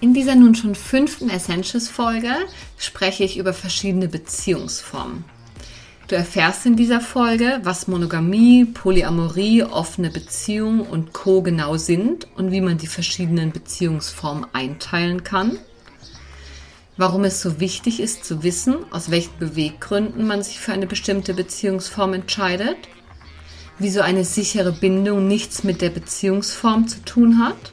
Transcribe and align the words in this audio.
In 0.00 0.14
dieser 0.14 0.36
nun 0.36 0.54
schon 0.54 0.76
fünften 0.76 1.28
Essentials-Folge 1.28 2.30
spreche 2.76 3.24
ich 3.24 3.36
über 3.36 3.52
verschiedene 3.52 4.06
Beziehungsformen. 4.06 5.24
Du 6.06 6.14
erfährst 6.14 6.66
in 6.66 6.76
dieser 6.76 7.00
Folge, 7.00 7.60
was 7.64 7.88
Monogamie, 7.88 8.64
Polyamorie, 8.64 9.64
offene 9.64 10.10
Beziehung 10.10 10.82
und 10.82 11.12
Co. 11.12 11.42
genau 11.42 11.76
sind 11.76 12.28
und 12.36 12.52
wie 12.52 12.60
man 12.60 12.78
die 12.78 12.86
verschiedenen 12.86 13.50
Beziehungsformen 13.50 14.46
einteilen 14.52 15.24
kann. 15.24 15.58
Warum 16.96 17.24
es 17.24 17.42
so 17.42 17.58
wichtig 17.58 17.98
ist 17.98 18.24
zu 18.24 18.44
wissen, 18.44 18.76
aus 18.92 19.10
welchen 19.10 19.36
Beweggründen 19.40 20.28
man 20.28 20.44
sich 20.44 20.60
für 20.60 20.72
eine 20.72 20.86
bestimmte 20.86 21.34
Beziehungsform 21.34 22.14
entscheidet. 22.14 22.76
Wie 23.80 23.90
so 23.90 24.00
eine 24.00 24.24
sichere 24.24 24.72
Bindung 24.72 25.26
nichts 25.26 25.64
mit 25.64 25.82
der 25.82 25.90
Beziehungsform 25.90 26.86
zu 26.86 27.04
tun 27.04 27.40
hat 27.44 27.72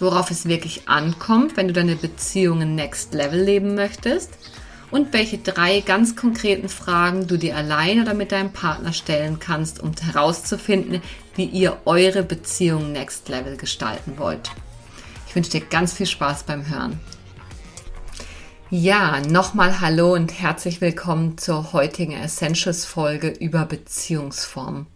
worauf 0.00 0.30
es 0.30 0.46
wirklich 0.46 0.88
ankommt, 0.88 1.56
wenn 1.56 1.68
du 1.68 1.74
deine 1.74 1.96
Beziehungen 1.96 2.74
Next 2.74 3.14
Level 3.14 3.40
leben 3.40 3.74
möchtest 3.74 4.30
und 4.90 5.12
welche 5.12 5.38
drei 5.38 5.80
ganz 5.80 6.16
konkreten 6.16 6.68
Fragen 6.68 7.26
du 7.26 7.36
dir 7.36 7.56
allein 7.56 8.00
oder 8.00 8.14
mit 8.14 8.32
deinem 8.32 8.52
Partner 8.52 8.92
stellen 8.92 9.38
kannst, 9.38 9.82
um 9.82 9.92
herauszufinden, 10.00 11.02
wie 11.34 11.46
ihr 11.46 11.78
eure 11.84 12.22
Beziehung 12.22 12.92
Next 12.92 13.28
Level 13.28 13.56
gestalten 13.56 14.18
wollt. 14.18 14.50
Ich 15.26 15.34
wünsche 15.34 15.50
dir 15.50 15.62
ganz 15.62 15.92
viel 15.92 16.06
Spaß 16.06 16.44
beim 16.44 16.68
Hören. 16.68 17.00
Ja, 18.70 19.20
nochmal 19.20 19.80
Hallo 19.80 20.14
und 20.14 20.40
herzlich 20.40 20.80
willkommen 20.80 21.38
zur 21.38 21.72
heutigen 21.72 22.12
Essentials 22.12 22.84
Folge 22.84 23.28
über 23.28 23.66
Beziehungsformen. 23.66 24.86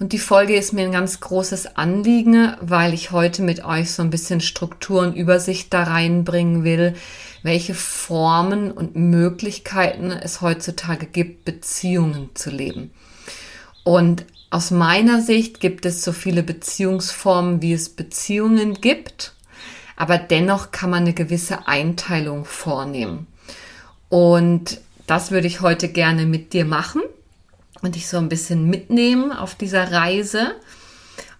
Und 0.00 0.12
die 0.12 0.20
Folge 0.20 0.54
ist 0.54 0.72
mir 0.72 0.82
ein 0.82 0.92
ganz 0.92 1.18
großes 1.18 1.76
Anliegen, 1.76 2.54
weil 2.60 2.94
ich 2.94 3.10
heute 3.10 3.42
mit 3.42 3.64
euch 3.64 3.90
so 3.90 4.02
ein 4.02 4.10
bisschen 4.10 4.40
Struktur 4.40 5.00
und 5.02 5.16
Übersicht 5.16 5.74
da 5.74 5.82
reinbringen 5.82 6.62
will, 6.62 6.94
welche 7.42 7.74
Formen 7.74 8.70
und 8.70 8.94
Möglichkeiten 8.94 10.12
es 10.12 10.40
heutzutage 10.40 11.06
gibt, 11.06 11.44
Beziehungen 11.44 12.30
zu 12.34 12.50
leben. 12.50 12.92
Und 13.82 14.24
aus 14.50 14.70
meiner 14.70 15.20
Sicht 15.20 15.58
gibt 15.58 15.84
es 15.84 16.04
so 16.04 16.12
viele 16.12 16.44
Beziehungsformen, 16.44 17.60
wie 17.60 17.72
es 17.72 17.88
Beziehungen 17.88 18.74
gibt, 18.74 19.34
aber 19.96 20.16
dennoch 20.16 20.70
kann 20.70 20.90
man 20.90 21.02
eine 21.02 21.12
gewisse 21.12 21.66
Einteilung 21.66 22.44
vornehmen. 22.44 23.26
Und 24.08 24.80
das 25.08 25.32
würde 25.32 25.48
ich 25.48 25.60
heute 25.60 25.88
gerne 25.88 26.24
mit 26.24 26.52
dir 26.52 26.64
machen 26.64 27.02
und 27.82 27.94
dich 27.94 28.08
so 28.08 28.18
ein 28.18 28.28
bisschen 28.28 28.68
mitnehmen 28.68 29.32
auf 29.32 29.54
dieser 29.54 29.92
Reise 29.92 30.54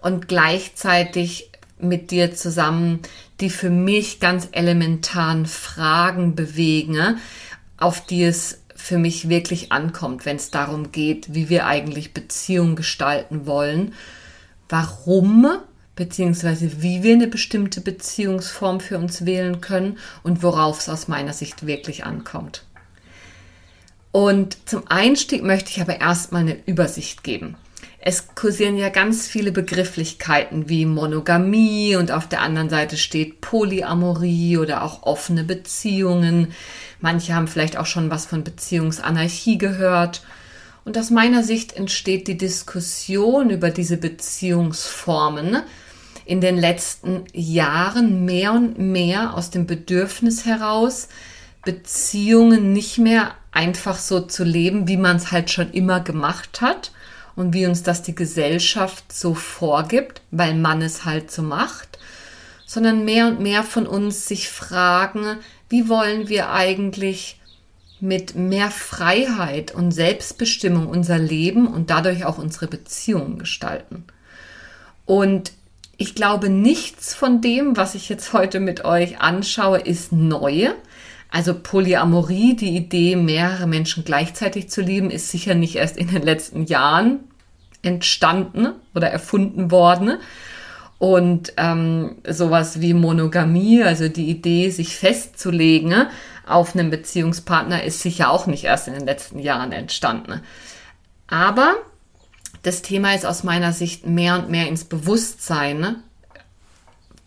und 0.00 0.28
gleichzeitig 0.28 1.50
mit 1.78 2.10
dir 2.10 2.34
zusammen 2.34 3.00
die 3.40 3.50
für 3.50 3.70
mich 3.70 4.18
ganz 4.20 4.48
elementaren 4.50 5.46
Fragen 5.46 6.34
bewegen, 6.34 7.18
auf 7.76 8.04
die 8.04 8.24
es 8.24 8.62
für 8.74 8.98
mich 8.98 9.28
wirklich 9.28 9.72
ankommt, 9.72 10.24
wenn 10.24 10.36
es 10.36 10.50
darum 10.50 10.92
geht, 10.92 11.34
wie 11.34 11.48
wir 11.48 11.66
eigentlich 11.66 12.14
Beziehungen 12.14 12.76
gestalten 12.76 13.46
wollen, 13.46 13.94
warum 14.68 15.46
beziehungsweise 15.94 16.80
wie 16.80 17.02
wir 17.02 17.14
eine 17.14 17.26
bestimmte 17.26 17.80
Beziehungsform 17.80 18.78
für 18.78 18.98
uns 18.98 19.26
wählen 19.26 19.60
können 19.60 19.98
und 20.22 20.44
worauf 20.44 20.78
es 20.78 20.88
aus 20.88 21.08
meiner 21.08 21.32
Sicht 21.32 21.66
wirklich 21.66 22.04
ankommt. 22.04 22.64
Und 24.12 24.56
zum 24.68 24.82
Einstieg 24.88 25.42
möchte 25.42 25.70
ich 25.70 25.80
aber 25.80 26.00
erstmal 26.00 26.42
eine 26.42 26.56
Übersicht 26.66 27.22
geben. 27.22 27.56
Es 28.00 28.34
kursieren 28.34 28.78
ja 28.78 28.88
ganz 28.90 29.26
viele 29.26 29.52
Begrifflichkeiten 29.52 30.68
wie 30.68 30.86
Monogamie 30.86 31.96
und 31.96 32.12
auf 32.12 32.28
der 32.28 32.42
anderen 32.42 32.70
Seite 32.70 32.96
steht 32.96 33.40
Polyamorie 33.40 34.56
oder 34.56 34.82
auch 34.82 35.02
offene 35.02 35.44
Beziehungen. 35.44 36.52
Manche 37.00 37.34
haben 37.34 37.48
vielleicht 37.48 37.76
auch 37.76 37.86
schon 37.86 38.08
was 38.08 38.24
von 38.24 38.44
Beziehungsanarchie 38.44 39.58
gehört. 39.58 40.22
Und 40.84 40.96
aus 40.96 41.10
meiner 41.10 41.42
Sicht 41.42 41.74
entsteht 41.74 42.28
die 42.28 42.38
Diskussion 42.38 43.50
über 43.50 43.70
diese 43.70 43.98
Beziehungsformen 43.98 45.58
in 46.24 46.40
den 46.40 46.56
letzten 46.56 47.24
Jahren 47.32 48.24
mehr 48.24 48.52
und 48.52 48.78
mehr 48.78 49.34
aus 49.34 49.50
dem 49.50 49.66
Bedürfnis 49.66 50.46
heraus, 50.46 51.08
Beziehungen 51.64 52.72
nicht 52.72 52.98
mehr 52.98 53.34
einfach 53.58 53.98
so 53.98 54.20
zu 54.20 54.44
leben, 54.44 54.86
wie 54.86 54.96
man 54.96 55.16
es 55.16 55.32
halt 55.32 55.50
schon 55.50 55.72
immer 55.72 55.98
gemacht 55.98 56.60
hat 56.60 56.92
und 57.34 57.54
wie 57.54 57.66
uns 57.66 57.82
das 57.82 58.02
die 58.02 58.14
Gesellschaft 58.14 59.12
so 59.12 59.34
vorgibt, 59.34 60.22
weil 60.30 60.54
man 60.54 60.80
es 60.80 61.04
halt 61.04 61.32
so 61.32 61.42
macht, 61.42 61.98
sondern 62.66 63.04
mehr 63.04 63.26
und 63.26 63.40
mehr 63.40 63.64
von 63.64 63.88
uns 63.88 64.28
sich 64.28 64.48
fragen, 64.48 65.38
wie 65.68 65.88
wollen 65.88 66.28
wir 66.28 66.52
eigentlich 66.52 67.40
mit 67.98 68.36
mehr 68.36 68.70
Freiheit 68.70 69.74
und 69.74 69.90
Selbstbestimmung 69.90 70.86
unser 70.86 71.18
Leben 71.18 71.66
und 71.66 71.90
dadurch 71.90 72.24
auch 72.24 72.38
unsere 72.38 72.68
Beziehungen 72.68 73.40
gestalten. 73.40 74.04
Und 75.04 75.50
ich 75.96 76.14
glaube, 76.14 76.48
nichts 76.48 77.12
von 77.12 77.40
dem, 77.40 77.76
was 77.76 77.96
ich 77.96 78.08
jetzt 78.08 78.32
heute 78.32 78.60
mit 78.60 78.84
euch 78.84 79.20
anschaue, 79.20 79.80
ist 79.80 80.12
neu. 80.12 80.70
Also 81.30 81.54
Polyamorie, 81.54 82.56
die 82.56 82.76
Idee, 82.76 83.16
mehrere 83.16 83.66
Menschen 83.66 84.04
gleichzeitig 84.04 84.70
zu 84.70 84.80
lieben, 84.80 85.10
ist 85.10 85.30
sicher 85.30 85.54
nicht 85.54 85.76
erst 85.76 85.96
in 85.96 86.08
den 86.08 86.22
letzten 86.22 86.64
Jahren 86.64 87.20
entstanden 87.82 88.68
oder 88.94 89.10
erfunden 89.10 89.70
worden. 89.70 90.18
Und 90.98 91.52
ähm, 91.56 92.16
sowas 92.28 92.80
wie 92.80 92.92
Monogamie, 92.92 93.82
also 93.82 94.08
die 94.08 94.30
Idee, 94.30 94.70
sich 94.70 94.96
festzulegen 94.96 96.08
auf 96.46 96.74
einen 96.74 96.90
Beziehungspartner, 96.90 97.84
ist 97.84 98.00
sicher 98.00 98.30
auch 98.30 98.46
nicht 98.46 98.64
erst 98.64 98.88
in 98.88 98.94
den 98.94 99.06
letzten 99.06 99.38
Jahren 99.38 99.70
entstanden. 99.70 100.40
Aber 101.28 101.76
das 102.62 102.82
Thema 102.82 103.14
ist 103.14 103.26
aus 103.26 103.44
meiner 103.44 103.72
Sicht 103.72 104.06
mehr 104.06 104.34
und 104.36 104.50
mehr 104.50 104.66
ins 104.66 104.84
Bewusstsein 104.84 106.02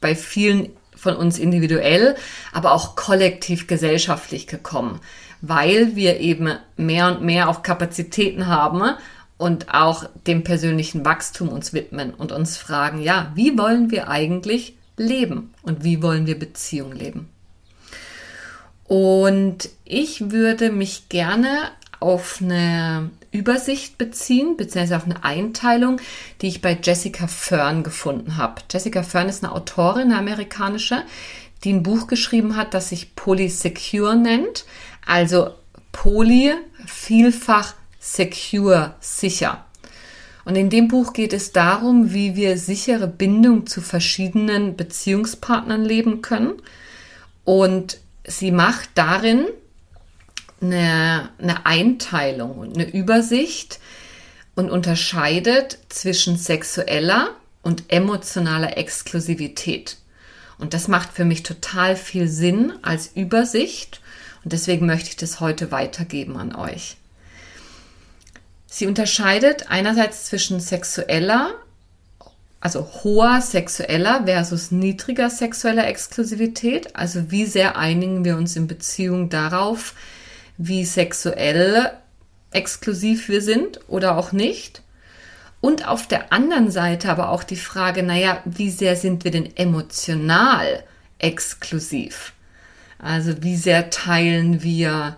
bei 0.02 0.16
vielen 0.16 0.70
von 1.02 1.16
uns 1.16 1.40
individuell, 1.40 2.16
aber 2.54 2.74
auch 2.74 2.96
kollektiv 2.96 3.66
gesellschaftlich 3.66 4.46
gekommen, 4.46 5.00
weil 5.42 5.96
wir 5.96 6.20
eben 6.20 6.54
mehr 6.78 7.08
und 7.08 7.24
mehr 7.24 7.50
auch 7.50 7.64
Kapazitäten 7.64 8.46
haben 8.46 8.84
und 9.40 9.74
auch 9.74 10.06
dem 10.28 10.44
persönlichen 10.44 11.04
Wachstum 11.04 11.50
uns 11.50 11.74
widmen 11.74 12.14
und 12.14 12.32
uns 12.32 12.58
fragen, 12.58 13.02
ja, 13.02 13.32
wie 13.34 13.58
wollen 13.58 13.90
wir 13.90 14.10
eigentlich 14.10 14.76
leben 14.96 15.52
und 15.64 15.84
wie 15.84 16.04
wollen 16.04 16.28
wir 16.28 16.38
Beziehung 16.38 16.92
leben? 16.92 17.28
Und 18.84 19.70
ich 19.84 20.30
würde 20.30 20.72
mich 20.72 21.10
gerne 21.10 21.72
auf 22.00 22.42
eine 22.44 23.10
Übersicht 23.32 23.98
beziehen, 23.98 24.58
beziehungsweise 24.58 24.98
auf 24.98 25.06
eine 25.06 25.24
Einteilung, 25.24 26.00
die 26.42 26.48
ich 26.48 26.62
bei 26.62 26.78
Jessica 26.82 27.28
Fern 27.28 27.84
gefunden 27.84 28.38
habe. 28.38 28.62
Jessica 28.70 29.04
Fern 29.04 29.30
ist 29.30 29.44
eine 29.44 29.54
Autorin, 29.54 30.12
eine 30.12 30.18
amerikanische, 30.18 31.04
die 31.64 31.72
ein 31.74 31.84
Buch 31.84 32.08
geschrieben 32.08 32.56
hat, 32.58 32.74
das 32.74 32.90
sich 32.90 33.16
Polysecure 33.16 34.16
nennt. 34.16 34.66
Also 35.06 35.52
Poly, 35.92 36.54
vielfach 36.86 37.74
secure, 38.00 38.96
sicher. 39.00 39.66
Und 40.44 40.56
in 40.56 40.70
dem 40.70 40.88
Buch 40.88 41.14
geht 41.14 41.34
es 41.34 41.52
darum, 41.52 42.14
wie 42.14 42.36
wir 42.36 42.58
sichere 42.58 43.08
Bindung 43.08 43.68
zu 43.68 43.80
verschiedenen 43.80 44.76
Beziehungspartnern 44.76 45.86
leben 45.86 46.22
können. 46.22 46.54
Und 47.46 48.00
sie 48.26 48.52
macht 48.52 48.90
darin 48.96 49.46
eine, 50.62 51.30
eine 51.40 51.66
Einteilung 51.66 52.58
und 52.58 52.76
eine 52.76 52.90
Übersicht 52.90 53.80
und 54.56 54.70
unterscheidet 54.70 55.78
zwischen 55.90 56.38
sexueller 56.38 57.36
und 57.62 57.84
emotionaler 57.88 58.78
Exklusivität. 58.78 59.98
Und 60.58 60.74
das 60.74 60.88
macht 60.88 61.14
für 61.14 61.26
mich 61.26 61.44
total 61.44 61.96
viel 61.96 62.28
Sinn 62.28 62.74
als 62.82 63.12
Übersicht 63.16 64.02
und 64.44 64.54
deswegen 64.54 64.86
möchte 64.86 65.10
ich 65.10 65.16
das 65.16 65.40
heute 65.40 65.72
weitergeben 65.72 66.38
an 66.38 66.56
euch. 66.56 66.98
Sie 68.68 68.88
unterscheidet 68.88 69.70
einerseits 69.70 70.26
zwischen 70.26 70.60
sexueller, 70.60 71.52
also 72.60 72.88
hoher 73.04 73.42
sexueller 73.42 74.24
versus 74.26 74.72
niedriger 74.72 75.30
sexueller 75.30 75.88
Exklusivität, 75.88 76.96
also 76.96 77.32
wie 77.32 77.46
sehr 77.46 77.76
einigen 77.76 78.24
wir 78.24 78.38
uns 78.38 78.56
in 78.56 78.68
Beziehung 78.68 79.30
darauf, 79.30 79.94
wie 80.68 80.86
sexuell 80.86 81.92
exklusiv 82.52 83.30
wir 83.30 83.42
sind 83.42 83.80
oder 83.88 84.18
auch 84.18 84.32
nicht. 84.32 84.84
Und 85.60 85.88
auf 85.88 86.08
der 86.08 86.34
anderen 86.34 86.72
Seite 86.72 87.10
aber 87.10 87.30
auch 87.30 87.44
die 87.44 87.56
Frage, 87.56 88.04
naja, 88.04 88.42
wie 88.46 88.70
sehr 88.70 88.96
sind 88.96 89.24
wir 89.24 89.32
denn 89.32 89.56
emotional 89.56 90.84
exklusiv? 91.20 92.34
Also 93.00 93.44
wie 93.44 93.56
sehr 93.56 93.90
teilen 93.90 94.64
wir 94.64 95.18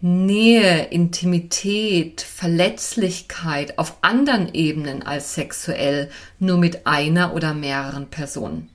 Nähe, 0.00 0.86
Intimität, 0.86 2.22
Verletzlichkeit 2.22 3.78
auf 3.78 3.96
anderen 4.00 4.54
Ebenen 4.54 5.02
als 5.02 5.34
sexuell 5.34 6.10
nur 6.38 6.56
mit 6.56 6.86
einer 6.86 7.34
oder 7.34 7.52
mehreren 7.52 8.08
Personen? 8.08 8.70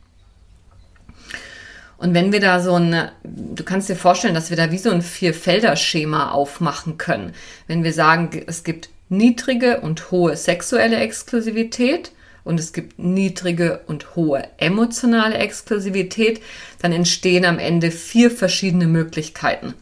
Und 1.97 2.13
wenn 2.13 2.31
wir 2.31 2.39
da 2.39 2.59
so 2.59 2.73
ein, 2.73 3.09
du 3.23 3.63
kannst 3.63 3.89
dir 3.89 3.95
vorstellen, 3.95 4.33
dass 4.33 4.49
wir 4.49 4.57
da 4.57 4.71
wie 4.71 4.77
so 4.77 4.91
ein 4.91 5.01
Vierfelder-Schema 5.01 6.31
aufmachen 6.31 6.97
können. 6.97 7.33
Wenn 7.67 7.83
wir 7.83 7.93
sagen, 7.93 8.43
es 8.47 8.63
gibt 8.63 8.89
niedrige 9.09 9.81
und 9.81 10.11
hohe 10.11 10.35
sexuelle 10.35 10.97
Exklusivität 10.97 12.11
und 12.43 12.59
es 12.59 12.73
gibt 12.73 12.99
niedrige 12.99 13.81
und 13.87 14.15
hohe 14.15 14.47
emotionale 14.57 15.35
Exklusivität, 15.35 16.41
dann 16.81 16.91
entstehen 16.91 17.45
am 17.45 17.59
Ende 17.59 17.91
vier 17.91 18.29
verschiedene 18.29 18.87
Möglichkeiten. 18.87 19.73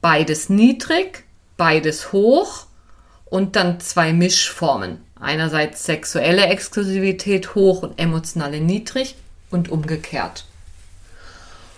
Beides 0.00 0.48
niedrig, 0.48 1.24
beides 1.56 2.12
hoch 2.12 2.66
und 3.24 3.56
dann 3.56 3.80
zwei 3.80 4.12
Mischformen. 4.12 4.98
Einerseits 5.18 5.84
sexuelle 5.84 6.46
Exklusivität 6.46 7.54
hoch 7.54 7.82
und 7.82 7.98
emotionale 7.98 8.60
niedrig 8.60 9.16
und 9.50 9.70
umgekehrt. 9.70 10.44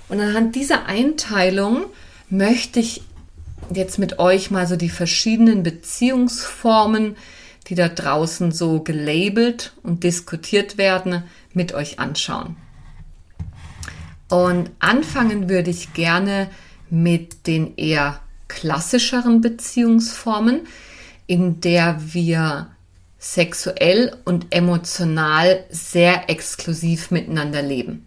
Und 0.09 0.21
anhand 0.21 0.55
dieser 0.55 0.87
Einteilung 0.87 1.87
möchte 2.31 2.81
ich 2.81 3.03
jetzt 3.75 3.99
mit 3.99 4.19
euch 4.19 4.51
mal 4.51 4.67
so 4.67 4.77
die 4.77 4.89
verschiedenen 4.89 5.63
Beziehungsformen, 5.63 7.17
die 7.67 7.75
da 7.75 7.89
draußen 7.89 8.53
so 8.53 8.81
gelabelt 8.81 9.73
und 9.83 10.05
diskutiert 10.05 10.79
werden, 10.79 11.25
mit 11.53 11.75
euch 11.75 11.99
anschauen. 11.99 12.57
Und 14.31 14.71
anfangen 14.79 15.49
würde 15.49 15.71
ich 15.71 15.93
gerne 15.93 16.49
mit 16.91 17.47
den 17.47 17.77
eher 17.77 18.21
klassischeren 18.49 19.41
Beziehungsformen, 19.41 20.67
in 21.27 21.61
der 21.61 21.99
wir 22.15 22.69
sexuell 23.19 24.17
und 24.25 24.47
emotional 24.51 25.65
sehr 25.71 26.31
exklusiv 26.31 27.11
miteinander 27.11 27.63
leben. 27.63 28.07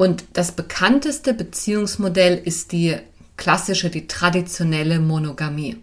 Und 0.00 0.24
das 0.32 0.52
bekannteste 0.52 1.34
Beziehungsmodell 1.34 2.38
ist 2.42 2.72
die 2.72 2.96
klassische, 3.36 3.90
die 3.90 4.06
traditionelle 4.06 4.98
Monogamie. 4.98 5.76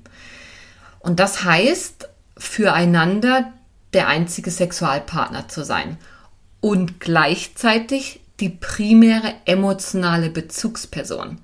Und 0.97 1.19
das 1.19 1.43
heißt, 1.43 2.09
füreinander 2.35 3.53
der 3.93 4.07
einzige 4.07 4.49
Sexualpartner 4.49 5.49
zu 5.49 5.63
sein 5.63 5.99
und 6.61 6.99
gleichzeitig 6.99 8.21
die 8.39 8.49
primäre 8.49 9.35
emotionale 9.45 10.31
Bezugsperson. 10.31 11.39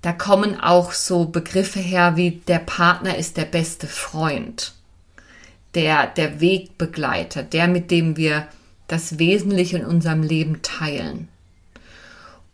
Da 0.00 0.12
kommen 0.12 0.58
auch 0.58 0.90
so 0.90 1.26
Begriffe 1.26 1.78
her 1.78 2.16
wie 2.16 2.42
der 2.48 2.58
Partner 2.58 3.16
ist 3.16 3.36
der 3.36 3.44
beste 3.44 3.86
Freund, 3.86 4.72
der, 5.76 6.08
der 6.08 6.40
Wegbegleiter, 6.40 7.44
der, 7.44 7.68
mit 7.68 7.92
dem 7.92 8.16
wir 8.16 8.48
das 8.88 9.20
Wesentliche 9.20 9.78
in 9.78 9.86
unserem 9.86 10.24
Leben 10.24 10.62
teilen. 10.62 11.28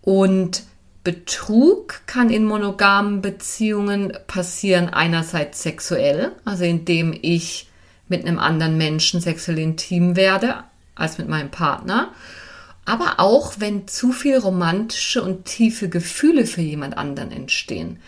Und 0.08 0.62
Betrug 1.04 2.00
kann 2.06 2.30
in 2.30 2.46
monogamen 2.46 3.20
Beziehungen 3.20 4.16
passieren, 4.26 4.88
einerseits 4.88 5.62
sexuell, 5.62 6.32
also 6.46 6.64
indem 6.64 7.14
ich 7.20 7.68
mit 8.08 8.24
einem 8.24 8.38
anderen 8.38 8.78
Menschen 8.78 9.20
sexuell 9.20 9.58
intim 9.58 10.16
werde 10.16 10.64
als 10.94 11.18
mit 11.18 11.28
meinem 11.28 11.50
Partner, 11.50 12.14
aber 12.86 13.16
auch 13.20 13.56
wenn 13.58 13.86
zu 13.86 14.12
viel 14.12 14.38
romantische 14.38 15.22
und 15.22 15.44
tiefe 15.44 15.90
Gefühle 15.90 16.46
für 16.46 16.62
jemand 16.62 16.96
anderen 16.96 17.30
entstehen, 17.30 17.98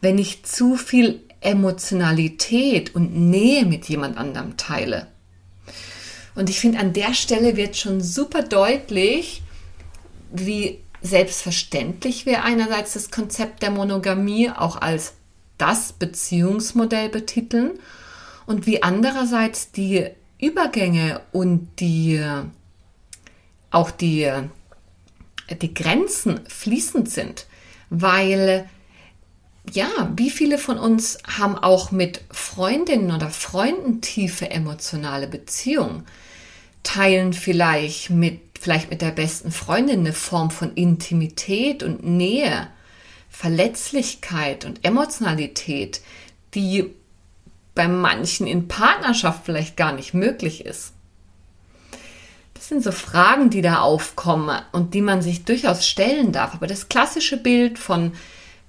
wenn 0.00 0.16
ich 0.16 0.44
zu 0.44 0.76
viel 0.76 1.22
Emotionalität 1.40 2.94
und 2.94 3.16
Nähe 3.16 3.66
mit 3.66 3.86
jemand 3.86 4.16
anderem 4.16 4.56
teile. 4.56 5.08
Und 6.36 6.50
ich 6.50 6.60
finde, 6.60 6.78
an 6.78 6.92
der 6.92 7.14
Stelle 7.14 7.56
wird 7.56 7.76
schon 7.76 8.00
super 8.00 8.42
deutlich, 8.42 9.42
wie 10.30 10.78
Selbstverständlich 11.00 12.26
wäre 12.26 12.42
einerseits 12.42 12.94
das 12.94 13.10
Konzept 13.10 13.62
der 13.62 13.70
Monogamie 13.70 14.50
auch 14.50 14.80
als 14.80 15.14
das 15.58 15.92
Beziehungsmodell 15.92 17.08
betiteln 17.08 17.78
und 18.46 18.66
wie 18.66 18.82
andererseits 18.82 19.70
die 19.72 20.08
Übergänge 20.40 21.20
und 21.32 21.68
die 21.80 22.24
auch 23.70 23.90
die, 23.90 24.30
die 25.60 25.74
Grenzen 25.74 26.40
fließend 26.48 27.10
sind, 27.10 27.46
weil 27.90 28.68
ja, 29.72 29.88
wie 30.16 30.30
viele 30.30 30.58
von 30.58 30.78
uns 30.78 31.18
haben 31.26 31.56
auch 31.56 31.90
mit 31.90 32.22
Freundinnen 32.30 33.12
oder 33.12 33.28
Freunden 33.28 34.00
tiefe 34.00 34.50
emotionale 34.50 35.26
Beziehungen, 35.26 36.06
teilen 36.82 37.34
vielleicht 37.34 38.08
mit 38.10 38.47
vielleicht 38.58 38.90
mit 38.90 39.02
der 39.02 39.10
besten 39.10 39.50
Freundin 39.50 40.00
eine 40.00 40.12
Form 40.12 40.50
von 40.50 40.74
Intimität 40.74 41.82
und 41.82 42.04
Nähe, 42.04 42.68
Verletzlichkeit 43.30 44.64
und 44.64 44.84
Emotionalität, 44.84 46.00
die 46.54 46.94
bei 47.74 47.86
manchen 47.86 48.46
in 48.46 48.66
Partnerschaft 48.66 49.44
vielleicht 49.44 49.76
gar 49.76 49.92
nicht 49.92 50.12
möglich 50.12 50.66
ist. 50.66 50.92
Das 52.54 52.68
sind 52.68 52.82
so 52.82 52.90
Fragen, 52.90 53.50
die 53.50 53.62
da 53.62 53.78
aufkommen 53.78 54.60
und 54.72 54.94
die 54.94 55.00
man 55.00 55.22
sich 55.22 55.44
durchaus 55.44 55.86
stellen 55.86 56.32
darf. 56.32 56.54
Aber 56.54 56.66
das 56.66 56.88
klassische 56.88 57.36
Bild 57.36 57.78
von, 57.78 58.12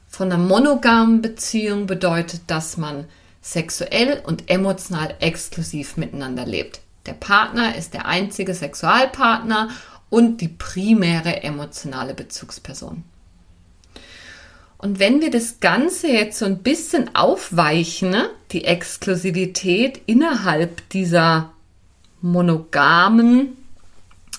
von 0.07 0.31
einer 0.31 0.41
monogamen 0.41 1.23
Beziehung 1.23 1.87
bedeutet, 1.87 2.41
dass 2.47 2.77
man 2.77 3.05
sexuell 3.41 4.21
und 4.25 4.49
emotional 4.49 5.15
exklusiv 5.19 5.97
miteinander 5.97 6.45
lebt. 6.45 6.81
Der 7.09 7.15
Partner 7.15 7.75
ist 7.75 7.95
der 7.95 8.05
einzige 8.05 8.53
Sexualpartner 8.53 9.69
und 10.11 10.41
die 10.41 10.47
primäre 10.47 11.41
emotionale 11.41 12.13
Bezugsperson. 12.13 13.03
Und 14.77 14.99
wenn 14.99 15.19
wir 15.19 15.31
das 15.31 15.59
Ganze 15.59 16.07
jetzt 16.09 16.37
so 16.37 16.45
ein 16.45 16.59
bisschen 16.59 17.15
aufweichen, 17.15 18.11
ne, 18.11 18.29
die 18.51 18.63
Exklusivität 18.63 20.01
innerhalb 20.05 20.87
dieser 20.89 21.51
monogamen, 22.21 23.57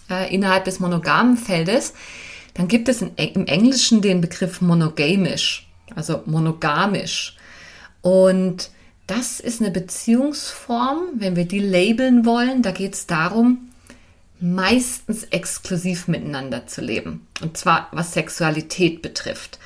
äh, 0.09 0.33
innerhalb 0.33 0.65
des 0.65 0.79
monogamen 0.79 1.37
Feldes, 1.39 1.93
dann 2.55 2.69
gibt 2.69 2.89
es 2.89 3.03
in, 3.03 3.17
im 3.17 3.47
Englischen 3.47 4.00
den 4.00 4.21
Begriff 4.21 4.61
monogamisch, 4.61 5.69
also 5.97 6.23
monogamisch. 6.25 7.37
Und 8.00 8.71
das 9.11 9.40
ist 9.40 9.61
eine 9.61 9.73
Beziehungsform, 9.73 11.00
wenn 11.14 11.35
wir 11.35 11.45
die 11.45 11.59
labeln 11.59 12.25
wollen, 12.25 12.62
da 12.62 12.71
geht 12.71 12.95
es 12.95 13.09
darum, 13.09 13.71
meistens 14.38 15.25
exklusiv 15.25 16.07
miteinander 16.07 16.69
zu 16.69 16.81
leben. 16.81 17.26
Und 17.43 17.57
zwar 17.57 17.88
was 17.90 18.12
Sexualität 18.12 19.02
betrifft. 19.02 19.59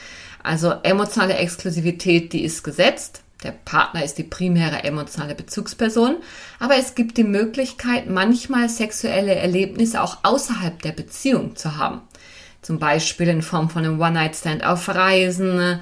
Also 0.43 0.73
emotionale 0.83 1.35
Exklusivität, 1.35 2.33
die 2.33 2.43
ist 2.43 2.63
gesetzt. 2.63 3.23
Der 3.43 3.53
Partner 3.53 4.03
ist 4.03 4.17
die 4.17 4.23
primäre 4.23 4.83
emotionale 4.83 5.35
Bezugsperson. 5.35 6.17
Aber 6.59 6.77
es 6.79 6.95
gibt 6.95 7.19
die 7.19 7.25
Möglichkeit, 7.25 8.09
manchmal 8.09 8.71
sexuelle 8.71 9.35
Erlebnisse 9.35 10.03
auch 10.03 10.19
außerhalb 10.23 10.81
der 10.81 10.93
Beziehung 10.93 11.55
zu 11.55 11.77
haben. 11.77 12.01
Zum 12.63 12.79
Beispiel 12.79 13.29
in 13.29 13.43
Form 13.43 13.69
von 13.69 13.85
einem 13.85 14.01
One-Night-Stand 14.01 14.65
auf 14.65 14.89
Reisen, 14.89 15.81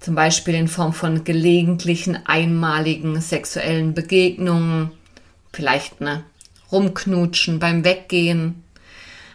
zum 0.00 0.14
Beispiel 0.14 0.54
in 0.54 0.68
Form 0.68 0.92
von 0.92 1.24
gelegentlichen 1.24 2.26
einmaligen 2.26 3.20
sexuellen 3.20 3.94
Begegnungen, 3.94 4.92
vielleicht 5.52 6.00
eine 6.00 6.24
Rumknutschen 6.70 7.58
beim 7.58 7.84
Weggehen. 7.84 8.62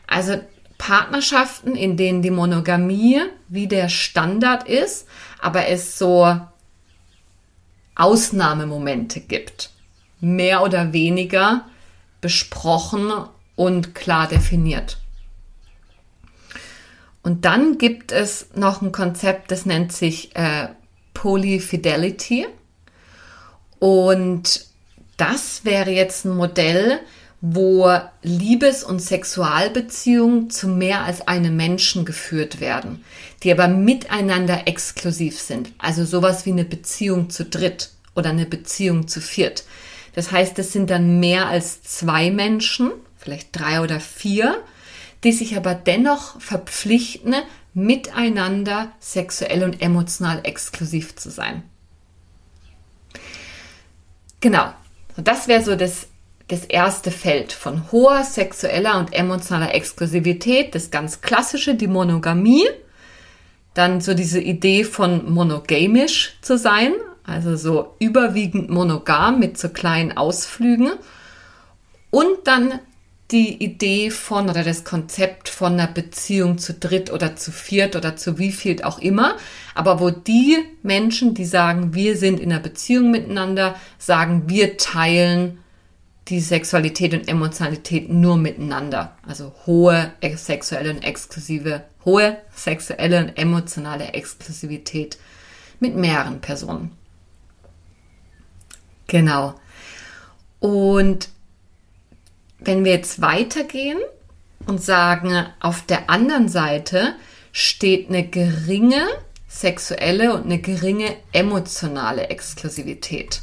Also 0.08 0.40
Partnerschaften, 0.78 1.76
in 1.76 1.98
denen 1.98 2.22
die 2.22 2.32
Monogamie 2.32 3.22
wie 3.48 3.68
der 3.68 3.90
Standard 3.90 4.68
ist, 4.68 5.08
aber 5.40 5.68
es 5.68 5.98
so 5.98 6.40
Ausnahmemomente 7.96 9.20
gibt. 9.20 9.72
Mehr 10.20 10.64
oder 10.64 10.94
weniger 10.94 11.66
besprochen 12.20 13.12
und 13.56 13.96
klar 13.96 14.28
definiert. 14.28 15.01
Und 17.24 17.46
dann 17.46 17.78
gibt 17.78 18.12
es 18.12 18.48
noch 18.56 18.82
ein 18.82 18.92
Konzept, 18.92 19.52
das 19.52 19.66
nennt 19.66 19.92
sich 19.92 20.36
äh, 20.36 20.70
Polyfidelity. 21.14 22.48
Und 23.80 24.66
das 25.18 25.66
wäre 25.66 25.92
jetzt 25.92 26.26
ein 26.26 26.36
Modell, 26.36 27.00
wo 27.42 27.92
Liebes- 28.22 28.84
und 28.84 29.02
Sexualbeziehungen 29.02 30.50
zu 30.52 30.68
mehr 30.68 31.04
als 31.04 31.28
einem 31.28 31.56
Menschen 31.56 32.06
geführt 32.06 32.60
werden. 32.60 33.04
die 33.44 33.52
aber 33.52 33.68
miteinander 33.68 34.68
exklusiv 34.68 35.40
sind. 35.40 35.72
Also 35.80 36.06
sowas 36.06 36.46
wie 36.46 36.52
eine 36.52 36.66
Beziehung 36.66 37.30
zu 37.30 37.46
dritt 37.46 37.90
oder 38.16 38.30
eine 38.30 38.46
Beziehung 38.46 39.08
zu 39.08 39.20
viert. 39.20 39.64
Das 40.14 40.32
heißt, 40.32 40.60
es 40.60 40.72
sind 40.74 40.90
dann 40.90 41.20
mehr 41.20 41.48
als 41.48 41.82
zwei 41.84 42.30
Menschen, 42.30 42.92
vielleicht 43.18 43.50
drei 43.54 43.82
oder 43.82 44.00
vier, 44.00 44.62
die 45.24 45.32
sich 45.32 45.56
aber 45.56 45.76
dennoch 45.76 46.40
verpflichten, 46.42 47.36
miteinander 47.74 48.92
sexuell 49.00 49.64
und 49.64 49.82
emotional 49.82 50.42
exklusiv 50.44 51.16
zu 51.16 51.30
sein. 51.30 51.64
Genau. 54.42 54.74
Das 55.18 55.48
wäre 55.48 55.64
so 55.64 55.76
das, 55.76 56.08
das 56.48 56.66
erste 56.66 57.12
Feld 57.12 57.54
von 57.54 57.92
hoher 57.92 58.24
sexueller 58.24 58.98
und 58.98 59.14
emotionaler 59.14 59.74
Exklusivität, 59.76 60.74
das 60.74 60.90
ganz 60.90 61.22
klassische, 61.22 61.76
die 61.76 61.88
Monogamie. 61.88 62.66
Dann 63.74 64.02
so 64.02 64.14
diese 64.14 64.42
Idee 64.42 64.84
von 64.84 65.32
monogamisch 65.32 66.38
zu 66.42 66.58
sein, 66.58 66.94
also 67.24 67.56
so 67.56 67.96
überwiegend 68.00 68.70
monogam 68.70 69.40
mit 69.40 69.58
so 69.58 69.70
kleinen 69.70 70.18
Ausflügen. 70.18 70.92
Und 72.10 72.46
dann 72.46 72.80
die 73.32 73.64
Idee 73.64 74.12
von 74.12 74.50
oder 74.50 74.64
das 74.64 74.84
Konzept 74.84 75.48
von 75.48 75.74
einer 75.74 75.88
Beziehung 75.88 76.58
zu 76.58 76.74
dritt 76.74 77.12
oder 77.12 77.36
zu 77.36 77.52
viert 77.52 77.96
oder 77.96 78.16
zu 78.16 78.38
wie 78.38 78.52
viel 78.52 78.84
auch 78.84 79.00
immer, 79.00 79.38
aber 79.74 80.00
wo 80.00 80.10
die 80.10 80.58
Menschen, 80.84 81.34
die 81.34 81.46
sagen, 81.46 81.94
wir 81.94 82.18
sind 82.18 82.40
in 82.40 82.52
einer 82.52 82.62
Beziehung 82.62 83.12
miteinander, 83.12 83.76
sagen, 83.98 84.44
wir 84.48 84.78
teilen 84.78 85.60
die 86.28 86.40
Sexualität 86.40 87.14
und 87.14 87.28
Emotionalität 87.28 88.10
nur 88.10 88.38
miteinander. 88.38 89.18
Also 89.28 89.54
hohe 89.66 90.12
sexuelle 90.36 90.92
und 90.92 91.04
exklusive, 91.04 91.84
hohe 92.06 92.38
sexuelle 92.54 93.20
und 93.26 93.38
emotionale 93.38 94.14
Exklusivität 94.14 95.18
mit 95.80 95.96
mehreren 95.96 96.40
Personen. 96.40 96.92
Genau. 99.08 99.56
Und 100.60 101.28
wenn 102.62 102.86
wir 102.86 102.94
jetzt 102.94 103.22
weitergehen 103.22 104.00
und 104.68 104.82
sagen, 104.82 105.46
auf 105.60 105.82
der 105.86 106.10
anderen 106.10 106.48
Seite 106.48 107.16
steht 107.52 108.10
eine 108.10 108.26
geringe 108.26 109.06
sexuelle 109.48 110.34
und 110.34 110.46
eine 110.46 110.60
geringe 110.60 111.18
emotionale 111.34 112.30
Exklusivität, 112.30 113.42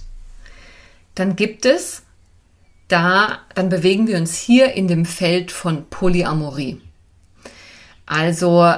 dann 1.15 1.37
gibt 1.37 1.67
es 1.67 2.03
da, 2.87 3.41
dann 3.55 3.69
bewegen 3.69 4.07
wir 4.07 4.17
uns 4.17 4.39
hier 4.39 4.73
in 4.73 4.89
dem 4.89 5.05
Feld 5.05 5.53
von 5.53 5.91
Polyamorie. 5.91 6.81
Also 8.07 8.73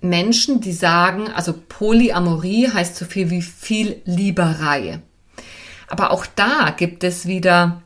Menschen, 0.00 0.60
die 0.60 0.72
sagen, 0.72 1.28
also 1.28 1.54
Polyamorie 1.68 2.68
heißt 2.68 2.96
so 2.96 3.04
viel 3.04 3.30
wie 3.30 3.42
viel 3.42 4.02
Lieberei. 4.04 5.00
Aber 5.88 6.10
auch 6.10 6.26
da 6.26 6.74
gibt 6.76 7.02
es 7.04 7.26
wieder 7.26 7.82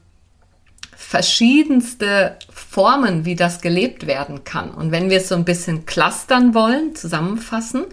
verschiedenste 1.12 2.38
Formen, 2.48 3.26
wie 3.26 3.36
das 3.36 3.60
gelebt 3.60 4.06
werden 4.06 4.44
kann. 4.44 4.70
Und 4.70 4.92
wenn 4.92 5.10
wir 5.10 5.18
es 5.18 5.28
so 5.28 5.34
ein 5.34 5.44
bisschen 5.44 5.84
clustern 5.84 6.54
wollen, 6.54 6.94
zusammenfassen, 6.94 7.84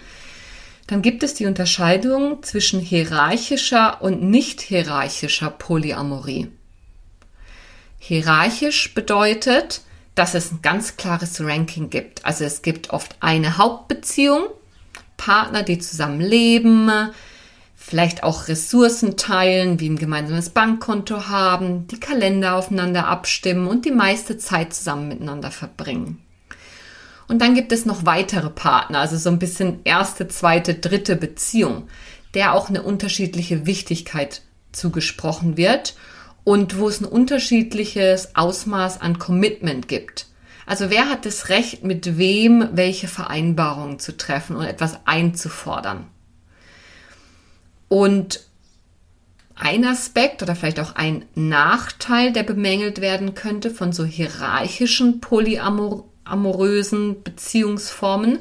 dann 0.88 1.02
gibt 1.02 1.22
es 1.24 1.34
die 1.34 1.46
Unterscheidung 1.46 2.42
zwischen 2.44 2.80
hierarchischer 2.80 4.02
und 4.02 4.24
nicht 4.24 4.62
hierarchischer 4.62 5.50
Polyamorie. 5.50 6.48
Hierarchisch 7.98 8.94
bedeutet, 8.94 9.82
dass 10.16 10.34
es 10.34 10.54
ein 10.54 10.62
ganz 10.62 10.96
klares 10.96 11.42
Ranking 11.42 11.90
gibt. 11.90 12.24
Also 12.26 12.46
es 12.46 12.62
gibt 12.62 12.92
oft 12.92 13.18
eine 13.20 13.58
Hauptbeziehung, 13.58 14.46
Partner, 15.18 15.64
die 15.64 15.80
zusammen 15.80 16.22
leben, 16.22 16.90
vielleicht 17.90 18.22
auch 18.22 18.48
Ressourcen 18.48 19.18
teilen, 19.18 19.80
wie 19.80 19.90
ein 19.90 19.96
gemeinsames 19.96 20.52
Bankkonto 20.52 21.28
haben, 21.28 21.88
die 21.88 22.00
Kalender 22.00 22.54
aufeinander 22.54 23.08
abstimmen 23.08 23.68
und 23.68 23.84
die 23.84 23.92
meiste 23.92 24.38
Zeit 24.38 24.76
zusammen 24.76 25.08
miteinander 25.08 25.50
verbringen. 25.50 26.20
Und 27.28 27.42
dann 27.42 27.56
gibt 27.56 27.72
es 27.72 27.88
noch 27.88 28.06
weitere 28.06 28.52
Partner, 28.52 29.00
also 29.00 29.18
so 29.18 29.32
ein 29.32 29.40
bisschen 29.40 29.80
erste, 29.86 30.28
zweite, 30.28 30.76
dritte 30.76 31.16
Beziehung, 31.16 31.88
der 32.36 32.54
auch 32.54 32.70
eine 32.70 32.84
unterschiedliche 32.84 33.66
Wichtigkeit 33.66 34.44
zugesprochen 34.72 35.58
wird 35.58 35.96
und 36.44 36.78
wo 36.78 36.90
es 36.90 37.02
ein 37.02 37.06
unterschiedliches 37.06 38.36
Ausmaß 38.36 39.02
an 39.02 39.18
Commitment 39.18 39.88
gibt. 39.88 40.28
Also 40.68 40.92
wer 40.92 41.10
hat 41.10 41.26
das 41.26 41.50
Recht, 41.50 41.84
mit 41.84 42.20
wem 42.20 42.70
welche 42.74 43.08
Vereinbarungen 43.08 43.98
zu 43.98 44.16
treffen 44.16 44.56
und 44.56 44.66
etwas 44.66 45.00
einzufordern? 45.06 46.06
Und 47.90 48.46
ein 49.56 49.84
Aspekt 49.84 50.42
oder 50.42 50.56
vielleicht 50.56 50.80
auch 50.80 50.96
ein 50.96 51.26
Nachteil, 51.36 52.32
der 52.32 52.44
bemängelt 52.44 53.02
werden 53.02 53.36
könnte 53.36 53.72
von 53.72 53.92
so 53.92 54.06
hierarchischen 54.06 55.20
polyamorösen 55.20 57.24
Beziehungsformen, 57.24 58.40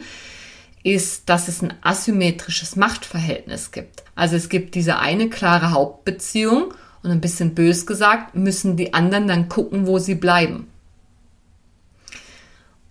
ist, 0.85 1.29
dass 1.29 1.49
es 1.49 1.61
ein 1.61 1.75
asymmetrisches 1.83 2.77
Machtverhältnis 2.77 3.73
gibt. 3.73 4.05
Also 4.15 4.37
es 4.37 4.49
gibt 4.49 4.77
diese 4.77 5.01
eine 5.01 5.29
klare 5.29 5.73
Hauptbeziehung 5.73 6.73
und 7.03 7.11
ein 7.11 7.21
bisschen 7.21 7.55
bös 7.55 7.85
gesagt, 7.85 8.37
müssen 8.37 8.77
die 8.77 8.95
anderen 8.95 9.27
dann 9.27 9.49
gucken, 9.49 9.87
wo 9.87 9.99
sie 9.99 10.15
bleiben. 10.15 10.69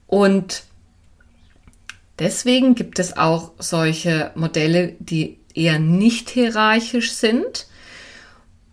Und 0.06 0.64
deswegen 2.20 2.76
gibt 2.76 3.00
es 3.00 3.18
auch 3.18 3.54
solche 3.58 4.32
Modelle, 4.36 4.96
die 5.00 5.38
eher 5.58 5.80
nicht 5.80 6.30
hierarchisch 6.30 7.12
sind, 7.12 7.68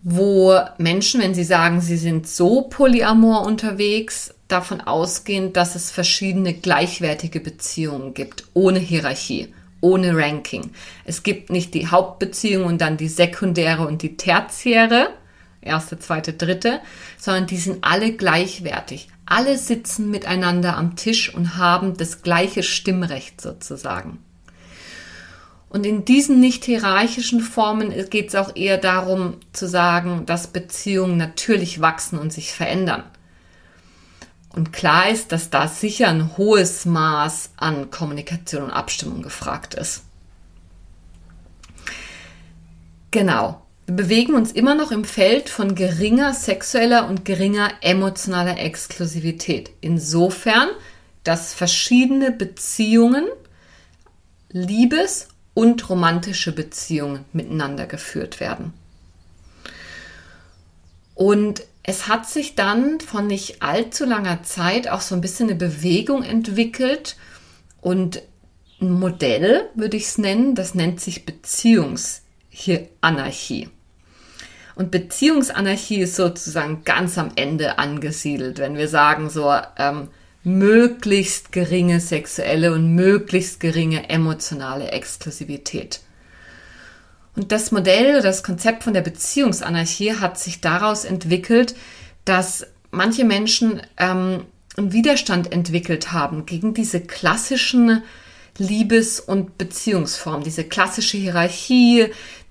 wo 0.02 0.58
Menschen, 0.76 1.20
wenn 1.22 1.34
sie 1.34 1.44
sagen, 1.44 1.80
sie 1.80 1.96
sind 1.96 2.28
so 2.28 2.62
polyamor 2.62 3.46
unterwegs, 3.46 4.34
davon 4.48 4.82
ausgehen, 4.82 5.54
dass 5.54 5.74
es 5.74 5.90
verschiedene 5.90 6.52
gleichwertige 6.52 7.40
Beziehungen 7.40 8.12
gibt, 8.12 8.44
ohne 8.52 8.78
Hierarchie, 8.78 9.54
ohne 9.80 10.14
Ranking. 10.14 10.70
Es 11.06 11.22
gibt 11.22 11.50
nicht 11.50 11.72
die 11.72 11.86
Hauptbeziehung 11.86 12.66
und 12.66 12.80
dann 12.80 12.98
die 12.98 13.08
sekundäre 13.08 13.86
und 13.86 14.02
die 14.02 14.18
tertiäre, 14.18 15.08
erste, 15.62 15.98
zweite, 15.98 16.34
dritte, 16.34 16.80
sondern 17.18 17.46
die 17.46 17.56
sind 17.56 17.78
alle 17.82 18.12
gleichwertig. 18.12 19.08
Alle 19.24 19.56
sitzen 19.56 20.10
miteinander 20.10 20.76
am 20.76 20.96
Tisch 20.96 21.34
und 21.34 21.56
haben 21.56 21.96
das 21.96 22.20
gleiche 22.20 22.62
Stimmrecht 22.62 23.40
sozusagen. 23.40 24.18
Und 25.74 25.84
in 25.86 26.04
diesen 26.04 26.38
nicht 26.38 26.66
hierarchischen 26.66 27.40
Formen 27.40 27.90
geht 28.08 28.28
es 28.28 28.36
auch 28.36 28.54
eher 28.54 28.78
darum 28.78 29.38
zu 29.52 29.66
sagen, 29.66 30.24
dass 30.24 30.46
Beziehungen 30.46 31.16
natürlich 31.16 31.80
wachsen 31.80 32.16
und 32.16 32.32
sich 32.32 32.52
verändern. 32.52 33.02
Und 34.50 34.72
klar 34.72 35.10
ist, 35.10 35.32
dass 35.32 35.50
da 35.50 35.66
sicher 35.66 36.06
ein 36.06 36.36
hohes 36.36 36.84
Maß 36.84 37.50
an 37.56 37.90
Kommunikation 37.90 38.62
und 38.62 38.70
Abstimmung 38.70 39.22
gefragt 39.22 39.74
ist. 39.74 40.04
Genau. 43.10 43.60
Wir 43.86 43.96
bewegen 43.96 44.34
uns 44.34 44.52
immer 44.52 44.76
noch 44.76 44.92
im 44.92 45.04
Feld 45.04 45.48
von 45.48 45.74
geringer 45.74 46.34
sexueller 46.34 47.08
und 47.08 47.24
geringer 47.24 47.72
emotionaler 47.80 48.60
Exklusivität. 48.60 49.72
Insofern, 49.80 50.68
dass 51.24 51.52
verschiedene 51.52 52.30
Beziehungen 52.30 53.26
Liebes- 54.50 55.33
und 55.54 55.88
romantische 55.88 56.52
Beziehungen 56.52 57.24
miteinander 57.32 57.86
geführt 57.86 58.40
werden. 58.40 58.74
Und 61.14 61.62
es 61.84 62.08
hat 62.08 62.28
sich 62.28 62.56
dann 62.56 63.00
von 63.00 63.26
nicht 63.26 63.62
allzu 63.62 64.04
langer 64.04 64.42
Zeit 64.42 64.88
auch 64.88 65.00
so 65.00 65.14
ein 65.14 65.20
bisschen 65.20 65.48
eine 65.48 65.58
Bewegung 65.58 66.22
entwickelt 66.22 67.16
und 67.80 68.22
ein 68.80 68.90
Modell, 68.90 69.70
würde 69.74 69.96
ich 69.96 70.04
es 70.04 70.18
nennen, 70.18 70.56
das 70.56 70.74
nennt 70.74 71.00
sich 71.00 71.24
Beziehungsanarchie. 71.24 73.70
Und 74.74 74.90
Beziehungsanarchie 74.90 76.00
ist 76.00 76.16
sozusagen 76.16 76.82
ganz 76.84 77.16
am 77.16 77.30
Ende 77.36 77.78
angesiedelt, 77.78 78.58
wenn 78.58 78.76
wir 78.76 78.88
sagen 78.88 79.30
so, 79.30 79.54
ähm, 79.78 80.08
möglichst 80.44 81.52
geringe 81.52 82.00
sexuelle 82.00 82.72
und 82.72 82.94
möglichst 82.94 83.60
geringe 83.60 84.08
emotionale 84.10 84.92
Exklusivität. 84.92 86.00
Und 87.34 87.50
das 87.50 87.72
Modell, 87.72 88.20
das 88.22 88.42
Konzept 88.42 88.84
von 88.84 88.94
der 88.94 89.00
Beziehungsanarchie 89.00 90.14
hat 90.14 90.38
sich 90.38 90.60
daraus 90.60 91.04
entwickelt, 91.04 91.74
dass 92.24 92.66
manche 92.90 93.24
Menschen 93.24 93.82
ähm, 93.96 94.44
einen 94.76 94.92
Widerstand 94.92 95.50
entwickelt 95.52 96.12
haben 96.12 96.46
gegen 96.46 96.74
diese 96.74 97.00
klassischen 97.00 98.02
Liebes- 98.58 99.18
und 99.18 99.58
Beziehungsformen, 99.58 100.44
diese 100.44 100.64
klassische 100.64 101.16
Hierarchie, 101.16 102.06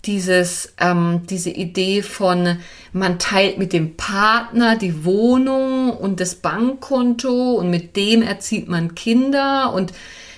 dieses, 0.05 0.73
ähm, 0.79 1.21
diese 1.29 1.49
Idee 1.49 2.01
von, 2.01 2.57
man 2.91 3.19
teilt 3.19 3.57
mit 3.57 3.73
dem 3.73 3.95
Partner 3.95 4.75
die 4.75 5.05
Wohnung 5.05 5.91
und 5.91 6.19
das 6.19 6.35
Bankkonto 6.35 7.53
und 7.53 7.69
mit 7.69 7.95
dem 7.95 8.21
erzieht 8.21 8.67
man 8.67 8.95
Kinder 8.95 9.73
und 9.73 9.93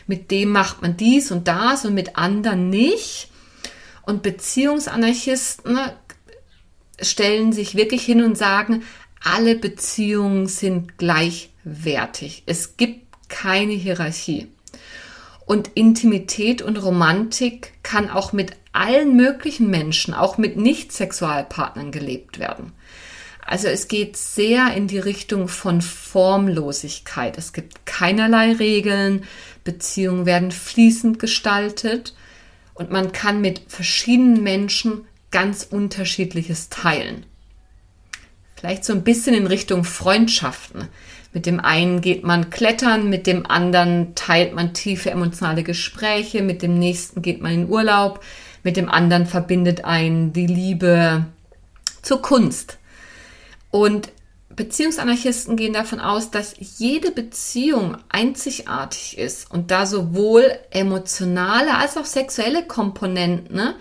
mit 0.08 0.30
dem 0.32 0.50
macht 0.50 0.82
man 0.82 0.98
dies 0.98 1.32
und 1.32 1.48
das 1.48 1.86
und 1.86 1.94
mit 1.94 2.16
anderen 2.16 2.70
nicht. 2.70 3.30
Und 4.04 4.22
Beziehungsanarchisten 4.22 5.80
stellen 7.02 7.52
sich 7.54 7.76
wirklich 7.76 8.04
hin 8.04 8.24
und 8.24 8.38
sagen, 8.38 8.84
alle 9.24 9.56
Beziehungen 9.56 10.46
sind 10.46 11.00
gleichwertig. 11.00 12.44
Es 12.46 12.78
gibt 12.78 13.30
keine 13.30 13.74
Hierarchie. 13.74 14.48
Und 15.48 15.70
Intimität 15.74 16.62
und 16.62 16.78
Romantik 16.78 17.74
kann 17.84 18.10
auch 18.10 18.34
mit 18.34 18.52
allen 18.76 19.16
möglichen 19.16 19.70
Menschen, 19.70 20.14
auch 20.14 20.38
mit 20.38 20.58
Nicht-Sexualpartnern 20.58 21.92
gelebt 21.92 22.40
werden. 22.40 22.74
Also 23.46 23.68
es 23.68 23.88
geht 23.88 24.18
sehr 24.18 24.74
in 24.74 24.88
die 24.88 25.00
Richtung 25.00 25.48
von 25.48 25.82
Formlosigkeit. 25.82 27.38
Es 27.38 27.54
gibt 27.54 27.86
keinerlei 27.86 28.54
Regeln, 28.54 29.24
Beziehungen 29.64 30.26
werden 30.26 30.52
fließend 30.52 31.20
gestaltet 31.20 32.16
und 32.74 32.92
man 32.92 33.12
kann 33.12 33.42
mit 33.42 33.62
verschiedenen 33.68 34.42
Menschen 34.42 35.06
ganz 35.30 35.68
unterschiedliches 35.70 36.70
teilen. 36.70 37.26
Vielleicht 38.56 38.84
so 38.84 38.94
ein 38.94 39.04
bisschen 39.04 39.36
in 39.36 39.48
Richtung 39.48 39.84
Freundschaften. 39.84 40.88
Mit 41.34 41.46
dem 41.46 41.60
einen 41.60 42.02
geht 42.02 42.24
man 42.24 42.50
klettern, 42.50 43.10
mit 43.10 43.28
dem 43.28 43.46
anderen 43.46 44.16
teilt 44.16 44.54
man 44.54 44.74
tiefe 44.74 45.12
emotionale 45.12 45.64
Gespräche, 45.64 46.42
mit 46.42 46.62
dem 46.62 46.80
nächsten 46.80 47.22
geht 47.22 47.42
man 47.42 47.54
in 47.54 47.70
Urlaub, 47.70 48.24
mit 48.66 48.78
dem 48.78 48.90
anderen 48.90 49.28
verbindet 49.28 49.86
einen 49.86 50.34
die 50.34 50.48
Liebe 50.48 51.28
zur 52.02 52.20
Kunst. 52.24 52.80
Und 53.70 54.10
Beziehungsanarchisten 54.50 55.56
gehen 55.56 55.74
davon 55.74 56.00
aus, 56.00 56.32
dass 56.32 56.56
jede 56.80 57.12
Beziehung 57.12 57.96
einzigartig 58.10 59.20
ist 59.20 59.52
und 59.52 59.70
da 59.70 59.86
sowohl 59.86 60.58
emotionale 60.72 61.78
als 61.78 61.96
auch 61.96 62.06
sexuelle 62.06 62.66
Komponenten 62.66 63.56
ne, 63.56 63.76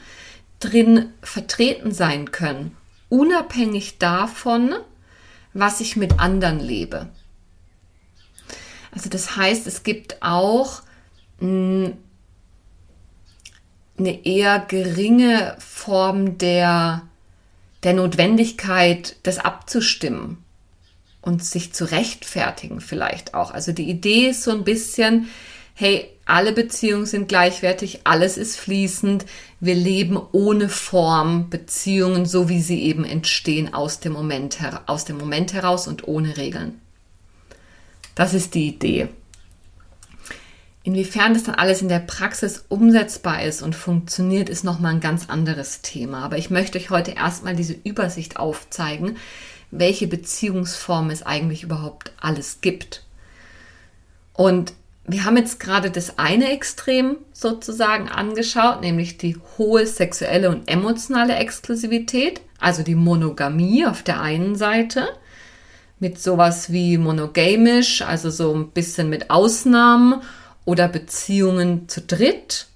drin 0.61 1.15
vertreten 1.23 1.93
sein 1.93 2.31
können, 2.31 2.77
unabhängig 3.09 3.97
davon, 3.97 4.75
was 5.55 5.81
ich 5.81 5.97
mit 5.97 6.21
anderen 6.21 6.61
lebe. 6.61 7.09
Also 8.91 9.09
das 9.09 9.35
heißt, 9.35 9.67
es 9.67 9.83
gibt 9.83 10.23
auch 10.23 10.83
hm, 11.39 11.95
eine 13.99 14.25
eher 14.27 14.59
geringe 14.59 15.57
Form 15.59 16.39
der, 16.39 17.03
der 17.83 17.95
Notwendigkeit, 17.95 19.17
das 19.23 19.39
abzustimmen 19.39 20.39
und 21.23 21.45
sich 21.45 21.73
zu 21.73 21.91
rechtfertigen 21.91 22.81
vielleicht 22.81 23.35
auch. 23.35 23.53
Also 23.53 23.73
die 23.73 23.89
Idee 23.89 24.29
ist 24.29 24.43
so 24.43 24.51
ein 24.51 24.65
bisschen, 24.65 25.29
hey, 25.75 26.09
alle 26.27 26.53
Beziehungen 26.53 27.07
sind 27.07 27.29
gleichwertig, 27.29 28.01
alles 28.05 28.37
ist 28.37 28.57
fließend, 28.59 29.27
wir 29.61 29.75
leben 29.75 30.21
ohne 30.33 30.69
Form 30.69 31.51
Beziehungen, 31.51 32.27
so 32.27 32.49
wie 32.49 32.61
sie 32.61 32.83
eben 32.83 33.05
entstehen 33.05 33.75
aus 33.75 34.01
dem 34.01 34.13
Moment, 34.13 34.59
aus 34.87 35.05
dem 35.05 35.19
Moment 35.19 35.53
heraus 35.53 35.87
und 35.87 36.09
ohne 36.09 36.37
Regeln. 36.37 36.81
Das 38.15 38.35
ist 38.35 38.55
die 38.55 38.69
Idee. 38.69 39.09
Inwiefern 40.87 41.33
das 41.33 41.45
dann 41.45 41.55
alles 41.55 41.81
in 41.81 41.89
der 41.89 41.99
Praxis 41.99 42.67
umsetzbar 42.69 43.43
ist 43.43 43.63
und 43.63 43.75
funktioniert, 43.75 44.51
ist 44.51 44.65
nochmal 44.65 44.93
ein 44.93 45.01
ganz 45.01 45.31
anderes 45.31 45.81
Thema. 45.81 46.23
Aber 46.23 46.37
ich 46.37 46.51
möchte 46.51 46.77
euch 46.79 46.91
heute 46.91 47.13
erstmal 47.13 47.57
diese 47.57 47.73
Übersicht 47.73 48.37
aufzeigen, 48.37 49.17
welche 49.71 50.07
Beziehungsformen 50.07 51.11
es 51.11 51.23
eigentlich 51.23 51.63
überhaupt 51.63 52.13
alles 52.21 52.61
gibt. 52.61 53.03
Und 54.35 54.75
wir 55.07 55.25
haben 55.25 55.39
jetzt 55.39 55.59
gerade 55.59 55.91
das 55.91 56.19
eine 56.19 56.53
Extrem 56.53 57.17
sozusagen 57.33 58.11
angeschaut, 58.11 58.83
nämlich 58.83 59.17
die 59.17 59.39
hohe 59.57 59.87
sexuelle 59.87 60.51
und 60.51 60.69
emotionale 60.69 61.37
Exklusivität, 61.37 62.43
also 62.61 62.83
die 62.83 62.95
Monogamie 62.95 63.87
auf 63.87 64.03
der 64.03 64.21
einen 64.21 64.55
Seite 64.55 65.09
mit 65.99 66.21
sowas 66.21 66.73
wie 66.73 66.99
monogamisch, 66.99 68.03
also 68.03 68.29
so 68.29 68.55
ein 68.55 68.71
bisschen 68.73 69.09
mit 69.09 69.31
Ausnahmen 69.31 70.21
oder 70.65 70.89
Beziehungen 70.89 71.89
zu 71.89 72.01
dritt. 72.01 72.67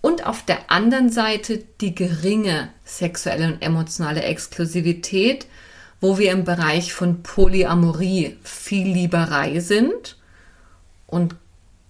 Und 0.00 0.26
auf 0.26 0.44
der 0.44 0.70
anderen 0.70 1.10
Seite 1.10 1.64
die 1.80 1.94
geringe 1.94 2.70
sexuelle 2.84 3.46
und 3.46 3.62
emotionale 3.62 4.22
Exklusivität, 4.22 5.46
wo 6.00 6.18
wir 6.18 6.32
im 6.32 6.44
Bereich 6.44 6.94
von 6.94 7.22
Polyamorie 7.22 8.38
viel 8.42 8.88
Lieberei 8.88 9.60
sind 9.60 10.16
und 11.06 11.36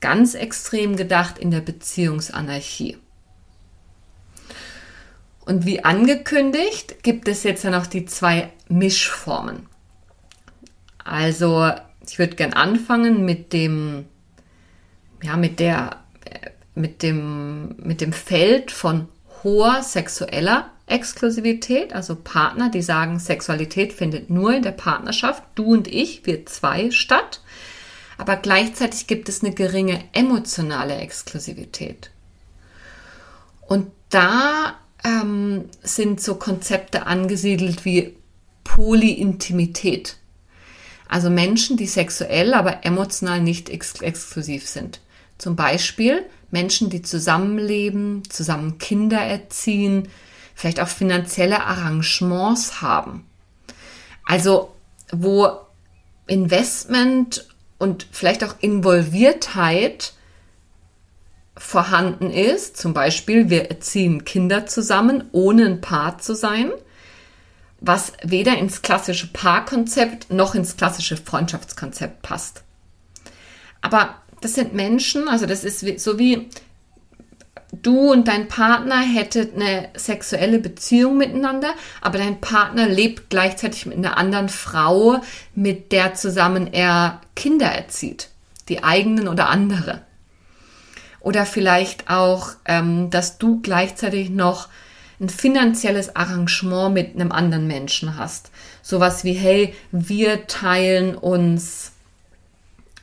ganz 0.01 0.35
extrem 0.35 0.97
gedacht 0.97 1.39
in 1.39 1.51
der 1.51 1.61
Beziehungsanarchie. 1.61 2.99
Und 5.45 5.67
wie 5.67 5.85
angekündigt, 5.85 7.03
gibt 7.03 7.29
es 7.29 7.43
jetzt 7.43 7.65
ja 7.65 7.71
noch 7.71 7.87
die 7.87 8.07
zwei 8.07 8.51
Mischformen. 8.69 9.67
Also 11.05 11.73
ich 12.07 12.19
würde 12.19 12.37
gern 12.37 12.53
anfangen 12.53 13.25
mit 13.25 13.53
dem, 13.53 14.07
ja, 15.23 15.37
mit 15.37 15.61
der, 15.61 15.97
mit 16.75 17.03
dem, 17.03 17.77
mit 17.77 18.01
dem 18.01 18.13
Feld 18.13 18.71
von 18.71 19.09
hoher 19.43 19.83
sexueller 19.83 20.71
Exklusivität, 20.87 21.93
also 21.93 22.17
Partner, 22.17 22.69
die 22.69 22.83
sagen, 22.83 23.19
Sexualität 23.19 23.93
findet 23.93 24.29
nur 24.29 24.53
in 24.53 24.63
der 24.63 24.73
Partnerschaft, 24.73 25.43
du 25.55 25.73
und 25.73 25.89
ich, 25.89 26.27
wir 26.27 26.47
zwei 26.47 26.91
statt. 26.91 27.41
Aber 28.19 28.37
gleichzeitig 28.37 29.07
gibt 29.07 29.29
es 29.29 29.43
eine 29.43 29.55
geringe 29.55 30.03
emotionale 30.13 30.97
Exklusivität. 30.97 32.11
Und 33.67 33.87
da 34.11 34.75
ähm, 35.05 35.67
sind 35.83 36.21
so 36.21 36.35
Konzepte 36.35 37.07
angesiedelt 37.07 37.85
wie 37.85 38.17
Polyintimität. 38.65 40.17
Also 41.09 41.31
Menschen, 41.31 41.77
die 41.77 41.87
sexuell, 41.87 42.53
aber 42.53 42.85
emotional 42.85 43.41
nicht 43.41 43.71
ex 43.71 44.01
exklusiv 44.01 44.69
sind. 44.69 45.01
Zum 45.41 45.57
Beispiel 45.57 46.25
Menschen, 46.51 46.91
die 46.91 47.03
zusammenleben, 47.03 48.23
zusammen 48.29 48.79
Kinder 48.79 49.19
erziehen, 49.21 50.09
vielleicht 50.55 50.81
auch 50.81 50.89
finanzielle 50.89 51.65
Arrangements 51.65 52.83
haben. 52.83 53.27
Also 54.25 54.75
wo 55.13 55.51
Investment 56.27 57.49
und 57.79 58.07
vielleicht 58.13 58.45
auch 58.45 58.55
Involviertheit 58.61 60.13
vorhanden 61.57 62.31
ist. 62.31 62.77
Zum 62.77 62.95
Beispiel, 62.95 63.51
wir 63.51 63.71
erziehen 63.71 64.25
Kinder 64.25 64.67
zusammen, 64.67 65.25
ohne 65.33 65.67
ein 65.67 65.81
Paar 65.81 66.19
zu 66.19 66.35
sein 66.35 66.71
was 67.81 68.13
weder 68.23 68.59
ins 68.59 68.83
klassische 68.83 69.27
Paarkonzept 69.33 70.31
noch 70.31 70.55
ins 70.55 70.77
klassische 70.77 71.17
Freundschaftskonzept 71.17 72.23
passt. 72.23 72.63
Aber 73.81 74.20
das 74.41 74.55
sind 74.55 74.75
Menschen, 74.75 75.29
also 75.29 75.47
das 75.47 75.65
ist 75.65 76.01
so 76.01 76.19
wie 76.19 76.49
du 77.83 78.13
und 78.13 78.29
dein 78.29 78.49
Partner 78.49 79.01
hättet 79.01 79.55
eine 79.55 79.89
sexuelle 79.95 80.59
Beziehung 80.59 81.19
miteinander, 81.19 81.75
aber 82.01 82.19
dein 82.19 82.41
Partner 82.41 82.89
lebt 82.89 83.31
gleichzeitig 83.31 83.87
mit 83.87 83.99
einer 83.99 84.17
anderen 84.17 84.49
Frau, 84.49 85.21
mit 85.55 85.93
der 85.93 86.15
zusammen 86.15 86.73
er 86.73 87.21
Kinder 87.37 87.67
erzieht, 87.67 88.29
die 88.69 88.83
eigenen 88.83 89.29
oder 89.29 89.49
andere. 89.49 90.03
Oder 91.21 91.45
vielleicht 91.45 92.09
auch, 92.11 92.53
ähm, 92.65 93.11
dass 93.11 93.39
du 93.39 93.61
gleichzeitig 93.61 94.31
noch 94.31 94.69
ein 95.21 95.29
finanzielles 95.29 96.17
Arrangement 96.17 96.95
mit 96.95 97.15
einem 97.15 97.31
anderen 97.31 97.67
Menschen 97.67 98.17
hast. 98.17 98.51
Sowas 98.83 99.23
wie, 99.23 99.35
hey, 99.35 99.75
wir 99.93 100.47
teilen 100.47 101.15
uns, 101.15 101.93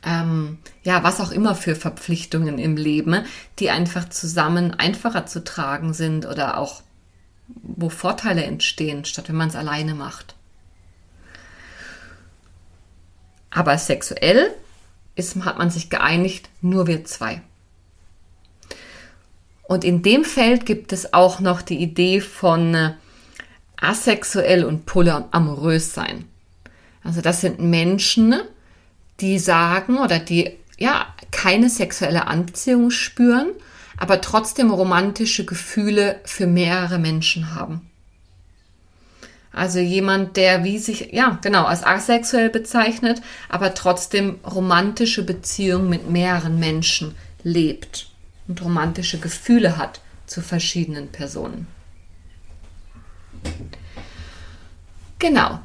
ähm, 0.06 0.60
ja, 0.84 1.04
was 1.04 1.20
auch 1.20 1.32
immer 1.32 1.56
für 1.56 1.76
Verpflichtungen 1.76 2.60
im 2.60 2.78
Leben, 2.78 3.26
die 3.60 3.70
einfach 3.70 4.10
zusammen 4.10 4.74
einfacher 4.74 5.26
zu 5.26 5.44
tragen 5.44 5.94
sind 5.94 6.26
oder 6.26 6.58
auch 6.58 6.82
wo 7.48 7.90
Vorteile 7.90 8.44
entstehen, 8.44 9.06
statt 9.06 9.30
wenn 9.30 9.36
man 9.36 9.50
es 9.50 9.56
alleine 9.56 9.96
macht. 9.96 10.36
Aber 13.50 13.78
sexuell 13.78 14.54
ist, 15.16 15.36
hat 15.44 15.58
man 15.58 15.70
sich 15.70 15.90
geeinigt, 15.90 16.50
nur 16.62 16.88
wir 16.88 17.06
zwei. 17.06 17.42
Und 19.64 19.84
in 19.84 20.02
dem 20.02 20.24
Feld 20.24 20.66
gibt 20.66 20.94
es 20.94 21.14
auch 21.14 21.40
noch 21.40 21.62
die 21.62 21.78
Idee 21.78 22.22
von 22.22 22.74
äh, 22.74 22.94
asexuell 23.76 24.64
und 24.64 24.86
polyamorös 24.86 25.94
sein. 25.94 26.26
Also 27.04 27.22
das 27.22 27.42
sind 27.42 27.60
Menschen, 27.60 28.36
die 29.20 29.40
sagen 29.40 29.98
oder 29.98 30.20
die 30.20 30.52
ja 30.78 31.08
keine 31.32 31.70
sexuelle 31.70 32.28
Anziehung 32.28 32.92
spüren, 32.92 33.50
aber 33.98 34.22
trotzdem 34.22 34.72
romantische 34.72 35.46
Gefühle 35.46 36.20
für 36.24 36.48
mehrere 36.48 37.00
Menschen 37.00 37.56
haben. 37.56 37.90
Also 39.52 39.80
jemand, 39.80 40.38
der 40.38 40.64
wie 40.64 40.78
sich, 40.78 41.14
ja, 41.14 41.40
genau, 41.42 41.66
als 41.66 41.84
asexuell 41.84 42.52
bezeichnet, 42.52 43.22
aber 43.50 43.74
trotzdem 43.74 44.40
romantische 44.46 45.24
Beziehungen 45.24 45.90
mit 45.90 46.10
mehreren 46.10 46.60
Menschen 46.60 47.16
lebt 47.42 48.08
und 48.48 48.62
romantische 48.64 49.20
Gefühle 49.20 49.78
hat 49.78 50.00
zu 50.28 50.42
verschiedenen 50.42 51.08
Personen. 51.08 51.66
Genau. 55.18 55.60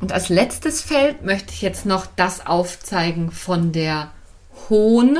Und 0.00 0.12
als 0.12 0.30
letztes 0.30 0.80
Feld 0.80 1.24
möchte 1.24 1.52
ich 1.52 1.62
jetzt 1.62 1.86
noch 1.86 2.06
das 2.06 2.46
aufzeigen 2.46 3.30
von 3.30 3.70
der 3.72 4.10
hohen 4.68 5.18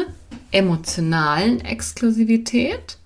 emotionalen 0.51 1.61
Exklusivität 1.61 2.99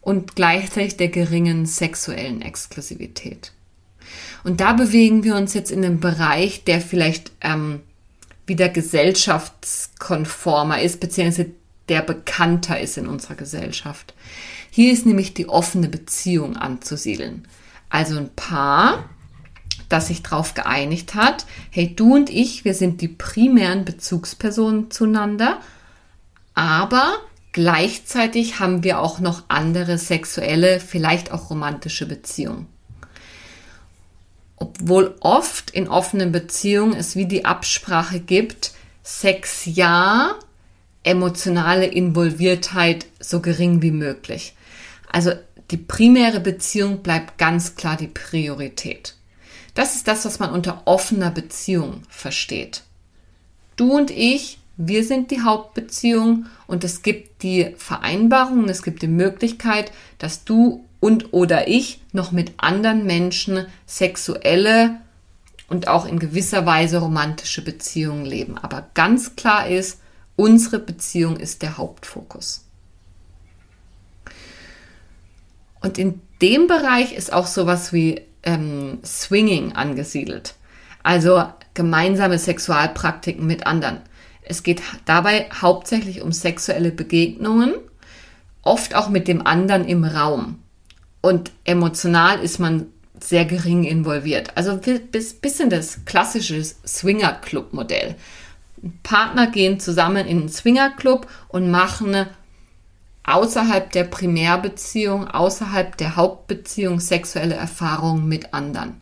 und 0.00 0.34
gleichzeitig 0.36 0.96
der 0.96 1.08
geringen 1.08 1.66
sexuellen 1.66 2.40
Exklusivität. 2.42 3.52
Und 4.44 4.60
da 4.60 4.74
bewegen 4.74 5.24
wir 5.24 5.34
uns 5.36 5.54
jetzt 5.54 5.70
in 5.70 5.82
einem 5.84 6.00
Bereich, 6.00 6.64
der 6.64 6.80
vielleicht 6.80 7.30
ähm, 7.40 7.80
wieder 8.46 8.68
gesellschaftskonformer 8.68 10.82
ist, 10.82 11.00
beziehungsweise 11.00 11.50
der 11.88 12.02
bekannter 12.02 12.78
ist 12.78 12.98
in 12.98 13.08
unserer 13.08 13.34
Gesellschaft. 13.34 14.14
Hier 14.70 14.92
ist 14.92 15.06
nämlich 15.06 15.34
die 15.34 15.48
offene 15.48 15.88
Beziehung 15.88 16.56
anzusiedeln. 16.56 17.48
Also 17.88 18.18
ein 18.18 18.30
Paar, 18.34 19.08
das 19.88 20.08
sich 20.08 20.22
darauf 20.22 20.54
geeinigt 20.54 21.14
hat, 21.14 21.46
hey, 21.70 21.94
du 21.94 22.14
und 22.14 22.30
ich, 22.30 22.64
wir 22.64 22.74
sind 22.74 23.00
die 23.00 23.08
primären 23.08 23.84
Bezugspersonen 23.84 24.90
zueinander, 24.90 25.60
aber 26.54 27.14
gleichzeitig 27.52 28.60
haben 28.60 28.84
wir 28.84 29.00
auch 29.00 29.20
noch 29.20 29.44
andere 29.48 29.98
sexuelle, 29.98 30.80
vielleicht 30.80 31.32
auch 31.32 31.50
romantische 31.50 32.06
Beziehungen 32.06 32.68
obwohl 34.64 35.14
oft 35.20 35.70
in 35.70 35.88
offenen 35.88 36.32
Beziehungen 36.32 36.94
es 36.94 37.16
wie 37.16 37.26
die 37.26 37.44
Absprache 37.44 38.20
gibt, 38.20 38.72
Sex 39.02 39.66
ja, 39.66 40.36
emotionale 41.02 41.84
Involviertheit 41.84 43.04
so 43.20 43.40
gering 43.40 43.82
wie 43.82 43.90
möglich. 43.90 44.54
Also 45.12 45.32
die 45.70 45.76
primäre 45.76 46.40
Beziehung 46.40 47.02
bleibt 47.02 47.36
ganz 47.36 47.74
klar 47.74 47.98
die 47.98 48.06
Priorität. 48.06 49.14
Das 49.74 49.96
ist 49.96 50.06
das, 50.06 50.24
was 50.24 50.38
man 50.38 50.50
unter 50.50 50.82
offener 50.86 51.30
Beziehung 51.30 52.02
versteht. 52.08 52.82
Du 53.76 53.92
und 53.92 54.10
ich, 54.10 54.58
wir 54.76 55.04
sind 55.04 55.30
die 55.30 55.42
Hauptbeziehung 55.42 56.46
und 56.66 56.84
es 56.84 57.02
gibt 57.02 57.42
die 57.42 57.74
Vereinbarung, 57.76 58.68
es 58.68 58.82
gibt 58.82 59.02
die 59.02 59.08
Möglichkeit, 59.08 59.92
dass 60.18 60.44
du 60.44 60.84
und 61.00 61.32
oder 61.32 61.68
ich 61.68 62.00
noch 62.12 62.32
mit 62.32 62.54
anderen 62.56 63.04
Menschen 63.04 63.66
sexuelle 63.86 65.00
und 65.68 65.88
auch 65.88 66.06
in 66.06 66.18
gewisser 66.18 66.66
Weise 66.66 66.98
romantische 66.98 67.62
Beziehungen 67.62 68.24
leben. 68.24 68.58
Aber 68.58 68.88
ganz 68.94 69.36
klar 69.36 69.68
ist, 69.68 70.00
unsere 70.36 70.78
Beziehung 70.78 71.36
ist 71.36 71.62
der 71.62 71.78
Hauptfokus. 71.78 72.64
Und 75.80 75.98
in 75.98 76.20
dem 76.40 76.66
Bereich 76.66 77.12
ist 77.12 77.32
auch 77.32 77.46
sowas 77.46 77.92
wie 77.92 78.22
ähm, 78.44 78.98
Swinging 79.04 79.72
angesiedelt. 79.72 80.54
Also 81.02 81.44
gemeinsame 81.74 82.38
Sexualpraktiken 82.38 83.46
mit 83.46 83.66
anderen. 83.66 83.98
Es 84.42 84.62
geht 84.62 84.82
dabei 85.04 85.48
hauptsächlich 85.52 86.22
um 86.22 86.32
sexuelle 86.32 86.92
Begegnungen, 86.92 87.74
oft 88.62 88.94
auch 88.94 89.08
mit 89.08 89.26
dem 89.26 89.46
anderen 89.46 89.84
im 89.86 90.04
Raum 90.04 90.58
und 91.24 91.52
emotional 91.64 92.40
ist 92.40 92.58
man 92.58 92.88
sehr 93.18 93.46
gering 93.46 93.84
involviert. 93.84 94.58
Also 94.58 94.78
bis 95.10 95.32
bisschen 95.32 95.70
das 95.70 96.04
klassische 96.04 96.62
Swinger-Club-Modell. 96.62 98.16
Partner 99.02 99.46
gehen 99.46 99.80
zusammen 99.80 100.26
in 100.26 100.40
einen 100.40 100.48
Swinger-Club 100.50 101.26
und 101.48 101.70
machen 101.70 102.26
außerhalb 103.24 103.90
der 103.90 104.04
Primärbeziehung, 104.04 105.28
außerhalb 105.28 105.96
der 105.96 106.16
Hauptbeziehung 106.16 107.00
sexuelle 107.00 107.54
Erfahrungen 107.54 108.28
mit 108.28 108.54
anderen. 108.54 109.00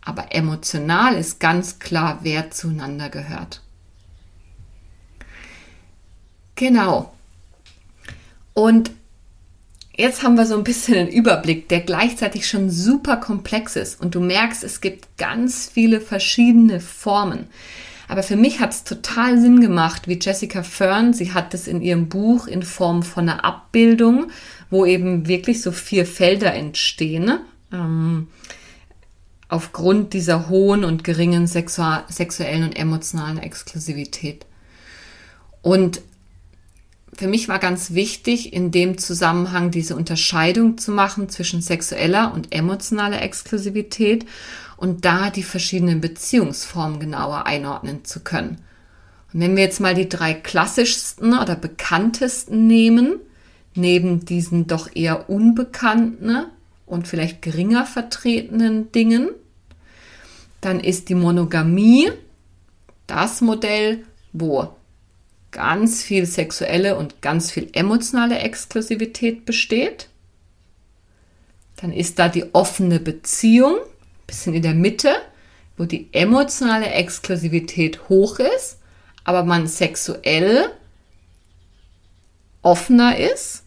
Aber 0.00 0.34
emotional 0.34 1.14
ist 1.14 1.38
ganz 1.38 1.78
klar, 1.78 2.20
wer 2.22 2.50
zueinander 2.50 3.08
gehört. 3.08 3.60
Genau. 6.56 7.12
Und 8.54 8.90
Jetzt 9.94 10.22
haben 10.22 10.36
wir 10.36 10.46
so 10.46 10.56
ein 10.56 10.64
bisschen 10.64 10.96
einen 10.96 11.08
Überblick, 11.08 11.68
der 11.68 11.80
gleichzeitig 11.80 12.48
schon 12.48 12.70
super 12.70 13.18
komplex 13.18 13.76
ist. 13.76 14.00
Und 14.00 14.14
du 14.14 14.20
merkst, 14.20 14.64
es 14.64 14.80
gibt 14.80 15.18
ganz 15.18 15.68
viele 15.70 16.00
verschiedene 16.00 16.80
Formen. 16.80 17.48
Aber 18.08 18.22
für 18.22 18.36
mich 18.36 18.60
hat 18.60 18.72
es 18.72 18.84
total 18.84 19.40
Sinn 19.40 19.60
gemacht, 19.60 20.08
wie 20.08 20.18
Jessica 20.20 20.62
Fern, 20.62 21.12
sie 21.14 21.32
hat 21.32 21.54
es 21.54 21.66
in 21.66 21.80
ihrem 21.80 22.08
Buch 22.08 22.46
in 22.46 22.62
Form 22.62 23.02
von 23.02 23.28
einer 23.28 23.44
Abbildung, 23.44 24.30
wo 24.70 24.84
eben 24.84 25.28
wirklich 25.28 25.62
so 25.62 25.72
vier 25.72 26.06
Felder 26.06 26.52
entstehen, 26.54 27.38
ähm, 27.72 28.28
aufgrund 29.48 30.14
dieser 30.14 30.48
hohen 30.48 30.84
und 30.84 31.04
geringen 31.04 31.46
sexuellen 31.46 32.64
und 32.64 32.76
emotionalen 32.76 33.38
Exklusivität. 33.38 34.46
Und 35.60 36.00
für 37.14 37.26
mich 37.28 37.48
war 37.48 37.58
ganz 37.58 37.92
wichtig, 37.92 38.54
in 38.54 38.70
dem 38.70 38.96
Zusammenhang 38.96 39.70
diese 39.70 39.94
Unterscheidung 39.94 40.78
zu 40.78 40.90
machen 40.90 41.28
zwischen 41.28 41.60
sexueller 41.60 42.32
und 42.32 42.54
emotionaler 42.54 43.20
Exklusivität 43.20 44.24
und 44.82 45.04
da 45.04 45.30
die 45.30 45.44
verschiedenen 45.44 46.00
Beziehungsformen 46.00 46.98
genauer 46.98 47.46
einordnen 47.46 48.04
zu 48.04 48.18
können. 48.18 48.58
Und 49.32 49.38
wenn 49.38 49.54
wir 49.54 49.62
jetzt 49.62 49.78
mal 49.78 49.94
die 49.94 50.08
drei 50.08 50.34
klassischsten 50.34 51.38
oder 51.38 51.54
bekanntesten 51.54 52.66
nehmen, 52.66 53.20
neben 53.76 54.24
diesen 54.24 54.66
doch 54.66 54.88
eher 54.92 55.30
unbekannten 55.30 56.46
und 56.84 57.06
vielleicht 57.06 57.42
geringer 57.42 57.86
vertretenen 57.86 58.90
Dingen, 58.90 59.28
dann 60.60 60.80
ist 60.80 61.08
die 61.08 61.14
Monogamie 61.14 62.10
das 63.06 63.40
Modell, 63.40 64.04
wo 64.32 64.74
ganz 65.52 66.02
viel 66.02 66.26
sexuelle 66.26 66.96
und 66.96 67.22
ganz 67.22 67.52
viel 67.52 67.68
emotionale 67.72 68.40
Exklusivität 68.40 69.44
besteht. 69.44 70.08
Dann 71.76 71.92
ist 71.92 72.18
da 72.18 72.28
die 72.28 72.52
offene 72.52 72.98
Beziehung, 72.98 73.76
bisschen 74.32 74.54
in 74.54 74.62
der 74.62 74.74
Mitte, 74.74 75.14
wo 75.76 75.84
die 75.84 76.08
emotionale 76.12 76.86
Exklusivität 76.86 78.08
hoch 78.08 78.38
ist, 78.38 78.78
aber 79.24 79.44
man 79.44 79.66
sexuell 79.66 80.70
offener 82.62 83.18
ist. 83.18 83.64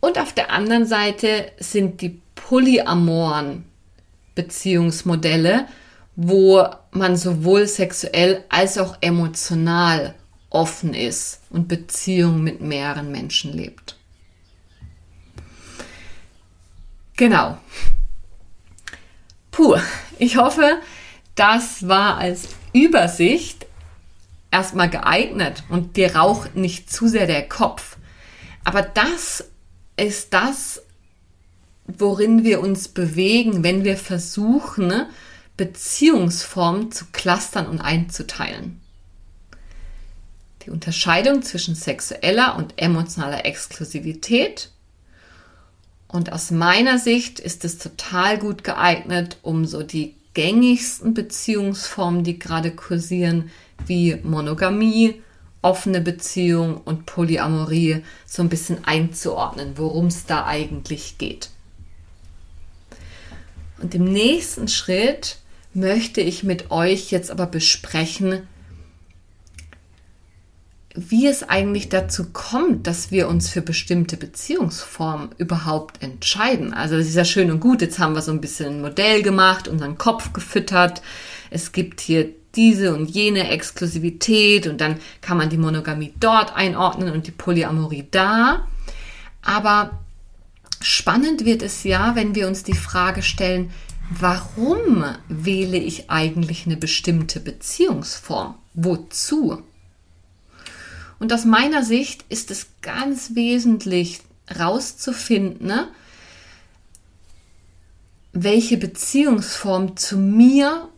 Und 0.00 0.18
auf 0.18 0.32
der 0.32 0.50
anderen 0.50 0.86
Seite 0.86 1.52
sind 1.58 2.00
die 2.00 2.20
polyamoren 2.34 3.64
Beziehungsmodelle, 4.34 5.66
wo 6.16 6.66
man 6.90 7.16
sowohl 7.16 7.66
sexuell 7.68 8.44
als 8.48 8.76
auch 8.76 8.98
emotional 9.00 10.14
offen 10.50 10.94
ist 10.94 11.40
und 11.50 11.68
Beziehung 11.68 12.42
mit 12.42 12.60
mehreren 12.60 13.10
Menschen 13.10 13.52
lebt. 13.52 13.96
Genau. 17.16 17.58
Puh, 19.54 19.76
ich 20.18 20.36
hoffe, 20.36 20.80
das 21.36 21.86
war 21.86 22.18
als 22.18 22.48
Übersicht 22.72 23.66
erstmal 24.50 24.90
geeignet 24.90 25.62
und 25.68 25.96
dir 25.96 26.16
raucht 26.16 26.56
nicht 26.56 26.92
zu 26.92 27.06
sehr 27.06 27.28
der 27.28 27.48
Kopf. 27.48 27.96
Aber 28.64 28.82
das 28.82 29.44
ist 29.96 30.34
das, 30.34 30.82
worin 31.86 32.42
wir 32.42 32.62
uns 32.62 32.88
bewegen, 32.88 33.62
wenn 33.62 33.84
wir 33.84 33.96
versuchen, 33.96 35.06
Beziehungsformen 35.56 36.90
zu 36.90 37.04
clustern 37.12 37.68
und 37.68 37.80
einzuteilen. 37.80 38.80
Die 40.64 40.70
Unterscheidung 40.70 41.42
zwischen 41.42 41.76
sexueller 41.76 42.56
und 42.56 42.74
emotionaler 42.76 43.46
Exklusivität. 43.46 44.70
Und 46.14 46.32
aus 46.32 46.52
meiner 46.52 47.00
Sicht 47.00 47.40
ist 47.40 47.64
es 47.64 47.76
total 47.76 48.38
gut 48.38 48.62
geeignet, 48.62 49.38
um 49.42 49.64
so 49.64 49.82
die 49.82 50.14
gängigsten 50.34 51.12
Beziehungsformen, 51.12 52.22
die 52.22 52.38
gerade 52.38 52.70
kursieren, 52.70 53.50
wie 53.88 54.14
Monogamie, 54.22 55.20
offene 55.60 56.00
Beziehung 56.00 56.76
und 56.76 57.04
Polyamorie 57.04 58.04
so 58.26 58.42
ein 58.42 58.48
bisschen 58.48 58.84
einzuordnen, 58.84 59.72
worum 59.74 60.06
es 60.06 60.24
da 60.24 60.46
eigentlich 60.46 61.18
geht. 61.18 61.50
Und 63.82 63.92
im 63.96 64.04
nächsten 64.04 64.68
Schritt 64.68 65.38
möchte 65.72 66.20
ich 66.20 66.44
mit 66.44 66.70
euch 66.70 67.10
jetzt 67.10 67.32
aber 67.32 67.46
besprechen, 67.46 68.46
wie 70.94 71.26
es 71.26 71.42
eigentlich 71.42 71.88
dazu 71.88 72.26
kommt, 72.32 72.86
dass 72.86 73.10
wir 73.10 73.28
uns 73.28 73.48
für 73.48 73.62
bestimmte 73.62 74.16
Beziehungsformen 74.16 75.30
überhaupt 75.38 76.00
entscheiden. 76.02 76.72
Also 76.72 76.96
das 76.96 77.08
ist 77.08 77.16
ja 77.16 77.24
schön 77.24 77.50
und 77.50 77.58
gut, 77.58 77.82
jetzt 77.82 77.98
haben 77.98 78.14
wir 78.14 78.22
so 78.22 78.30
ein 78.30 78.40
bisschen 78.40 78.76
ein 78.76 78.80
Modell 78.80 79.22
gemacht, 79.22 79.66
unseren 79.66 79.98
Kopf 79.98 80.32
gefüttert. 80.32 81.02
Es 81.50 81.72
gibt 81.72 82.00
hier 82.00 82.28
diese 82.54 82.94
und 82.94 83.10
jene 83.10 83.50
Exklusivität 83.50 84.68
und 84.68 84.80
dann 84.80 84.98
kann 85.20 85.36
man 85.36 85.50
die 85.50 85.58
Monogamie 85.58 86.14
dort 86.20 86.54
einordnen 86.54 87.12
und 87.12 87.26
die 87.26 87.32
Polyamorie 87.32 88.06
da. 88.12 88.68
Aber 89.42 89.98
spannend 90.80 91.44
wird 91.44 91.62
es 91.62 91.82
ja, 91.82 92.14
wenn 92.14 92.36
wir 92.36 92.46
uns 92.46 92.62
die 92.62 92.76
Frage 92.76 93.22
stellen, 93.22 93.70
warum 94.10 95.04
wähle 95.28 95.76
ich 95.76 96.08
eigentlich 96.08 96.66
eine 96.66 96.76
bestimmte 96.76 97.40
Beziehungsform? 97.40 98.54
Wozu? 98.74 99.64
Und 101.18 101.32
aus 101.32 101.44
meiner 101.44 101.84
Sicht 101.84 102.24
ist 102.28 102.50
es 102.50 102.66
ganz 102.82 103.34
wesentlich 103.34 104.20
rauszufinden, 104.58 105.66
ne, 105.66 105.88
welche 108.32 108.76
Beziehungsform 108.76 109.96
zu 109.96 110.18
mir 110.18 110.88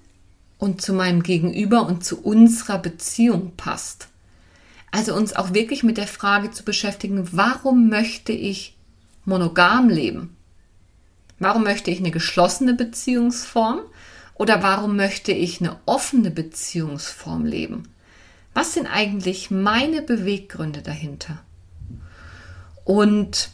und 0.58 0.80
zu 0.80 0.94
meinem 0.94 1.22
Gegenüber 1.22 1.86
und 1.86 2.04
zu 2.04 2.22
unserer 2.22 2.78
Beziehung 2.78 3.52
passt. 3.56 4.08
Also 4.90 5.14
uns 5.14 5.36
auch 5.36 5.52
wirklich 5.52 5.82
mit 5.82 5.98
der 5.98 6.06
Frage 6.06 6.50
zu 6.50 6.64
beschäftigen, 6.64 7.28
warum 7.32 7.88
möchte 7.90 8.32
ich 8.32 8.76
monogam 9.26 9.90
leben? 9.90 10.34
Warum 11.38 11.64
möchte 11.64 11.90
ich 11.90 11.98
eine 11.98 12.10
geschlossene 12.10 12.72
Beziehungsform 12.72 13.80
oder 14.34 14.62
warum 14.62 14.96
möchte 14.96 15.32
ich 15.32 15.60
eine 15.60 15.76
offene 15.84 16.30
Beziehungsform 16.30 17.44
leben? 17.44 17.88
Was 18.56 18.72
sind 18.72 18.86
eigentlich 18.86 19.50
meine 19.50 20.00
Beweggründe 20.00 20.80
dahinter? 20.80 21.42
Und 22.84 23.50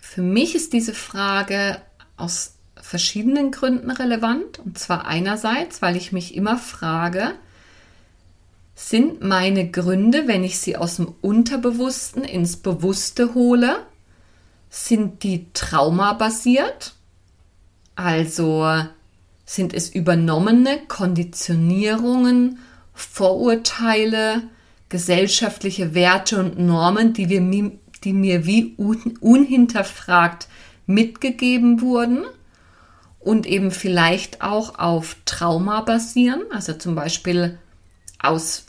für 0.00 0.22
mich 0.22 0.54
ist 0.54 0.72
diese 0.72 0.94
Frage 0.94 1.82
aus 2.16 2.54
verschiedenen 2.80 3.50
Gründen 3.50 3.90
relevant. 3.90 4.60
Und 4.60 4.78
zwar 4.78 5.08
einerseits, 5.08 5.82
weil 5.82 5.96
ich 5.96 6.12
mich 6.12 6.36
immer 6.36 6.58
frage, 6.58 7.34
sind 8.76 9.20
meine 9.20 9.68
Gründe, 9.68 10.28
wenn 10.28 10.44
ich 10.44 10.60
sie 10.60 10.76
aus 10.76 10.94
dem 10.94 11.12
Unterbewussten 11.20 12.22
ins 12.22 12.56
Bewusste 12.58 13.34
hole, 13.34 13.84
sind 14.70 15.24
die 15.24 15.48
traumabasiert? 15.54 16.94
Also 17.96 18.80
sind 19.44 19.74
es 19.74 19.88
übernommene 19.88 20.86
Konditionierungen, 20.86 22.60
Vorurteile, 22.98 24.42
gesellschaftliche 24.88 25.94
Werte 25.94 26.40
und 26.40 26.58
Normen, 26.58 27.12
die, 27.12 27.28
wir, 27.28 27.72
die 28.04 28.12
mir 28.12 28.44
wie 28.44 28.74
unhinterfragt 29.20 30.48
mitgegeben 30.86 31.80
wurden 31.80 32.24
und 33.20 33.46
eben 33.46 33.70
vielleicht 33.70 34.42
auch 34.42 34.78
auf 34.78 35.16
Trauma 35.26 35.82
basieren, 35.82 36.42
also 36.50 36.72
zum 36.72 36.94
Beispiel 36.94 37.58
aus 38.18 38.64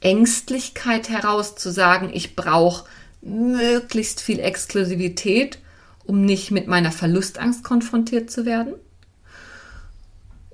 Ängstlichkeit 0.00 1.08
heraus 1.08 1.56
zu 1.56 1.70
sagen, 1.70 2.10
ich 2.12 2.36
brauche 2.36 2.86
möglichst 3.20 4.20
viel 4.20 4.38
Exklusivität, 4.38 5.58
um 6.04 6.24
nicht 6.24 6.50
mit 6.50 6.68
meiner 6.68 6.92
Verlustangst 6.92 7.64
konfrontiert 7.64 8.30
zu 8.30 8.46
werden. 8.46 8.74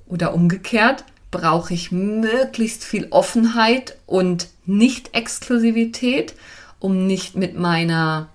Oder 0.07 0.35
umgekehrt, 0.35 1.05
brauche 1.31 1.75
ich 1.75 1.93
möglichst 1.93 2.85
viel 2.85 3.09
Offenheit 3.11 3.97
und 4.07 4.49
Nicht-Exklusivität, 4.67 6.35
um 6.79 7.07
nicht 7.07 7.37
mit 7.37 7.59
meiner, 7.59 8.29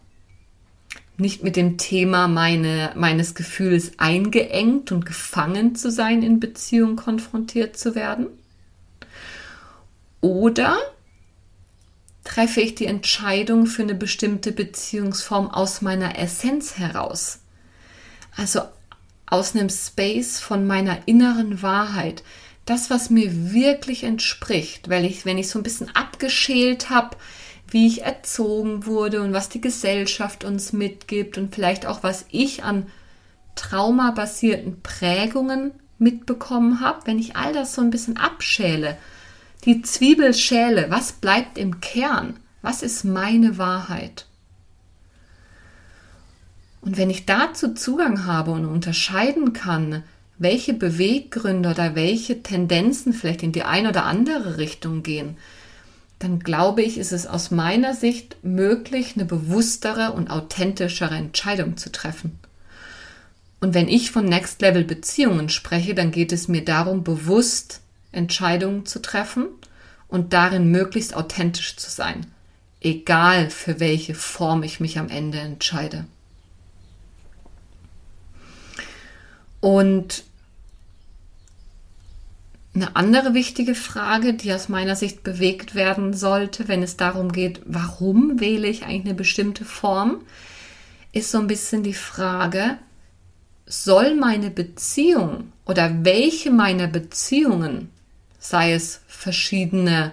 nicht 1.18 1.44
mit 1.44 1.56
dem 1.56 1.78
Thema 1.78 2.28
meine, 2.28 2.92
meines 2.96 3.36
Gefühls 3.36 3.94
eingeengt 3.98 4.92
und 4.92 5.06
gefangen 5.06 5.76
zu 5.76 5.92
sein 5.92 6.24
in 6.24 6.40
Beziehung 6.40 6.96
konfrontiert 6.96 7.78
zu 7.78 7.96
werden. 7.96 8.28
Oder 10.22 10.78
treffe 12.24 12.60
ich 12.60 12.76
die 12.76 12.88
Entscheidung 12.88 13.68
für 13.68 13.84
eine 13.84 13.96
bestimmte 13.96 14.52
Beziehungsform 14.52 15.50
aus 15.50 15.82
meiner 15.82 16.18
Essenz 16.18 16.78
heraus. 16.78 17.40
Also 18.36 18.62
aus 19.28 19.56
einem 19.56 19.70
Space 19.70 20.40
von 20.40 20.68
meiner 20.68 21.08
inneren 21.08 21.62
Wahrheit. 21.62 22.24
Das, 22.66 22.90
was 22.90 23.10
mir 23.10 23.54
wirklich 23.54 24.04
entspricht, 24.04 24.90
weil 24.90 25.06
ich, 25.06 25.26
wenn 25.26 25.38
ich 25.38 25.50
so 25.50 25.60
ein 25.60 25.64
bisschen 25.64 25.96
abgeschält 25.96 26.90
habe, 26.90 27.16
wie 27.70 27.88
ich 27.88 28.04
erzogen 28.04 28.86
wurde 28.86 29.22
und 29.22 29.34
was 29.34 29.50
die 29.50 29.62
Gesellschaft 29.62 30.44
uns 30.44 30.74
mitgibt 30.74 31.38
und 31.38 31.54
vielleicht 31.54 31.86
auch 31.86 32.04
was 32.04 32.26
ich 32.30 32.64
an 32.64 32.88
traumabasierten 33.56 34.82
Prägungen 34.82 35.72
mitbekommen 35.98 36.82
habe, 36.82 37.06
wenn 37.06 37.20
ich 37.20 37.36
all 37.36 37.54
das 37.54 37.74
so 37.74 37.82
ein 37.82 37.90
bisschen 37.90 38.18
abschäle, 38.18 38.98
die 39.64 39.82
Zwiebelschäle, 39.82 40.88
was 40.90 41.14
bleibt 41.14 41.58
im 41.58 41.82
Kern? 41.82 42.40
Was 42.62 42.84
ist 42.84 43.04
meine 43.04 43.58
Wahrheit? 43.58 44.28
Und 46.82 46.98
wenn 46.98 47.10
ich 47.10 47.26
dazu 47.26 47.74
Zugang 47.74 48.26
habe 48.26 48.52
und 48.52 48.66
unterscheiden 48.66 49.54
kann, 49.54 50.04
welche 50.38 50.74
Beweggründe 50.74 51.70
oder 51.70 51.96
welche 51.96 52.44
Tendenzen 52.44 53.14
vielleicht 53.14 53.44
in 53.44 53.52
die 53.52 53.64
eine 53.64 53.90
oder 53.90 54.06
andere 54.06 54.58
Richtung 54.58 55.04
gehen, 55.04 55.38
dann 56.20 56.40
glaube 56.40 56.82
ich, 56.82 56.98
ist 56.98 57.12
es 57.12 57.28
aus 57.28 57.52
meiner 57.52 57.94
Sicht 57.94 58.38
möglich, 58.44 59.14
eine 59.16 59.26
bewusstere 59.26 60.14
und 60.14 60.30
authentischere 60.30 61.16
Entscheidung 61.16 61.78
zu 61.78 61.92
treffen. 61.92 62.40
Und 63.60 63.74
wenn 63.74 63.88
ich 63.88 64.12
von 64.12 64.26
Next 64.26 64.62
Level 64.62 64.84
Beziehungen 64.84 65.50
spreche, 65.50 65.96
dann 65.96 66.12
geht 66.12 66.32
es 66.32 66.48
mir 66.48 66.64
darum, 66.64 67.04
bewusst 67.04 67.82
Entscheidungen 68.12 68.86
zu 68.86 69.02
treffen 69.02 69.48
und 70.08 70.34
darin 70.34 70.72
möglichst 70.72 71.16
authentisch 71.16 71.76
zu 71.76 71.90
sein, 71.90 72.26
egal 72.82 73.50
für 73.50 73.80
welche 73.80 74.16
Form 74.16 74.64
ich 74.64 74.80
mich 74.80 75.00
am 75.00 75.10
Ende 75.10 75.40
entscheide. 75.40 76.06
Und 79.66 80.26
eine 82.76 82.96
andere 82.96 83.34
wichtige 83.34 83.74
Frage, 83.74 84.36
die 84.36 84.54
aus 84.54 84.70
meiner 84.70 84.96
Sicht 84.96 85.24
bewegt 85.24 85.74
werden 85.74 86.14
sollte, 86.14 86.68
wenn 86.68 86.84
es 86.84 86.98
darum 86.98 87.32
geht, 87.32 87.62
warum 87.66 88.40
wähle 88.40 88.68
ich 88.68 88.84
eigentlich 88.84 89.06
eine 89.06 89.16
bestimmte 89.16 89.66
Form, 89.66 90.22
ist 91.14 91.32
so 91.32 91.40
ein 91.40 91.48
bisschen 91.48 91.82
die 91.82 91.96
Frage, 91.96 92.78
soll 93.66 94.14
meine 94.14 94.52
Beziehung 94.52 95.52
oder 95.66 96.06
welche 96.06 96.52
meiner 96.52 96.86
Beziehungen 96.86 97.90
sei 98.38 98.74
es 98.74 99.02
verschiedene 99.08 100.12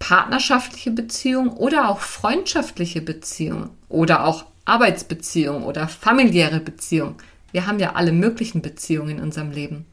partnerschaftliche 0.00 0.90
Beziehungen 0.90 1.50
oder 1.50 1.88
auch 1.88 2.00
freundschaftliche 2.00 3.02
Beziehungen 3.02 3.70
oder 3.88 4.24
auch 4.24 4.46
Arbeitsbeziehungen 4.64 5.62
oder 5.62 5.86
familiäre 5.86 6.58
Beziehungen. 6.58 7.14
Wir 7.52 7.66
haben 7.66 7.78
ja 7.78 7.94
alle 7.94 8.12
möglichen 8.12 8.62
Beziehungen 8.62 9.18
in 9.18 9.20
unserem 9.20 9.50
Leben. 9.50 9.86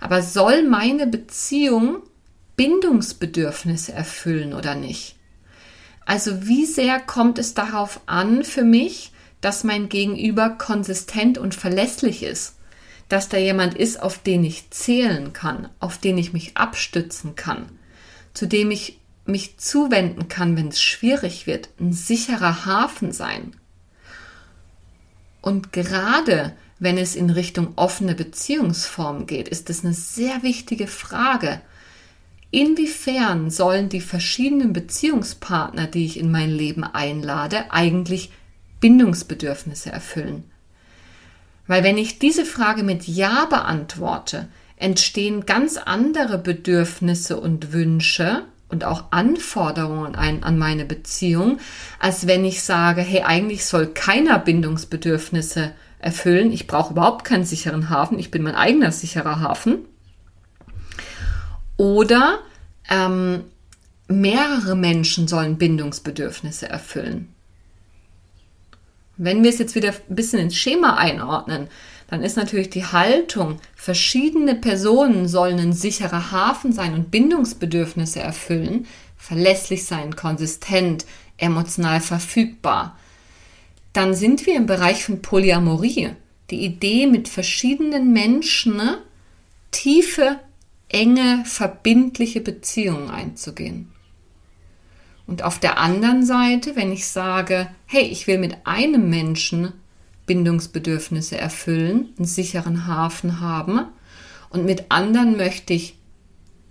Aber 0.00 0.22
soll 0.22 0.62
meine 0.62 1.06
Beziehung 1.06 2.02
Bindungsbedürfnisse 2.56 3.92
erfüllen 3.92 4.54
oder 4.54 4.74
nicht? 4.74 5.16
Also 6.04 6.46
wie 6.46 6.66
sehr 6.66 7.00
kommt 7.00 7.38
es 7.38 7.54
darauf 7.54 8.00
an 8.06 8.44
für 8.44 8.64
mich, 8.64 9.12
dass 9.40 9.64
mein 9.64 9.88
Gegenüber 9.88 10.50
konsistent 10.50 11.38
und 11.38 11.54
verlässlich 11.54 12.22
ist? 12.22 12.56
dass 13.08 13.28
da 13.28 13.36
jemand 13.36 13.74
ist, 13.74 14.02
auf 14.02 14.18
den 14.18 14.44
ich 14.44 14.70
zählen 14.70 15.32
kann, 15.32 15.68
auf 15.80 15.98
den 15.98 16.18
ich 16.18 16.32
mich 16.32 16.56
abstützen 16.56 17.36
kann, 17.36 17.66
zu 18.34 18.46
dem 18.46 18.70
ich 18.70 19.00
mich 19.24 19.58
zuwenden 19.58 20.28
kann, 20.28 20.56
wenn 20.56 20.68
es 20.68 20.80
schwierig 20.80 21.46
wird, 21.46 21.68
ein 21.80 21.92
sicherer 21.92 22.64
Hafen 22.64 23.12
sein. 23.12 23.52
Und 25.40 25.72
gerade 25.72 26.56
wenn 26.78 26.98
es 26.98 27.16
in 27.16 27.30
Richtung 27.30 27.72
offene 27.76 28.14
Beziehungsform 28.14 29.26
geht, 29.26 29.48
ist 29.48 29.70
es 29.70 29.84
eine 29.84 29.94
sehr 29.94 30.42
wichtige 30.42 30.86
Frage. 30.86 31.60
Inwiefern 32.50 33.50
sollen 33.50 33.88
die 33.88 34.00
verschiedenen 34.00 34.72
Beziehungspartner, 34.72 35.86
die 35.86 36.04
ich 36.04 36.18
in 36.18 36.30
mein 36.30 36.50
Leben 36.50 36.84
einlade, 36.84 37.70
eigentlich 37.70 38.30
Bindungsbedürfnisse 38.80 39.90
erfüllen? 39.90 40.44
Weil 41.66 41.82
wenn 41.82 41.98
ich 41.98 42.18
diese 42.18 42.44
Frage 42.44 42.82
mit 42.82 43.06
Ja 43.08 43.46
beantworte, 43.46 44.48
entstehen 44.76 45.46
ganz 45.46 45.78
andere 45.78 46.38
Bedürfnisse 46.38 47.40
und 47.40 47.72
Wünsche 47.72 48.44
und 48.68 48.84
auch 48.84 49.10
Anforderungen 49.10 50.14
ein, 50.14 50.44
an 50.44 50.58
meine 50.58 50.84
Beziehung, 50.84 51.58
als 51.98 52.26
wenn 52.26 52.44
ich 52.44 52.62
sage, 52.62 53.00
hey, 53.00 53.22
eigentlich 53.22 53.64
soll 53.64 53.86
keiner 53.88 54.38
Bindungsbedürfnisse 54.38 55.60
erfüllen. 55.60 55.85
Ich 56.00 56.66
brauche 56.66 56.92
überhaupt 56.92 57.24
keinen 57.24 57.44
sicheren 57.44 57.90
Hafen. 57.90 58.18
Ich 58.18 58.30
bin 58.30 58.42
mein 58.42 58.54
eigener 58.54 58.92
sicherer 58.92 59.40
Hafen. 59.40 59.78
Oder 61.76 62.38
ähm, 62.88 63.44
mehrere 64.08 64.76
Menschen 64.76 65.28
sollen 65.28 65.58
Bindungsbedürfnisse 65.58 66.68
erfüllen. 66.68 67.32
Wenn 69.16 69.42
wir 69.42 69.50
es 69.50 69.58
jetzt 69.58 69.74
wieder 69.74 69.94
ein 70.08 70.14
bisschen 70.14 70.40
ins 70.40 70.56
Schema 70.56 70.96
einordnen, 70.96 71.68
dann 72.08 72.22
ist 72.22 72.36
natürlich 72.36 72.70
die 72.70 72.84
Haltung, 72.84 73.58
verschiedene 73.74 74.54
Personen 74.54 75.26
sollen 75.26 75.58
ein 75.58 75.72
sicherer 75.72 76.30
Hafen 76.30 76.72
sein 76.72 76.94
und 76.94 77.10
Bindungsbedürfnisse 77.10 78.20
erfüllen, 78.20 78.86
verlässlich 79.16 79.86
sein, 79.86 80.14
konsistent, 80.14 81.06
emotional 81.36 82.00
verfügbar. 82.00 82.96
Dann 83.96 84.12
sind 84.12 84.44
wir 84.44 84.54
im 84.56 84.66
Bereich 84.66 85.06
von 85.06 85.22
Polyamorie. 85.22 86.10
Die 86.50 86.66
Idee, 86.66 87.06
mit 87.06 87.28
verschiedenen 87.28 88.12
Menschen 88.12 88.76
ne, 88.76 88.98
tiefe, 89.70 90.38
enge, 90.90 91.42
verbindliche 91.46 92.42
Beziehungen 92.42 93.08
einzugehen. 93.08 93.90
Und 95.26 95.42
auf 95.42 95.58
der 95.58 95.78
anderen 95.78 96.26
Seite, 96.26 96.76
wenn 96.76 96.92
ich 96.92 97.06
sage, 97.06 97.68
hey, 97.86 98.02
ich 98.02 98.26
will 98.26 98.36
mit 98.36 98.66
einem 98.66 99.08
Menschen 99.08 99.72
Bindungsbedürfnisse 100.26 101.38
erfüllen, 101.38 102.10
einen 102.18 102.26
sicheren 102.26 102.86
Hafen 102.86 103.40
haben 103.40 103.86
und 104.50 104.66
mit 104.66 104.90
anderen 104.90 105.38
möchte 105.38 105.72
ich 105.72 105.96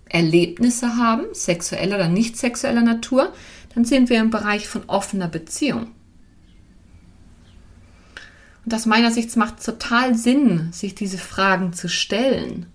Erlebnisse 0.08 0.96
haben, 0.96 1.24
sexueller 1.32 1.96
oder 1.96 2.08
nicht 2.08 2.36
sexueller 2.36 2.82
Natur, 2.82 3.32
dann 3.74 3.84
sind 3.84 4.10
wir 4.10 4.20
im 4.20 4.30
Bereich 4.30 4.68
von 4.68 4.84
offener 4.86 5.26
Beziehung. 5.26 5.88
Und 8.66 8.74
aus 8.74 8.84
meiner 8.84 9.12
Sicht 9.12 9.36
macht 9.36 9.64
total 9.64 10.16
Sinn, 10.16 10.72
sich 10.72 10.96
diese 10.96 11.18
Fragen 11.18 11.72
zu 11.72 11.88
stellen 11.88 12.66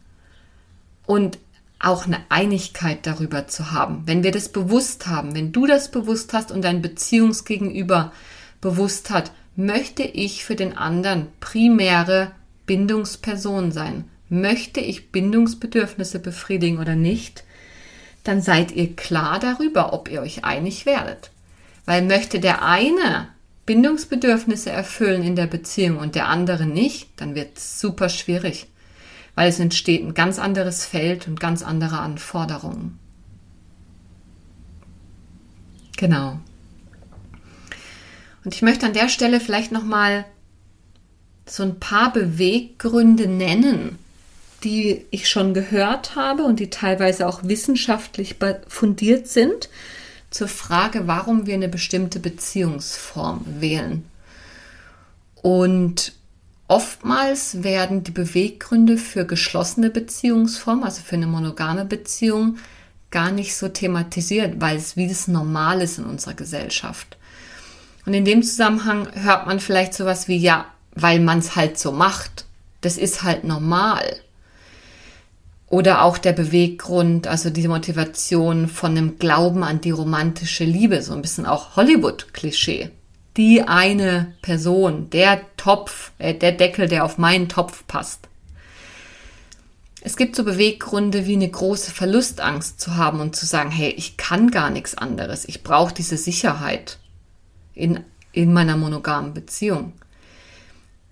und 1.05 1.37
auch 1.79 2.05
eine 2.05 2.19
Einigkeit 2.29 3.05
darüber 3.05 3.47
zu 3.47 3.71
haben. 3.71 4.03
Wenn 4.05 4.23
wir 4.23 4.31
das 4.31 4.49
bewusst 4.49 5.07
haben, 5.07 5.35
wenn 5.35 5.51
du 5.51 5.65
das 5.65 5.91
bewusst 5.91 6.31
hast 6.31 6.49
und 6.51 6.61
dein 6.61 6.81
Beziehungsgegenüber 6.81 8.13
bewusst 8.61 9.09
hat, 9.09 9.33
möchte 9.57 10.03
ich 10.03 10.45
für 10.45 10.55
den 10.55 10.77
anderen 10.77 11.27
primäre 11.41 12.31
Bindungsperson 12.65 13.73
sein? 13.73 14.05
Möchte 14.29 14.79
ich 14.79 15.11
Bindungsbedürfnisse 15.11 16.19
befriedigen 16.19 16.79
oder 16.79 16.95
nicht? 16.95 17.43
Dann 18.23 18.41
seid 18.41 18.71
ihr 18.71 18.95
klar 18.95 19.39
darüber, 19.39 19.91
ob 19.91 20.09
ihr 20.09 20.21
euch 20.21 20.45
einig 20.45 20.85
werdet. 20.85 21.31
Weil 21.85 22.03
möchte 22.03 22.39
der 22.39 22.63
eine 22.63 23.27
Bindungsbedürfnisse 23.65 24.71
erfüllen 24.71 25.23
in 25.23 25.35
der 25.35 25.47
Beziehung 25.47 25.97
und 25.97 26.15
der 26.15 26.27
andere 26.27 26.65
nicht, 26.65 27.09
dann 27.17 27.35
wird 27.35 27.57
es 27.57 27.79
super 27.79 28.09
schwierig, 28.09 28.67
weil 29.35 29.49
es 29.49 29.59
entsteht 29.59 30.03
ein 30.03 30.13
ganz 30.13 30.39
anderes 30.39 30.85
Feld 30.85 31.27
und 31.27 31.39
ganz 31.39 31.61
andere 31.61 31.99
Anforderungen. 31.99 32.99
Genau. 35.97 36.39
Und 38.43 38.55
ich 38.55 38.63
möchte 38.63 38.87
an 38.87 38.93
der 38.93 39.07
Stelle 39.07 39.39
vielleicht 39.39 39.71
noch 39.71 39.83
mal 39.83 40.25
so 41.45 41.63
ein 41.63 41.79
paar 41.79 42.11
Beweggründe 42.11 43.27
nennen, 43.27 43.99
die 44.63 45.05
ich 45.11 45.29
schon 45.29 45.53
gehört 45.53 46.15
habe 46.15 46.43
und 46.43 46.59
die 46.59 46.69
teilweise 46.69 47.27
auch 47.27 47.43
wissenschaftlich 47.43 48.37
fundiert 48.67 49.27
sind, 49.27 49.69
zur 50.31 50.47
Frage, 50.47 51.07
warum 51.07 51.45
wir 51.45 51.53
eine 51.53 51.69
bestimmte 51.69 52.19
Beziehungsform 52.19 53.45
wählen. 53.45 54.05
Und 55.35 56.13
oftmals 56.67 57.63
werden 57.63 58.03
die 58.03 58.11
Beweggründe 58.11 58.97
für 58.97 59.25
geschlossene 59.25 59.89
Beziehungsformen, 59.89 60.83
also 60.83 61.01
für 61.01 61.15
eine 61.15 61.27
monogame 61.27 61.85
Beziehung, 61.85 62.57
gar 63.11 63.31
nicht 63.31 63.55
so 63.55 63.67
thematisiert, 63.67 64.61
weil 64.61 64.77
es 64.77 64.95
wie 64.95 65.07
das 65.07 65.27
Normal 65.27 65.81
ist 65.81 65.99
in 65.99 66.05
unserer 66.05 66.33
Gesellschaft. 66.33 67.17
Und 68.05 68.13
in 68.13 68.25
dem 68.25 68.41
Zusammenhang 68.41 69.07
hört 69.13 69.45
man 69.45 69.59
vielleicht 69.59 69.93
sowas 69.93 70.27
wie, 70.27 70.37
ja, 70.37 70.65
weil 70.95 71.19
man 71.19 71.39
es 71.39 71.55
halt 71.55 71.77
so 71.77 71.91
macht. 71.91 72.45
Das 72.79 72.97
ist 72.97 73.21
halt 73.23 73.43
normal. 73.43 74.01
Oder 75.71 76.03
auch 76.03 76.17
der 76.17 76.33
Beweggrund, 76.33 77.27
also 77.27 77.49
die 77.49 77.65
Motivation 77.69 78.67
von 78.67 78.91
einem 78.91 79.19
Glauben 79.19 79.63
an 79.63 79.79
die 79.79 79.91
romantische 79.91 80.65
Liebe, 80.65 81.01
so 81.01 81.13
ein 81.13 81.21
bisschen 81.21 81.45
auch 81.45 81.77
Hollywood-Klischee. 81.77 82.89
Die 83.37 83.63
eine 83.63 84.33
Person, 84.41 85.09
der 85.11 85.39
Topf, 85.55 86.11
äh, 86.17 86.33
der 86.33 86.51
Deckel, 86.51 86.89
der 86.89 87.05
auf 87.05 87.17
meinen 87.17 87.47
Topf 87.47 87.87
passt. 87.87 88.27
Es 90.01 90.17
gibt 90.17 90.35
so 90.35 90.43
Beweggründe 90.43 91.25
wie 91.25 91.35
eine 91.35 91.49
große 91.49 91.91
Verlustangst 91.91 92.81
zu 92.81 92.97
haben 92.97 93.21
und 93.21 93.37
zu 93.37 93.45
sagen, 93.45 93.71
hey, 93.71 93.91
ich 93.91 94.17
kann 94.17 94.51
gar 94.51 94.71
nichts 94.71 94.97
anderes, 94.97 95.47
ich 95.47 95.63
brauche 95.63 95.93
diese 95.93 96.17
Sicherheit 96.17 96.97
in, 97.73 98.01
in 98.33 98.51
meiner 98.51 98.75
monogamen 98.75 99.33
Beziehung. 99.33 99.93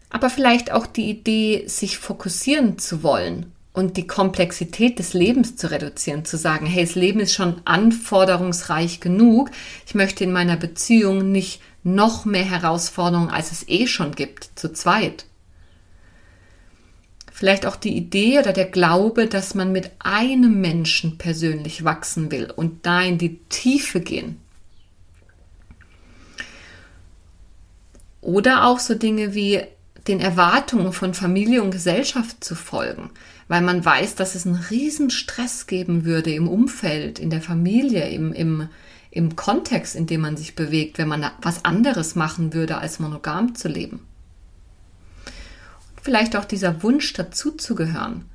Aber 0.10 0.30
vielleicht 0.30 0.74
auch 0.74 0.86
die 0.86 1.10
Idee, 1.10 1.64
sich 1.68 1.98
fokussieren 1.98 2.78
zu 2.78 3.04
wollen 3.04 3.54
und 3.80 3.96
die 3.96 4.08
Komplexität 4.08 5.00
des 5.00 5.14
Lebens 5.14 5.56
zu 5.56 5.72
reduzieren, 5.72 6.26
zu 6.26 6.38
sagen, 6.38 6.66
hey, 6.66 6.86
das 6.86 6.96
Leben 6.96 7.22
ist 7.22 7.34
schon 7.34 7.62
anforderungsreich 7.64 9.00
genug, 9.00 9.52
ich 9.88 9.96
möchte 9.96 10.26
in 10.26 10.34
meiner 10.34 10.58
Beziehung 10.58 11.32
nicht 11.32 11.62
noch 11.84 12.26
mehr 12.26 12.44
Herausforderungen, 12.44 13.30
als 13.30 13.54
es 13.54 13.68
eh 13.70 13.88
schon 13.88 14.14
gibt, 14.14 14.50
zu 14.56 14.74
zweit. 14.74 15.26
Vielleicht 17.32 17.66
auch 17.66 17.78
die 17.78 17.96
Idee 17.96 18.40
oder 18.40 18.52
der 18.52 18.66
Glaube, 18.66 19.28
dass 19.28 19.56
man 19.56 19.72
mit 19.72 19.92
einem 20.00 20.60
Menschen 20.60 21.18
persönlich 21.18 21.86
wachsen 21.86 22.32
will 22.32 22.52
und 22.54 22.86
da 22.86 23.02
in 23.02 23.18
die 23.18 23.40
Tiefe 23.48 24.02
gehen. 24.02 24.42
Oder 28.20 28.66
auch 28.66 28.80
so 28.80 28.94
Dinge 28.94 29.34
wie 29.36 29.62
den 30.10 30.20
Erwartungen 30.20 30.92
von 30.92 31.14
Familie 31.14 31.64
und 31.64 31.72
Gesellschaft 31.72 32.44
zu 32.44 32.56
folgen, 32.56 33.12
weil 33.50 33.62
man 33.62 33.84
weiß, 33.84 34.16
dass 34.16 34.36
es 34.36 34.46
einen 34.46 34.64
riesen 34.70 35.10
Stress 35.10 35.66
geben 35.66 36.06
würde 36.06 36.32
im 36.32 36.48
Umfeld, 36.48 37.18
in 37.18 37.32
der 37.32 37.42
Familie, 37.42 38.08
im, 38.08 38.32
im, 38.32 38.70
im 39.10 39.36
Kontext, 39.36 39.96
in 39.96 40.06
dem 40.06 40.22
man 40.22 40.38
sich 40.38 40.56
bewegt, 40.56 41.00
wenn 41.00 41.08
man 41.08 41.30
was 41.42 41.66
anderes 41.66 42.16
machen 42.16 42.54
würde, 42.54 42.78
als 42.78 43.00
monogam 43.00 43.56
zu 43.56 43.68
leben. 43.68 44.06
Und 45.26 46.02
vielleicht 46.04 46.36
auch 46.36 46.46
dieser 46.46 46.84
Wunsch 46.84 47.12
dazuzugehören, 47.14 48.26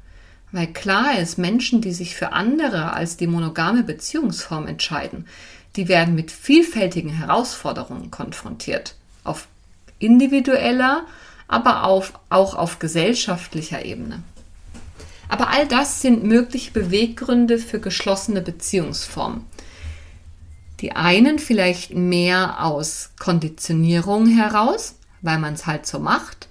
weil 0.51 0.67
klar 0.67 1.17
ist, 1.17 1.39
Menschen, 1.39 1.81
die 1.81 1.93
sich 1.93 2.17
für 2.17 2.33
andere 2.33 2.93
als 2.93 3.17
die 3.17 3.29
monogame 3.29 3.85
Beziehungsform 3.85 4.67
entscheiden, 4.67 5.27
die 5.77 5.87
werden 5.87 6.17
mit 6.17 6.33
vielfältigen 6.33 7.11
Herausforderungen 7.11 8.11
konfrontiert, 8.11 8.97
auf 9.23 9.47
individueller, 10.01 11.07
aber 11.47 11.85
auf, 11.85 12.19
auch 12.31 12.57
auf 12.57 12.81
gesellschaftlicher 12.81 13.85
Ebene. 13.85 14.25
Aber 15.29 15.49
all 15.49 15.67
das 15.67 16.01
sind 16.01 16.25
mögliche 16.25 16.73
Beweggründe 16.73 17.59
für 17.59 17.81
geschlossene 17.81 18.43
Beziehungsformen. 18.43 19.45
Die 20.81 20.93
einen 20.93 21.39
vielleicht 21.39 21.95
mehr 21.95 22.65
aus 22.65 23.11
Konditionierung 23.19 24.27
heraus, 24.27 24.97
weil 25.23 25.39
man 25.39 25.55
es 25.55 25.67
halt 25.67 25.87
so 25.87 25.99
macht, 25.99 26.49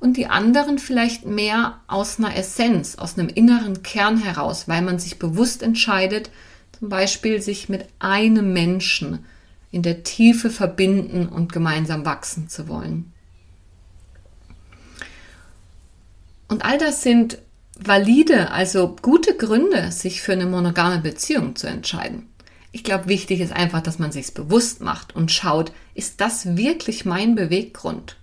und 0.00 0.16
die 0.16 0.26
anderen 0.26 0.78
vielleicht 0.78 1.26
mehr 1.26 1.78
aus 1.86 2.18
einer 2.18 2.34
Essenz, 2.34 2.96
aus 2.96 3.18
einem 3.18 3.28
inneren 3.28 3.82
Kern 3.82 4.16
heraus, 4.16 4.66
weil 4.66 4.82
man 4.82 4.98
sich 4.98 5.18
bewusst 5.18 5.62
entscheidet, 5.62 6.30
zum 6.78 6.88
Beispiel 6.88 7.42
sich 7.42 7.68
mit 7.68 7.86
einem 7.98 8.54
Menschen 8.54 9.26
in 9.70 9.82
der 9.82 10.02
Tiefe 10.02 10.50
verbinden 10.50 11.28
und 11.28 11.52
gemeinsam 11.52 12.06
wachsen 12.06 12.48
zu 12.48 12.66
wollen. 12.66 13.12
Und 16.48 16.64
all 16.64 16.78
das 16.78 17.02
sind 17.02 17.38
valide, 17.86 18.50
also 18.50 18.96
gute 19.00 19.36
Gründe, 19.36 19.90
sich 19.92 20.22
für 20.22 20.32
eine 20.32 20.46
monogame 20.46 20.98
Beziehung 20.98 21.56
zu 21.56 21.66
entscheiden. 21.66 22.28
Ich 22.72 22.84
glaube, 22.84 23.08
wichtig 23.08 23.40
ist 23.40 23.52
einfach, 23.52 23.80
dass 23.80 23.98
man 23.98 24.12
sich 24.12 24.32
bewusst 24.32 24.80
macht 24.80 25.16
und 25.16 25.32
schaut, 25.32 25.72
ist 25.94 26.20
das 26.20 26.56
wirklich 26.56 27.04
mein 27.04 27.34
Beweggrund? 27.34 28.16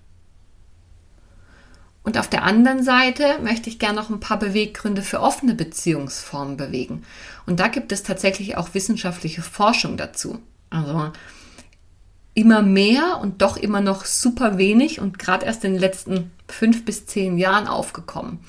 Und 2.04 2.18
auf 2.18 2.30
der 2.30 2.44
anderen 2.44 2.84
Seite 2.84 3.40
möchte 3.44 3.70
ich 3.70 3.80
gerne 3.80 3.98
noch 3.98 4.10
ein 4.10 4.22
paar 4.22 4.40
Beweggründe 4.40 5.02
für 5.02 5.20
offene 5.20 5.54
Beziehungsformen 5.56 6.56
bewegen. 6.56 7.04
Und 7.46 7.60
da 7.60 7.68
gibt 7.68 7.92
es 7.92 8.04
tatsächlich 8.04 8.56
auch 8.56 8.74
wissenschaftliche 8.74 9.42
Forschung 9.42 9.98
dazu. 9.98 10.40
Also 10.70 11.12
immer 12.34 12.62
mehr 12.62 13.20
und 13.22 13.42
doch 13.42 13.58
immer 13.58 13.82
noch 13.82 14.06
super 14.06 14.58
wenig 14.58 15.02
und 15.02 15.20
gerade 15.20 15.46
erst 15.46 15.66
in 15.66 15.74
den 15.74 15.82
letzten 15.82 16.32
fünf 16.48 16.86
bis 16.86 17.08
zehn 17.08 17.38
Jahren 17.38 17.68
aufgekommen. 17.68 18.40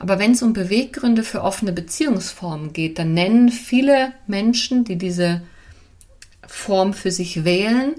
Aber 0.00 0.18
wenn 0.18 0.32
es 0.32 0.42
um 0.42 0.54
Beweggründe 0.54 1.22
für 1.22 1.42
offene 1.42 1.72
Beziehungsformen 1.72 2.72
geht, 2.72 2.98
dann 2.98 3.12
nennen 3.12 3.50
viele 3.50 4.12
Menschen, 4.26 4.82
die 4.84 4.96
diese 4.96 5.42
Form 6.46 6.94
für 6.94 7.10
sich 7.10 7.44
wählen, 7.44 7.96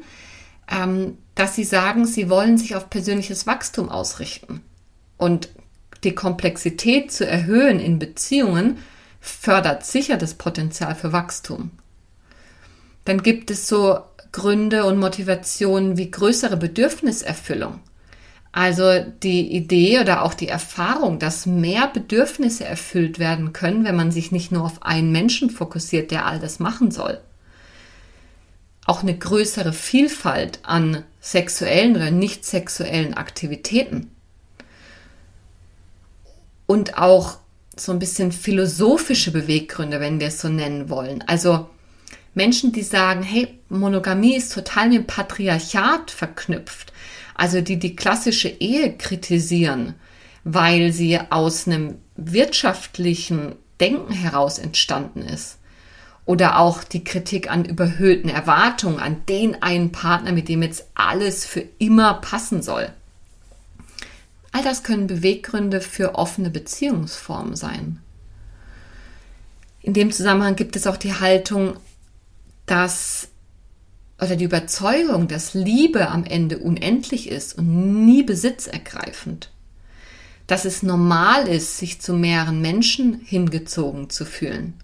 ähm, 0.68 1.20
dass 1.36 1.56
sie 1.56 1.64
sagen, 1.64 2.08
sie 2.08 2.28
wollen 2.28 2.58
sich 2.58 2.76
auf 2.76 2.90
persönliches 2.90 3.46
Wachstum 3.46 3.90
ausrichten. 3.90 4.62
Und 5.18 5.50
die 6.04 6.16
Komplexität 6.16 7.12
zu 7.12 7.28
erhöhen 7.28 7.80
in 7.80 8.00
Beziehungen 8.00 8.80
fördert 9.20 9.86
sicher 9.86 10.18
das 10.18 10.34
Potenzial 10.34 10.96
für 10.96 11.14
Wachstum. 11.14 11.70
Dann 13.06 13.22
gibt 13.22 13.52
es 13.52 13.68
so 13.68 14.00
Gründe 14.32 14.86
und 14.86 14.98
Motivationen 14.98 15.98
wie 15.98 16.10
größere 16.10 16.58
Bedürfniserfüllung. 16.58 17.80
Also 18.52 19.00
die 19.24 19.56
Idee 19.56 20.02
oder 20.02 20.24
auch 20.24 20.34
die 20.34 20.50
Erfahrung, 20.50 21.20
dass 21.20 21.46
mehr 21.46 21.88
Bedürfnisse 21.88 22.66
erfüllt 22.66 23.18
werden 23.18 23.54
können, 23.54 23.86
wenn 23.86 23.96
man 23.96 24.12
sich 24.12 24.32
nicht 24.32 24.52
nur 24.52 24.66
auf 24.66 24.84
einen 24.84 25.12
Menschen 25.12 25.50
fokussiert, 25.50 26.12
der 26.12 26.26
all 26.26 26.40
das 26.40 26.60
machen 26.60 26.92
soll. 26.92 27.22
Auch 28.86 29.04
eine 29.04 29.18
größere 29.18 29.72
Vielfalt 29.72 30.60
an 30.64 31.04
sexuellen 31.22 31.96
oder 31.96 32.12
nicht 32.12 32.44
sexuellen 32.44 33.14
Aktivitäten. 33.14 34.12
Und 36.66 36.98
auch 36.98 37.38
so 37.78 37.94
ein 37.94 38.00
bisschen 38.00 38.34
philosophische 38.34 39.32
Beweggründe, 39.32 40.02
wenn 40.02 40.20
wir 40.20 40.28
es 40.28 40.42
so 40.42 40.50
nennen 40.50 40.90
wollen. 40.90 41.24
Also 41.26 41.70
Menschen, 42.34 42.74
die 42.74 42.84
sagen, 42.84 43.24
hey, 43.24 43.60
Monogamie 43.70 44.36
ist 44.36 44.54
total 44.54 44.90
mit 44.90 44.98
dem 44.98 45.08
Patriarchat 45.08 46.12
verknüpft 46.12 46.91
also 47.42 47.60
die 47.60 47.80
die 47.80 47.96
klassische 47.96 48.50
Ehe 48.50 48.96
kritisieren, 48.96 49.96
weil 50.44 50.94
sie 50.94 51.20
aus 51.32 51.66
einem 51.66 51.96
wirtschaftlichen 52.16 53.56
Denken 53.80 54.14
heraus 54.14 54.60
entstanden 54.60 55.24
ist. 55.24 55.58
Oder 56.28 56.60
auch 56.60 56.84
die 56.84 57.04
Kritik 57.04 57.50
an 57.50 57.66
überhöhten 57.66 58.30
Erwartungen, 58.30 59.00
an 59.00 59.26
den 59.28 59.60
einen 59.64 59.92
Partner, 59.92 60.34
mit 60.34 60.50
dem 60.50 60.62
jetzt 60.62 60.86
alles 60.94 61.44
für 61.48 61.64
immer 61.80 62.14
passen 62.14 62.62
soll. 62.62 62.90
All 64.52 64.62
das 64.62 64.84
können 64.84 65.08
Beweggründe 65.08 65.82
für 65.82 66.14
offene 66.14 66.52
Beziehungsformen 66.52 67.56
sein. 67.56 67.98
In 69.82 69.96
dem 69.96 70.12
Zusammenhang 70.12 70.56
gibt 70.56 70.76
es 70.76 70.86
auch 70.86 70.98
die 70.98 71.16
Haltung, 71.16 71.76
dass 72.68 73.31
oder 74.22 74.36
die 74.36 74.46
Überzeugung, 74.46 75.28
dass 75.28 75.56
Liebe 75.56 76.10
am 76.10 76.24
Ende 76.24 76.60
unendlich 76.60 77.28
ist 77.28 77.58
und 77.58 78.06
nie 78.06 78.22
besitzergreifend. 78.22 79.50
Dass 80.46 80.64
es 80.64 80.84
normal 80.84 81.48
ist, 81.48 81.78
sich 81.78 82.02
zu 82.02 82.14
mehreren 82.14 82.62
Menschen 82.62 83.20
hingezogen 83.26 84.12
zu 84.12 84.26
fühlen. 84.26 84.76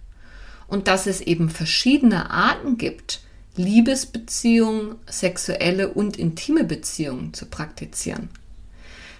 Und 0.67 0.87
dass 0.87 1.05
es 1.05 1.21
eben 1.21 1.49
verschiedene 1.49 2.31
Arten 2.31 2.77
gibt, 2.77 3.21
Liebesbeziehungen, 3.55 4.95
sexuelle 5.07 5.89
und 5.89 6.17
intime 6.17 6.63
Beziehungen 6.63 7.33
zu 7.33 7.45
praktizieren. 7.45 8.29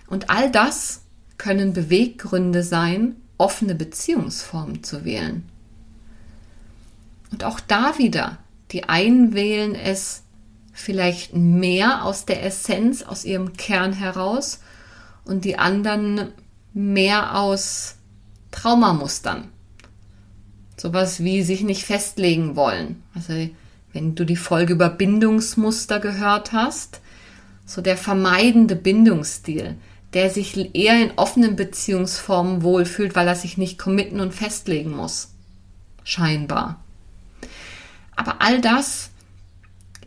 Und 0.07 0.29
all 0.29 0.49
das 0.49 1.01
können 1.37 1.73
Beweggründe 1.73 2.63
sein, 2.63 3.17
offene 3.37 3.75
Beziehungsformen 3.75 4.83
zu 4.83 5.05
wählen. 5.05 5.47
Und 7.31 7.43
auch 7.43 7.59
da 7.59 7.97
wieder 7.99 8.39
die 8.71 8.83
einen 8.89 9.33
wählen 9.33 9.75
es 9.75 10.23
vielleicht 10.73 11.35
mehr 11.35 12.03
aus 12.03 12.25
der 12.25 12.43
Essenz, 12.43 13.03
aus 13.03 13.25
ihrem 13.25 13.53
Kern 13.53 13.93
heraus 13.93 14.59
und 15.25 15.45
die 15.45 15.57
anderen 15.57 16.33
mehr 16.73 17.37
aus 17.39 17.95
Traumamustern. 18.51 19.49
Sowas 20.77 21.23
wie 21.23 21.41
sich 21.41 21.63
nicht 21.63 21.83
festlegen 21.83 22.55
wollen. 22.55 23.01
Also 23.15 23.33
wenn 23.93 24.15
du 24.15 24.25
die 24.25 24.35
Folge 24.35 24.73
über 24.73 24.89
Bindungsmuster 24.89 25.99
gehört 25.99 26.51
hast, 26.51 27.01
so 27.65 27.81
der 27.81 27.97
vermeidende 27.97 28.75
Bindungsstil, 28.75 29.75
der 30.13 30.29
sich 30.29 30.75
eher 30.75 31.01
in 31.03 31.11
offenen 31.17 31.55
Beziehungsformen 31.55 32.61
wohlfühlt, 32.61 33.15
weil 33.15 33.27
er 33.27 33.35
sich 33.35 33.57
nicht 33.57 33.77
committen 33.77 34.19
und 34.19 34.33
festlegen 34.33 34.91
muss. 34.91 35.33
Scheinbar. 36.03 36.83
Aber 38.17 38.41
all 38.41 38.59
das 38.59 39.11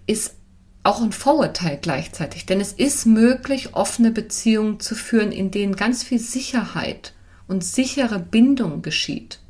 ist 0.06 0.34
auch 0.82 1.00
ein 1.00 1.12
Vorurteil 1.12 1.78
gleichzeitig, 1.80 2.44
denn 2.44 2.60
es 2.60 2.72
ist 2.72 3.06
möglich, 3.06 3.74
offene 3.74 4.10
Beziehungen 4.10 4.80
zu 4.80 4.94
führen, 4.94 5.32
in 5.32 5.50
denen 5.50 5.76
ganz 5.76 6.02
viel 6.02 6.18
Sicherheit 6.18 7.14
und 7.46 7.64
sichere 7.64 8.18
Bindung 8.18 8.82
geschieht. 8.82 9.40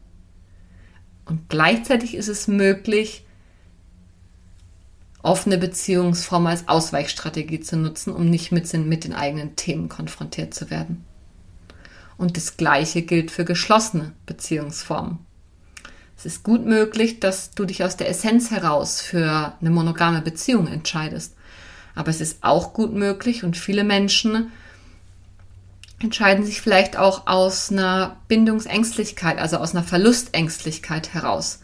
Und 1.24 1.48
gleichzeitig 1.48 2.14
ist 2.14 2.28
es 2.28 2.48
möglich, 2.48 3.24
offene 5.22 5.58
Beziehungsformen 5.58 6.48
als 6.48 6.68
Ausweichstrategie 6.68 7.60
zu 7.60 7.76
nutzen, 7.76 8.12
um 8.12 8.28
nicht 8.28 8.52
mit, 8.52 8.72
mit 8.74 9.04
den 9.04 9.14
eigenen 9.14 9.56
Themen 9.56 9.88
konfrontiert 9.88 10.52
zu 10.54 10.70
werden. 10.70 11.04
Und 12.18 12.36
das 12.36 12.56
Gleiche 12.56 13.02
gilt 13.02 13.30
für 13.30 13.44
geschlossene 13.44 14.12
Beziehungsformen. 14.26 15.18
Es 16.20 16.26
ist 16.26 16.42
gut 16.42 16.66
möglich, 16.66 17.18
dass 17.18 17.52
du 17.52 17.64
dich 17.64 17.82
aus 17.82 17.96
der 17.96 18.10
Essenz 18.10 18.50
heraus 18.50 19.00
für 19.00 19.54
eine 19.58 19.70
monogame 19.70 20.20
Beziehung 20.20 20.66
entscheidest. 20.66 21.34
Aber 21.94 22.10
es 22.10 22.20
ist 22.20 22.44
auch 22.44 22.74
gut 22.74 22.92
möglich 22.92 23.42
und 23.42 23.56
viele 23.56 23.84
Menschen 23.84 24.52
entscheiden 25.98 26.44
sich 26.44 26.60
vielleicht 26.60 26.98
auch 26.98 27.26
aus 27.26 27.72
einer 27.72 28.18
Bindungsängstlichkeit, 28.28 29.38
also 29.38 29.56
aus 29.56 29.74
einer 29.74 29.82
Verlustängstlichkeit 29.82 31.14
heraus, 31.14 31.60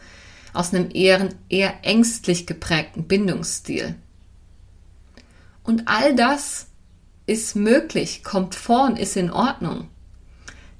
aus 0.54 0.72
einem 0.72 0.88
eher, 0.90 1.28
eher 1.50 1.74
ängstlich 1.84 2.46
geprägten 2.46 3.06
Bindungsstil. 3.06 3.94
Und 5.64 5.86
all 5.86 6.16
das 6.16 6.68
ist 7.26 7.56
möglich, 7.56 8.24
kommt 8.24 8.54
vor 8.54 8.86
und 8.86 8.98
ist 8.98 9.18
in 9.18 9.30
Ordnung. 9.30 9.90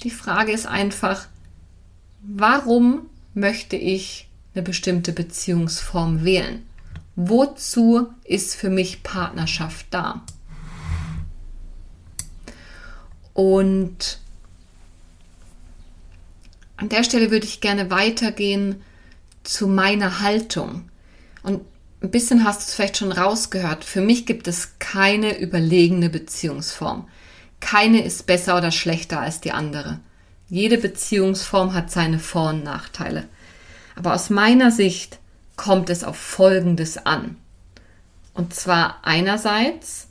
Die 0.02 0.10
Frage 0.10 0.52
ist 0.52 0.66
einfach, 0.66 1.26
warum 2.22 3.10
möchte 3.36 3.76
ich 3.76 4.28
eine 4.54 4.62
bestimmte 4.62 5.12
Beziehungsform 5.12 6.24
wählen? 6.24 6.66
Wozu 7.14 8.08
ist 8.24 8.56
für 8.56 8.70
mich 8.70 9.02
Partnerschaft 9.02 9.86
da? 9.90 10.22
Und 13.34 14.18
an 16.78 16.88
der 16.88 17.04
Stelle 17.04 17.30
würde 17.30 17.46
ich 17.46 17.60
gerne 17.60 17.90
weitergehen 17.90 18.82
zu 19.44 19.68
meiner 19.68 20.20
Haltung. 20.20 20.90
Und 21.42 21.60
ein 22.02 22.10
bisschen 22.10 22.44
hast 22.44 22.60
du 22.60 22.64
es 22.64 22.74
vielleicht 22.74 22.96
schon 22.96 23.12
rausgehört. 23.12 23.84
Für 23.84 24.00
mich 24.00 24.24
gibt 24.24 24.48
es 24.48 24.78
keine 24.78 25.38
überlegene 25.38 26.08
Beziehungsform. 26.08 27.06
Keine 27.60 28.02
ist 28.02 28.26
besser 28.26 28.56
oder 28.56 28.70
schlechter 28.70 29.20
als 29.20 29.40
die 29.40 29.52
andere. 29.52 30.00
Jede 30.48 30.78
Beziehungsform 30.78 31.74
hat 31.74 31.90
seine 31.90 32.18
Vor- 32.18 32.50
und 32.50 32.62
Nachteile. 32.64 33.28
Aber 33.96 34.14
aus 34.14 34.30
meiner 34.30 34.70
Sicht 34.70 35.18
kommt 35.56 35.90
es 35.90 36.04
auf 36.04 36.16
Folgendes 36.16 36.98
an. 37.04 37.36
Und 38.34 38.54
zwar 38.54 39.00
einerseits 39.02 40.08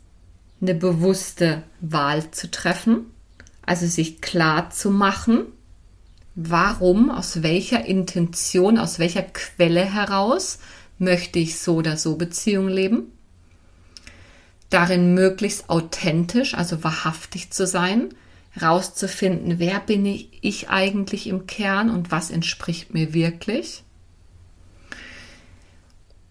eine 0.62 0.74
bewusste 0.74 1.64
Wahl 1.80 2.32
zu 2.32 2.50
treffen, 2.50 3.12
also 3.66 3.86
sich 3.86 4.22
klar 4.22 4.72
zu 4.72 4.90
machen, 4.90 5.46
warum, 6.34 7.12
aus 7.12 7.44
welcher 7.44 7.86
Intention, 7.86 8.78
aus 8.78 9.00
welcher 9.00 9.24
Quelle 9.24 9.86
heraus 9.86 10.60
möchte 10.98 11.40
ich 11.40 11.60
so 11.60 11.76
oder 11.76 11.98
so 11.98 12.16
Beziehung 12.16 12.68
leben. 12.68 13.12
Darin 14.70 15.14
möglichst 15.14 15.70
authentisch, 15.70 16.56
also 16.56 16.84
wahrhaftig 16.84 17.52
zu 17.52 17.68
sein, 17.68 18.10
rauszufinden, 18.62 19.60
wer 19.60 19.80
bin 19.80 20.06
ich, 20.06 20.30
ich 20.41 20.70
eigentlich 20.70 21.28
im 21.28 21.47
Kern 21.47 21.89
und 21.89 22.12
was 22.12 22.32
entspricht 22.32 22.93
mir 22.93 23.14
wirklich. 23.14 23.84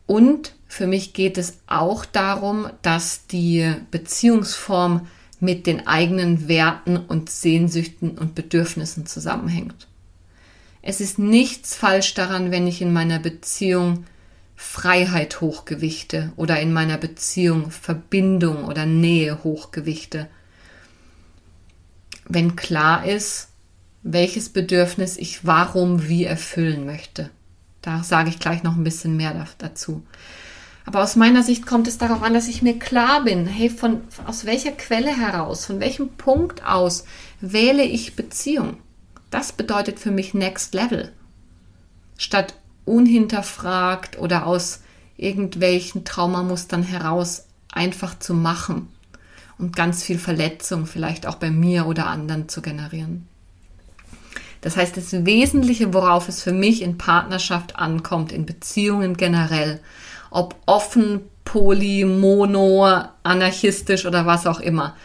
Und 0.07 0.55
für 0.67 0.87
mich 0.87 1.13
geht 1.13 1.39
es 1.39 1.59
auch 1.67 2.05
darum, 2.05 2.69
dass 2.83 3.27
die 3.27 3.73
Beziehungsform 3.91 5.07
mit 5.41 5.67
den 5.67 5.87
eigenen 5.87 6.49
Werten 6.49 6.97
und 6.97 7.31
Sehnsüchten 7.31 8.19
und 8.19 8.35
Bedürfnissen 8.35 9.07
zusammenhängt. 9.07 9.87
Es 10.83 11.01
ist 11.01 11.19
nichts 11.19 11.75
falsch 11.75 12.15
daran, 12.15 12.51
wenn 12.51 12.67
ich 12.67 12.83
in 12.83 12.93
meiner 12.93 13.19
Beziehung 13.19 14.05
Freiheit 14.57 15.41
hochgewichte 15.41 16.33
oder 16.37 16.61
in 16.61 16.73
meiner 16.73 16.99
Beziehung 16.99 17.71
Verbindung 17.71 18.65
oder 18.65 18.87
Nähe 18.87 19.43
hochgewichte 19.43 20.29
wenn 22.27 22.57
klar 22.57 23.07
ist, 23.07 23.49
welches 24.03 24.51
Bedürfnis 24.51 25.17
ich 25.17 25.47
warum 25.47 26.09
wie 26.09 26.25
erfüllen 26.25 26.85
möchte. 26.87 27.31
Da 27.83 28.03
sage 28.03 28.29
ich 28.29 28.39
gleich 28.39 28.63
noch 28.63 28.77
ein 28.77 28.85
bisschen 28.85 29.17
mehr 29.17 29.47
dazu. 29.59 30.03
Aber 30.87 31.03
aus 31.03 31.17
meiner 31.17 31.43
Sicht 31.43 31.67
kommt 31.67 31.89
es 31.89 31.97
darauf 31.97 32.23
an, 32.23 32.35
dass 32.35 32.49
ich 32.49 32.61
mir 32.61 32.79
klar 32.79 33.25
bin, 33.25 33.47
hey, 33.47 33.71
von, 33.71 34.03
aus 34.27 34.45
welcher 34.45 34.73
Quelle 34.73 35.17
heraus, 35.17 35.65
von 35.65 35.81
welchem 35.81 36.11
Punkt 36.11 36.65
aus 36.65 37.05
wähle 37.41 37.85
ich 37.85 38.17
Beziehung? 38.17 38.77
Das 39.31 39.53
bedeutet 39.53 39.99
für 39.99 40.11
mich 40.11 40.35
Next 40.35 40.75
Level. 40.75 41.13
Statt 42.19 42.55
unhinterfragt 42.85 44.19
oder 44.19 44.47
aus 44.47 44.83
irgendwelchen 45.17 46.05
Traumamustern 46.05 46.83
heraus 46.83 47.47
einfach 47.73 48.19
zu 48.19 48.35
machen 48.35 48.94
und 49.59 49.77
ganz 49.77 50.03
viel 50.03 50.19
Verletzung 50.19 50.87
vielleicht 50.87 51.27
auch 51.27 51.37
bei 51.37 51.51
mir 51.51 51.87
oder 51.87 52.07
anderen 52.07 52.49
zu 52.49 52.63
generieren. 52.63 53.29
Das 54.61 54.77
heißt, 54.77 54.97
das 54.97 55.13
Wesentliche, 55.27 55.93
worauf 55.93 56.29
es 56.29 56.43
für 56.43 56.53
mich 56.53 56.81
in 56.81 56.97
Partnerschaft 56.97 57.77
ankommt, 57.77 58.33
in 58.33 58.47
Beziehungen 58.47 59.17
generell, 59.17 59.81
ob 60.31 60.57
offen, 60.65 61.21
poly, 61.45 62.05
mono, 62.07 63.05
anarchistisch 63.23 64.07
oder 64.07 64.25
was 64.25 64.47
auch 64.47 64.61
immer, 64.61 64.97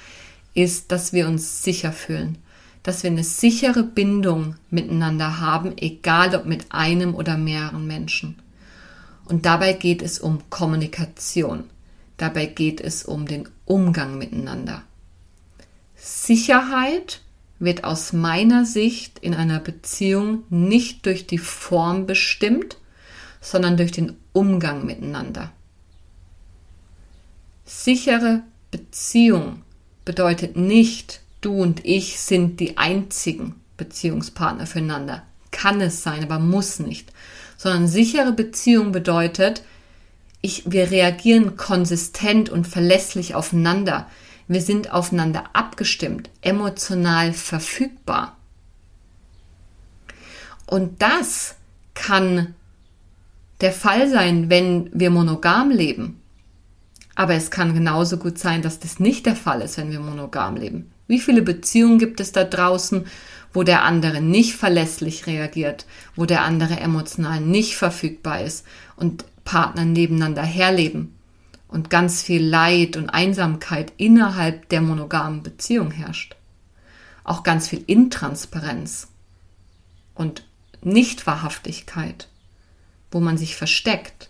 ist, 0.54 0.92
dass 0.92 1.14
wir 1.14 1.28
uns 1.28 1.62
sicher 1.62 1.92
fühlen, 1.92 2.38
dass 2.84 3.04
wir 3.04 3.12
eine 3.12 3.26
sichere 3.26 3.84
Bindung 3.84 4.56
miteinander 4.70 5.40
haben, 5.40 5.74
egal 5.78 6.34
ob 6.36 6.46
mit 6.46 6.72
einem 6.72 7.14
oder 7.14 7.38
mehreren 7.38 7.86
Menschen. 7.86 8.40
Und 9.26 9.46
dabei 9.46 9.74
geht 9.74 10.02
es 10.02 10.20
um 10.20 10.40
Kommunikation. 10.50 11.66
Dabei 12.20 12.48
geht 12.48 12.82
es 12.82 13.06
um 13.06 13.26
den 13.26 13.48
Umgang 13.64 14.18
miteinander. 14.18 14.84
Sicherheit 15.96 17.22
wird 17.60 17.86
aus 17.86 18.12
meiner 18.12 18.66
Sicht 18.66 19.20
in 19.20 19.34
einer 19.34 19.60
Beziehung 19.60 20.44
nicht 20.50 21.06
durch 21.06 21.28
die 21.28 21.38
Form 21.38 22.06
bestimmt, 22.06 22.78
sondern 23.40 23.78
durch 23.78 23.94
den 23.94 24.18
Umgang 24.34 24.86
miteinander. 24.86 25.54
Sichere 27.64 28.44
Beziehung 28.70 29.64
bedeutet 30.04 30.58
nicht, 30.58 31.22
du 31.40 31.62
und 31.62 31.86
ich 31.86 32.20
sind 32.20 32.60
die 32.60 32.78
einzigen 32.78 33.56
Beziehungspartner 33.78 34.68
füreinander. 34.68 35.24
Kann 35.52 35.80
es 35.80 36.04
sein, 36.04 36.24
aber 36.24 36.40
muss 36.40 36.80
nicht. 36.80 37.14
Sondern 37.56 37.88
sichere 37.88 38.34
Beziehung 38.34 38.92
bedeutet, 38.92 39.64
ich, 40.42 40.64
wir 40.66 40.92
reagieren 40.92 41.58
konsistent 41.58 42.50
und 42.50 42.68
verlässlich 42.68 43.36
aufeinander. 43.36 44.08
Wir 44.48 44.62
sind 44.62 44.92
aufeinander 44.92 45.46
abgestimmt, 45.54 46.30
emotional 46.42 47.34
verfügbar. 47.34 48.38
Und 50.66 51.02
das 51.02 51.56
kann 51.94 52.56
der 53.62 53.74
Fall 53.74 54.10
sein, 54.10 54.50
wenn 54.50 54.90
wir 54.94 55.10
monogam 55.10 55.72
leben. 55.72 56.22
Aber 57.16 57.34
es 57.34 57.52
kann 57.52 57.74
genauso 57.74 58.18
gut 58.18 58.40
sein, 58.40 58.62
dass 58.62 58.80
das 58.80 59.00
nicht 59.00 59.26
der 59.26 59.36
Fall 59.36 59.62
ist, 59.62 59.78
wenn 59.78 59.92
wir 59.92 60.00
monogam 60.00 60.56
leben. 60.56 60.90
Wie 61.08 61.20
viele 61.20 61.42
Beziehungen 61.42 62.00
gibt 62.00 62.22
es 62.22 62.32
da 62.32 62.46
draußen, 62.46 63.06
wo 63.52 63.64
der 63.64 63.84
andere 63.84 64.22
nicht 64.22 64.56
verlässlich 64.56 65.28
reagiert, 65.28 65.86
wo 66.16 66.26
der 66.26 66.44
andere 66.44 66.80
emotional 66.80 67.42
nicht 67.42 67.76
verfügbar 67.76 68.42
ist 68.44 68.66
und 68.96 69.26
Partner 69.50 69.84
nebeneinander 69.84 70.44
herleben 70.44 71.16
und 71.68 71.90
ganz 71.90 72.22
viel 72.22 72.46
Leid 72.46 72.96
und 72.98 73.10
Einsamkeit 73.10 73.92
innerhalb 73.98 74.70
der 74.70 74.80
monogamen 74.80 75.42
Beziehung 75.42 75.90
herrscht. 75.90 76.36
Auch 77.24 77.42
ganz 77.42 77.68
viel 77.68 77.84
Intransparenz 77.88 79.08
und 80.14 80.44
Nichtwahrhaftigkeit, 80.84 82.28
wo 83.10 83.22
man 83.22 83.40
sich 83.40 83.56
versteckt. 83.56 84.30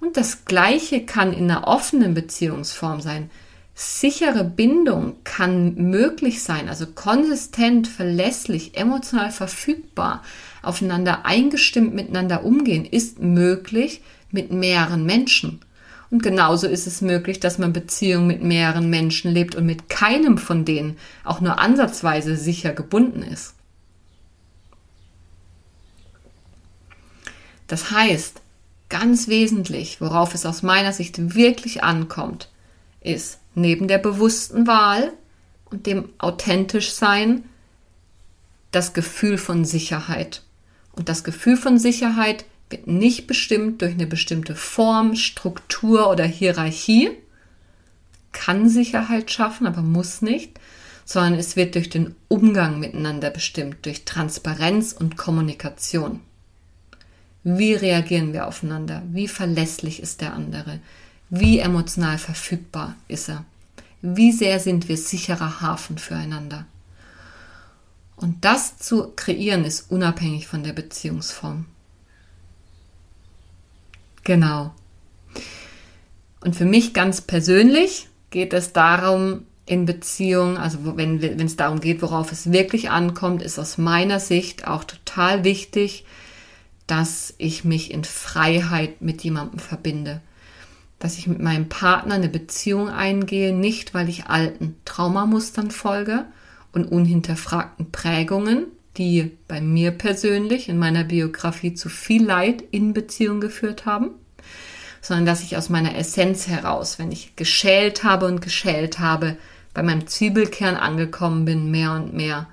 Und 0.00 0.16
das 0.16 0.46
Gleiche 0.46 1.04
kann 1.04 1.34
in 1.34 1.50
einer 1.50 1.68
offenen 1.68 2.14
Beziehungsform 2.14 3.02
sein. 3.02 3.30
Sichere 3.74 4.44
Bindung 4.44 5.16
kann 5.22 5.74
möglich 5.74 6.42
sein, 6.42 6.70
also 6.70 6.86
konsistent, 6.86 7.88
verlässlich, 7.88 8.78
emotional 8.78 9.32
verfügbar, 9.32 10.22
aufeinander 10.62 11.26
eingestimmt 11.26 11.94
miteinander 11.94 12.42
umgehen, 12.42 12.86
ist 12.86 13.18
möglich 13.18 14.00
mit 14.32 14.52
mehreren 14.52 15.04
Menschen. 15.04 15.60
Und 16.10 16.22
genauso 16.22 16.66
ist 16.66 16.86
es 16.86 17.00
möglich, 17.00 17.38
dass 17.38 17.58
man 17.58 17.72
Beziehungen 17.72 18.26
mit 18.26 18.42
mehreren 18.42 18.90
Menschen 18.90 19.30
lebt 19.30 19.54
und 19.54 19.64
mit 19.64 19.88
keinem 19.88 20.38
von 20.38 20.64
denen 20.64 20.96
auch 21.24 21.40
nur 21.40 21.60
ansatzweise 21.60 22.36
sicher 22.36 22.72
gebunden 22.72 23.22
ist. 23.22 23.54
Das 27.68 27.92
heißt, 27.92 28.40
ganz 28.88 29.28
wesentlich, 29.28 30.00
worauf 30.00 30.34
es 30.34 30.44
aus 30.44 30.64
meiner 30.64 30.92
Sicht 30.92 31.36
wirklich 31.36 31.84
ankommt, 31.84 32.48
ist 33.00 33.38
neben 33.54 33.86
der 33.86 33.98
bewussten 33.98 34.66
Wahl 34.66 35.12
und 35.66 35.86
dem 35.86 36.08
authentisch 36.18 36.90
Sein 36.90 37.44
das 38.72 38.92
Gefühl 38.92 39.38
von 39.38 39.64
Sicherheit. 39.64 40.42
Und 40.92 41.08
das 41.08 41.22
Gefühl 41.22 41.56
von 41.56 41.78
Sicherheit 41.78 42.44
wird 42.70 42.86
nicht 42.86 43.26
bestimmt 43.26 43.82
durch 43.82 43.92
eine 43.92 44.06
bestimmte 44.06 44.54
Form, 44.54 45.16
Struktur 45.16 46.08
oder 46.08 46.24
Hierarchie, 46.24 47.10
kann 48.32 48.68
Sicherheit 48.68 49.30
schaffen, 49.30 49.66
aber 49.66 49.82
muss 49.82 50.22
nicht, 50.22 50.58
sondern 51.04 51.34
es 51.34 51.56
wird 51.56 51.74
durch 51.74 51.90
den 51.90 52.14
Umgang 52.28 52.78
miteinander 52.78 53.30
bestimmt, 53.30 53.84
durch 53.84 54.04
Transparenz 54.04 54.92
und 54.92 55.16
Kommunikation. 55.16 56.20
Wie 57.42 57.74
reagieren 57.74 58.32
wir 58.32 58.46
aufeinander? 58.46 59.02
Wie 59.10 59.26
verlässlich 59.26 60.00
ist 60.00 60.20
der 60.20 60.34
andere? 60.34 60.78
Wie 61.30 61.58
emotional 61.58 62.18
verfügbar 62.18 62.94
ist 63.08 63.28
er? 63.28 63.44
Wie 64.02 64.32
sehr 64.32 64.60
sind 64.60 64.88
wir 64.88 64.96
sicherer 64.96 65.60
Hafen 65.60 65.98
füreinander? 65.98 66.66
Und 68.16 68.44
das 68.44 68.76
zu 68.78 69.12
kreieren 69.16 69.64
ist 69.64 69.90
unabhängig 69.90 70.46
von 70.46 70.62
der 70.62 70.74
Beziehungsform. 70.74 71.64
Genau. 74.24 74.74
Und 76.42 76.56
für 76.56 76.64
mich 76.64 76.94
ganz 76.94 77.20
persönlich 77.20 78.08
geht 78.30 78.52
es 78.52 78.72
darum, 78.72 79.44
in 79.66 79.86
Beziehung, 79.86 80.56
also 80.56 80.96
wenn, 80.96 81.20
es 81.22 81.54
darum 81.54 81.80
geht, 81.80 82.02
worauf 82.02 82.32
es 82.32 82.50
wirklich 82.50 82.90
ankommt, 82.90 83.40
ist 83.40 83.58
aus 83.58 83.78
meiner 83.78 84.18
Sicht 84.18 84.66
auch 84.66 84.82
total 84.82 85.44
wichtig, 85.44 86.04
dass 86.88 87.34
ich 87.38 87.64
mich 87.64 87.92
in 87.92 88.02
Freiheit 88.02 89.00
mit 89.00 89.22
jemandem 89.22 89.60
verbinde. 89.60 90.22
Dass 90.98 91.18
ich 91.18 91.28
mit 91.28 91.40
meinem 91.40 91.68
Partner 91.68 92.16
eine 92.16 92.28
Beziehung 92.28 92.88
eingehe, 92.88 93.54
nicht 93.54 93.94
weil 93.94 94.08
ich 94.08 94.26
alten 94.26 94.74
Traumamustern 94.84 95.70
folge 95.70 96.24
und 96.72 96.86
unhinterfragten 96.86 97.92
Prägungen, 97.92 98.66
die 99.00 99.30
bei 99.48 99.62
mir 99.62 99.92
persönlich 99.92 100.68
in 100.68 100.78
meiner 100.78 101.04
Biografie 101.04 101.72
zu 101.72 101.88
viel 101.88 102.22
Leid 102.22 102.62
in 102.70 102.92
Beziehung 102.92 103.40
geführt 103.40 103.86
haben, 103.86 104.10
sondern 105.00 105.24
dass 105.24 105.42
ich 105.42 105.56
aus 105.56 105.70
meiner 105.70 105.96
Essenz 105.96 106.48
heraus, 106.48 106.98
wenn 106.98 107.10
ich 107.10 107.34
geschält 107.34 108.04
habe 108.04 108.26
und 108.26 108.42
geschält 108.42 108.98
habe, 108.98 109.38
bei 109.72 109.82
meinem 109.82 110.06
Zwiebelkern 110.06 110.76
angekommen 110.76 111.46
bin, 111.46 111.70
mehr 111.70 111.92
und 111.92 112.12
mehr 112.12 112.46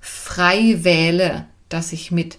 frei 0.00 0.78
wähle, 0.82 1.46
dass 1.68 1.92
ich 1.92 2.10
mit 2.10 2.38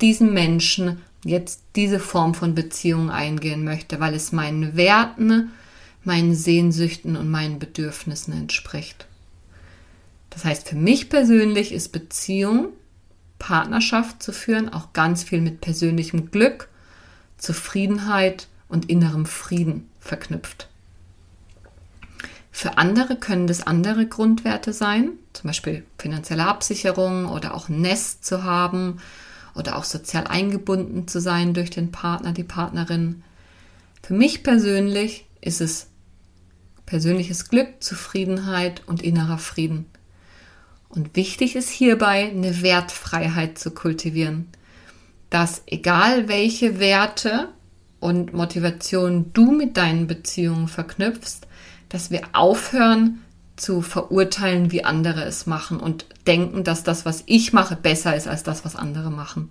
diesem 0.00 0.32
Menschen 0.32 1.02
jetzt 1.24 1.60
diese 1.76 1.98
Form 1.98 2.32
von 2.34 2.54
Beziehung 2.54 3.10
eingehen 3.10 3.64
möchte, 3.64 4.00
weil 4.00 4.14
es 4.14 4.32
meinen 4.32 4.76
Werten, 4.76 5.52
meinen 6.04 6.34
Sehnsüchten 6.34 7.16
und 7.16 7.30
meinen 7.30 7.58
Bedürfnissen 7.58 8.32
entspricht. 8.32 9.05
Das 10.36 10.44
heißt, 10.44 10.68
für 10.68 10.76
mich 10.76 11.08
persönlich 11.08 11.72
ist 11.72 11.92
Beziehung, 11.92 12.68
Partnerschaft 13.38 14.22
zu 14.22 14.32
führen, 14.32 14.70
auch 14.70 14.92
ganz 14.92 15.22
viel 15.22 15.40
mit 15.40 15.62
persönlichem 15.62 16.30
Glück, 16.30 16.68
Zufriedenheit 17.38 18.46
und 18.68 18.90
innerem 18.90 19.24
Frieden 19.24 19.88
verknüpft. 19.98 20.68
Für 22.52 22.76
andere 22.76 23.16
können 23.16 23.46
das 23.46 23.66
andere 23.66 24.04
Grundwerte 24.06 24.74
sein, 24.74 25.12
zum 25.32 25.48
Beispiel 25.48 25.86
finanzielle 25.98 26.46
Absicherung 26.46 27.24
oder 27.24 27.54
auch 27.54 27.70
ein 27.70 27.80
Nest 27.80 28.26
zu 28.26 28.44
haben 28.44 28.98
oder 29.54 29.76
auch 29.76 29.84
sozial 29.84 30.26
eingebunden 30.26 31.08
zu 31.08 31.18
sein 31.18 31.54
durch 31.54 31.70
den 31.70 31.92
Partner, 31.92 32.32
die 32.32 32.44
Partnerin. 32.44 33.22
Für 34.02 34.12
mich 34.12 34.42
persönlich 34.42 35.24
ist 35.40 35.62
es 35.62 35.86
persönliches 36.84 37.48
Glück, 37.48 37.82
Zufriedenheit 37.82 38.82
und 38.86 39.00
innerer 39.00 39.38
Frieden. 39.38 39.86
Und 40.88 41.16
wichtig 41.16 41.56
ist 41.56 41.68
hierbei, 41.68 42.30
eine 42.30 42.62
Wertfreiheit 42.62 43.58
zu 43.58 43.72
kultivieren. 43.72 44.48
Dass 45.30 45.62
egal 45.66 46.28
welche 46.28 46.78
Werte 46.78 47.48
und 48.00 48.32
Motivationen 48.32 49.32
du 49.32 49.50
mit 49.50 49.76
deinen 49.76 50.06
Beziehungen 50.06 50.68
verknüpfst, 50.68 51.40
dass 51.88 52.10
wir 52.10 52.22
aufhören 52.32 53.22
zu 53.56 53.80
verurteilen, 53.80 54.70
wie 54.70 54.84
andere 54.84 55.24
es 55.24 55.46
machen 55.46 55.80
und 55.80 56.06
denken, 56.26 56.62
dass 56.62 56.84
das, 56.84 57.06
was 57.06 57.24
ich 57.26 57.52
mache, 57.52 57.74
besser 57.74 58.14
ist 58.14 58.28
als 58.28 58.42
das, 58.42 58.64
was 58.64 58.76
andere 58.76 59.10
machen. 59.10 59.48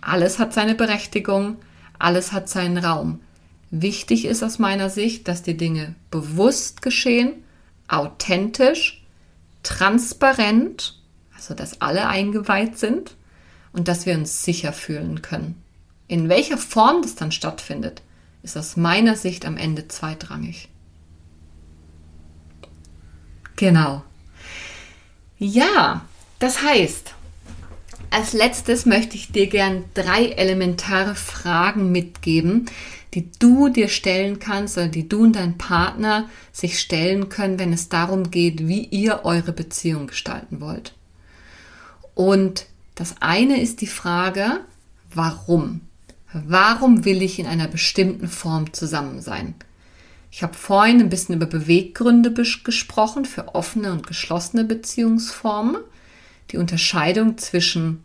Alles 0.00 0.38
hat 0.38 0.54
seine 0.54 0.74
Berechtigung, 0.74 1.56
alles 1.98 2.32
hat 2.32 2.48
seinen 2.48 2.78
Raum. 2.78 3.20
Wichtig 3.70 4.24
ist 4.24 4.42
aus 4.42 4.58
meiner 4.58 4.90
Sicht, 4.90 5.28
dass 5.28 5.42
die 5.42 5.56
Dinge 5.56 5.94
bewusst 6.10 6.82
geschehen, 6.82 7.44
authentisch 7.88 8.99
transparent, 9.62 11.00
also 11.34 11.54
dass 11.54 11.80
alle 11.80 12.08
eingeweiht 12.08 12.78
sind 12.78 13.16
und 13.72 13.88
dass 13.88 14.06
wir 14.06 14.14
uns 14.14 14.44
sicher 14.44 14.72
fühlen 14.72 15.22
können. 15.22 15.62
In 16.08 16.28
welcher 16.28 16.58
Form 16.58 17.02
das 17.02 17.14
dann 17.14 17.32
stattfindet, 17.32 18.02
ist 18.42 18.56
aus 18.56 18.76
meiner 18.76 19.16
Sicht 19.16 19.44
am 19.44 19.56
Ende 19.56 19.88
zweitrangig. 19.88 20.68
Genau. 23.56 24.02
Ja, 25.38 26.06
das 26.38 26.62
heißt, 26.62 27.14
als 28.10 28.32
letztes 28.32 28.86
möchte 28.86 29.16
ich 29.16 29.30
dir 29.30 29.46
gern 29.46 29.84
drei 29.94 30.26
elementare 30.26 31.14
Fragen 31.14 31.92
mitgeben, 31.92 32.66
die 33.14 33.30
du 33.38 33.68
dir 33.68 33.88
stellen 33.88 34.38
kannst 34.38 34.76
oder 34.76 34.88
die 34.88 35.08
du 35.08 35.24
und 35.24 35.36
dein 35.36 35.58
Partner 35.58 36.28
sich 36.52 36.78
stellen 36.78 37.28
können, 37.28 37.58
wenn 37.58 37.72
es 37.72 37.88
darum 37.88 38.30
geht, 38.30 38.68
wie 38.68 38.84
ihr 38.84 39.24
eure 39.24 39.52
Beziehung 39.52 40.06
gestalten 40.06 40.60
wollt. 40.60 40.94
Und 42.14 42.66
das 42.94 43.16
eine 43.20 43.60
ist 43.60 43.80
die 43.80 43.86
Frage, 43.86 44.60
warum? 45.12 45.80
Warum 46.32 47.04
will 47.04 47.22
ich 47.22 47.38
in 47.38 47.46
einer 47.46 47.66
bestimmten 47.66 48.28
Form 48.28 48.72
zusammen 48.72 49.20
sein? 49.20 49.54
Ich 50.30 50.44
habe 50.44 50.54
vorhin 50.54 51.00
ein 51.00 51.08
bisschen 51.08 51.34
über 51.34 51.46
Beweggründe 51.46 52.32
gesprochen 52.32 53.24
für 53.24 53.54
offene 53.54 53.90
und 53.90 54.06
geschlossene 54.06 54.64
Beziehungsformen. 54.64 55.78
Die 56.52 56.56
Unterscheidung 56.56 57.36
zwischen 57.38 58.04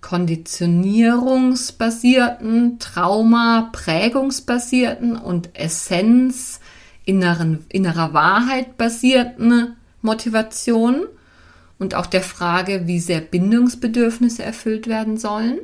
konditionierungsbasierten, 0.00 2.78
Trauma, 2.78 3.70
prägungsbasierten 3.72 5.16
und 5.16 5.58
Essenz, 5.58 6.60
inneren, 7.04 7.64
innerer 7.68 8.12
Wahrheit 8.12 8.76
basierten 8.76 9.76
Motivationen 10.02 11.06
und 11.78 11.94
auch 11.94 12.06
der 12.06 12.22
Frage, 12.22 12.86
wie 12.86 13.00
sehr 13.00 13.20
Bindungsbedürfnisse 13.20 14.42
erfüllt 14.42 14.86
werden 14.86 15.16
sollen. 15.16 15.60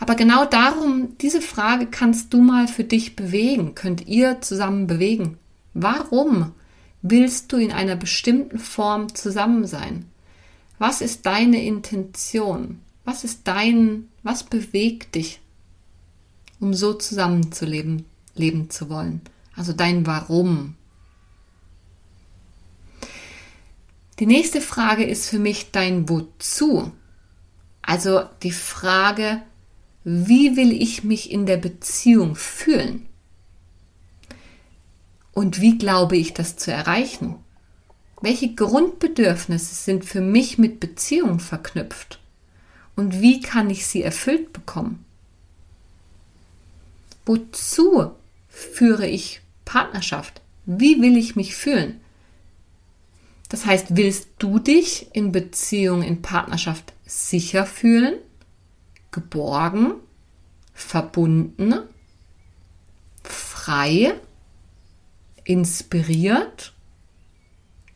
Aber 0.00 0.16
genau 0.16 0.44
darum, 0.44 1.16
diese 1.20 1.40
Frage 1.40 1.86
kannst 1.86 2.34
du 2.34 2.42
mal 2.42 2.68
für 2.68 2.84
dich 2.84 3.16
bewegen, 3.16 3.74
könnt 3.74 4.06
ihr 4.06 4.40
zusammen 4.40 4.86
bewegen. 4.86 5.38
Warum 5.72 6.52
willst 7.00 7.52
du 7.52 7.56
in 7.56 7.72
einer 7.72 7.96
bestimmten 7.96 8.58
Form 8.58 9.14
zusammen 9.14 9.66
sein? 9.66 10.06
Was 10.78 11.00
ist 11.00 11.26
deine 11.26 11.64
Intention? 11.64 12.80
Was 13.04 13.24
ist 13.24 13.40
dein, 13.44 14.08
was 14.22 14.44
bewegt 14.44 15.14
dich, 15.14 15.40
um 16.60 16.72
so 16.74 16.94
zusammenzuleben, 16.94 18.06
leben 18.34 18.70
zu 18.70 18.88
wollen? 18.88 19.20
Also 19.54 19.72
dein 19.72 20.06
Warum. 20.06 20.76
Die 24.18 24.26
nächste 24.26 24.60
Frage 24.60 25.04
ist 25.04 25.28
für 25.28 25.38
mich 25.38 25.70
dein 25.70 26.08
Wozu. 26.08 26.92
Also 27.82 28.22
die 28.42 28.52
Frage, 28.52 29.42
wie 30.04 30.56
will 30.56 30.72
ich 30.72 31.04
mich 31.04 31.30
in 31.30 31.46
der 31.46 31.56
Beziehung 31.56 32.36
fühlen? 32.36 33.06
Und 35.32 35.60
wie 35.60 35.78
glaube 35.78 36.16
ich 36.16 36.32
das 36.32 36.56
zu 36.56 36.72
erreichen? 36.72 37.36
Welche 38.20 38.54
Grundbedürfnisse 38.54 39.74
sind 39.74 40.04
für 40.04 40.20
mich 40.20 40.56
mit 40.58 40.80
Beziehung 40.80 41.40
verknüpft? 41.40 42.20
Und 42.96 43.20
wie 43.20 43.40
kann 43.40 43.70
ich 43.70 43.86
sie 43.86 44.02
erfüllt 44.02 44.52
bekommen? 44.52 45.04
Wozu 47.26 48.12
führe 48.48 49.06
ich 49.06 49.40
Partnerschaft? 49.64 50.42
Wie 50.66 51.00
will 51.00 51.16
ich 51.16 51.36
mich 51.36 51.54
fühlen? 51.54 52.00
Das 53.48 53.66
heißt, 53.66 53.96
willst 53.96 54.28
du 54.38 54.58
dich 54.58 55.14
in 55.14 55.32
Beziehung, 55.32 56.02
in 56.02 56.22
Partnerschaft 56.22 56.92
sicher 57.06 57.66
fühlen, 57.66 58.18
geborgen, 59.10 59.94
verbunden, 60.72 61.74
frei, 63.22 64.14
inspiriert, 65.44 66.74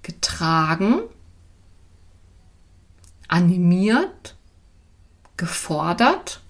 getragen, 0.03 1.01
animiert, 3.27 4.37
gefordert? 5.39 6.41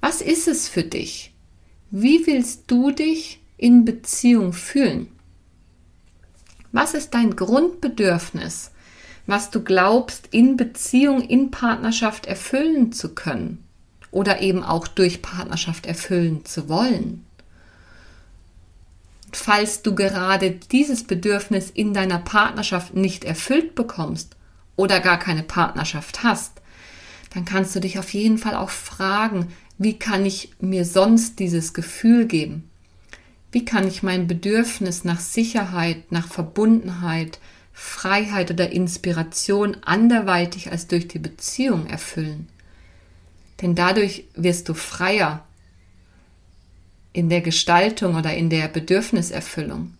Was 0.00 0.22
ist 0.22 0.48
es 0.48 0.68
für 0.68 0.84
dich? 0.84 1.34
Wie 1.90 2.26
willst 2.26 2.64
du 2.68 2.90
dich 2.90 3.40
in 3.58 3.84
Beziehung 3.84 4.52
fühlen? 4.52 5.08
Was 6.72 6.94
ist 6.94 7.14
dein 7.14 7.36
Grundbedürfnis, 7.36 8.70
was 9.26 9.50
du 9.50 9.62
glaubst, 9.62 10.28
in 10.30 10.56
Beziehung, 10.56 11.22
in 11.22 11.50
Partnerschaft 11.50 12.26
erfüllen 12.26 12.92
zu 12.92 13.14
können 13.14 13.64
oder 14.10 14.40
eben 14.40 14.62
auch 14.62 14.86
durch 14.86 15.22
Partnerschaft 15.22 15.86
erfüllen 15.86 16.44
zu 16.44 16.68
wollen? 16.68 17.24
Falls 19.32 19.82
du 19.82 19.94
gerade 19.94 20.52
dieses 20.52 21.04
Bedürfnis 21.04 21.70
in 21.70 21.94
deiner 21.94 22.18
Partnerschaft 22.18 22.94
nicht 22.94 23.24
erfüllt 23.24 23.74
bekommst 23.74 24.36
oder 24.76 25.00
gar 25.00 25.18
keine 25.18 25.42
Partnerschaft 25.42 26.22
hast, 26.22 26.55
dann 27.36 27.44
kannst 27.44 27.76
du 27.76 27.80
dich 27.80 27.98
auf 27.98 28.14
jeden 28.14 28.38
Fall 28.38 28.54
auch 28.54 28.70
fragen, 28.70 29.48
wie 29.76 29.98
kann 29.98 30.24
ich 30.24 30.54
mir 30.58 30.86
sonst 30.86 31.38
dieses 31.38 31.74
Gefühl 31.74 32.24
geben? 32.24 32.70
Wie 33.52 33.62
kann 33.62 33.86
ich 33.86 34.02
mein 34.02 34.26
Bedürfnis 34.26 35.04
nach 35.04 35.20
Sicherheit, 35.20 36.10
nach 36.10 36.28
Verbundenheit, 36.28 37.38
Freiheit 37.74 38.50
oder 38.50 38.72
Inspiration 38.72 39.76
anderweitig 39.84 40.72
als 40.72 40.86
durch 40.86 41.08
die 41.08 41.18
Beziehung 41.18 41.86
erfüllen? 41.88 42.48
Denn 43.60 43.74
dadurch 43.74 44.24
wirst 44.34 44.70
du 44.70 44.72
freier 44.72 45.44
in 47.12 47.28
der 47.28 47.42
Gestaltung 47.42 48.16
oder 48.16 48.32
in 48.32 48.48
der 48.48 48.68
Bedürfniserfüllung. 48.68 49.92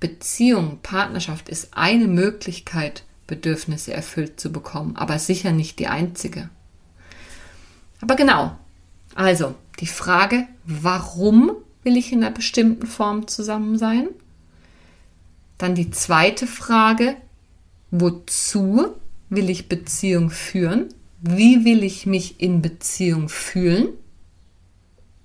Beziehung, 0.00 0.80
Partnerschaft 0.82 1.50
ist 1.50 1.68
eine 1.70 2.08
Möglichkeit, 2.08 3.04
Bedürfnisse 3.28 3.92
erfüllt 3.92 4.40
zu 4.40 4.50
bekommen, 4.50 4.96
aber 4.96 5.20
sicher 5.20 5.52
nicht 5.52 5.78
die 5.78 5.86
einzige. 5.86 6.50
Aber 8.00 8.16
genau, 8.16 8.56
also 9.14 9.54
die 9.80 9.86
Frage, 9.86 10.46
warum 10.64 11.52
will 11.82 11.96
ich 11.96 12.12
in 12.12 12.22
einer 12.22 12.34
bestimmten 12.34 12.86
Form 12.86 13.28
zusammen 13.28 13.78
sein? 13.78 14.08
Dann 15.58 15.74
die 15.74 15.90
zweite 15.90 16.46
Frage, 16.46 17.16
wozu 17.90 18.94
will 19.28 19.50
ich 19.50 19.68
Beziehung 19.68 20.30
führen? 20.30 20.88
Wie 21.20 21.64
will 21.64 21.84
ich 21.84 22.06
mich 22.06 22.40
in 22.40 22.62
Beziehung 22.62 23.28
fühlen? 23.28 23.88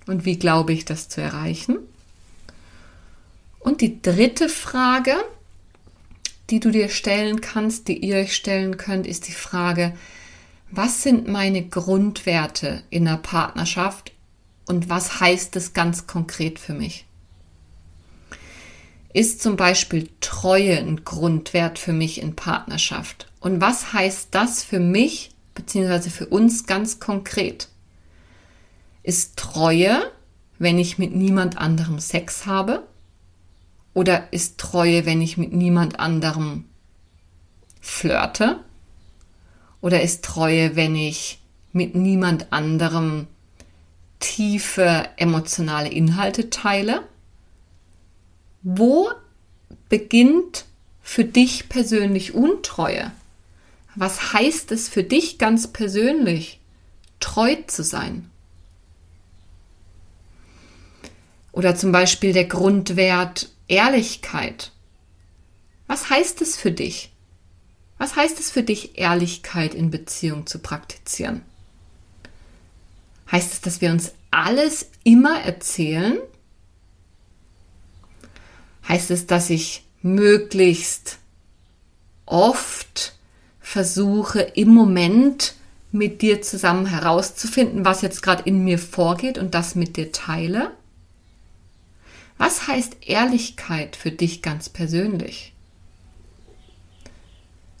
Und 0.06 0.24
wie 0.24 0.38
glaube 0.38 0.72
ich 0.72 0.84
das 0.84 1.08
zu 1.08 1.20
erreichen? 1.20 1.78
Und 3.58 3.80
die 3.80 4.00
dritte 4.00 4.48
Frage, 4.48 5.14
die 6.50 6.60
du 6.60 6.70
dir 6.70 6.88
stellen 6.88 7.40
kannst, 7.40 7.88
die 7.88 7.98
ihr 7.98 8.16
euch 8.16 8.36
stellen 8.36 8.76
könnt, 8.76 9.06
ist 9.06 9.26
die 9.26 9.32
Frage, 9.32 9.94
was 10.76 11.02
sind 11.02 11.26
meine 11.26 11.66
Grundwerte 11.66 12.82
in 12.90 13.06
der 13.06 13.16
Partnerschaft 13.16 14.12
und 14.66 14.88
was 14.88 15.20
heißt 15.20 15.56
es 15.56 15.72
ganz 15.72 16.06
konkret 16.06 16.58
für 16.58 16.74
mich? 16.74 17.06
Ist 19.14 19.40
zum 19.40 19.56
Beispiel 19.56 20.10
Treue 20.20 20.76
ein 20.76 21.04
Grundwert 21.04 21.78
für 21.78 21.94
mich 21.94 22.20
in 22.20 22.36
Partnerschaft? 22.36 23.32
Und 23.40 23.62
was 23.62 23.94
heißt 23.94 24.28
das 24.32 24.62
für 24.62 24.78
mich 24.78 25.30
bzw. 25.54 26.10
für 26.10 26.26
uns 26.26 26.66
ganz 26.66 27.00
konkret? 27.00 27.68
Ist 29.02 29.38
Treue, 29.38 30.12
wenn 30.58 30.78
ich 30.78 30.98
mit 30.98 31.14
niemand 31.14 31.56
anderem 31.56 31.98
Sex 31.98 32.44
habe? 32.44 32.86
Oder 33.94 34.30
ist 34.32 34.58
Treue, 34.58 35.06
wenn 35.06 35.22
ich 35.22 35.38
mit 35.38 35.54
niemand 35.54 35.98
anderem 35.98 36.66
flirte? 37.80 38.60
Oder 39.80 40.02
ist 40.02 40.24
Treue, 40.24 40.76
wenn 40.76 40.96
ich 40.96 41.40
mit 41.72 41.94
niemand 41.94 42.52
anderem 42.52 43.26
tiefe 44.18 45.08
emotionale 45.16 45.88
Inhalte 45.88 46.50
teile? 46.50 47.02
Wo 48.62 49.10
beginnt 49.88 50.64
für 51.02 51.24
dich 51.24 51.68
persönlich 51.68 52.34
Untreue? 52.34 53.12
Was 53.94 54.32
heißt 54.32 54.72
es 54.72 54.88
für 54.88 55.02
dich 55.02 55.38
ganz 55.38 55.68
persönlich, 55.68 56.60
treu 57.20 57.56
zu 57.66 57.82
sein? 57.82 58.30
Oder 61.52 61.74
zum 61.74 61.92
Beispiel 61.92 62.32
der 62.34 62.44
Grundwert 62.44 63.48
Ehrlichkeit. 63.68 64.72
Was 65.86 66.10
heißt 66.10 66.42
es 66.42 66.56
für 66.56 66.70
dich? 66.70 67.12
Was 67.98 68.16
heißt 68.16 68.38
es 68.40 68.50
für 68.50 68.62
dich, 68.62 68.98
Ehrlichkeit 68.98 69.74
in 69.74 69.90
Beziehung 69.90 70.46
zu 70.46 70.58
praktizieren? 70.58 71.42
Heißt 73.30 73.52
es, 73.52 73.60
dass 73.60 73.80
wir 73.80 73.90
uns 73.90 74.12
alles 74.30 74.90
immer 75.02 75.40
erzählen? 75.40 76.18
Heißt 78.86 79.10
es, 79.10 79.26
dass 79.26 79.50
ich 79.50 79.84
möglichst 80.02 81.18
oft 82.26 83.14
versuche, 83.60 84.40
im 84.40 84.68
Moment 84.68 85.54
mit 85.90 86.22
dir 86.22 86.42
zusammen 86.42 86.86
herauszufinden, 86.86 87.84
was 87.84 88.02
jetzt 88.02 88.22
gerade 88.22 88.42
in 88.44 88.62
mir 88.62 88.78
vorgeht 88.78 89.38
und 89.38 89.54
das 89.54 89.74
mit 89.74 89.96
dir 89.96 90.12
teile? 90.12 90.70
Was 92.38 92.68
heißt 92.68 92.98
Ehrlichkeit 93.00 93.96
für 93.96 94.10
dich 94.10 94.42
ganz 94.42 94.68
persönlich? 94.68 95.55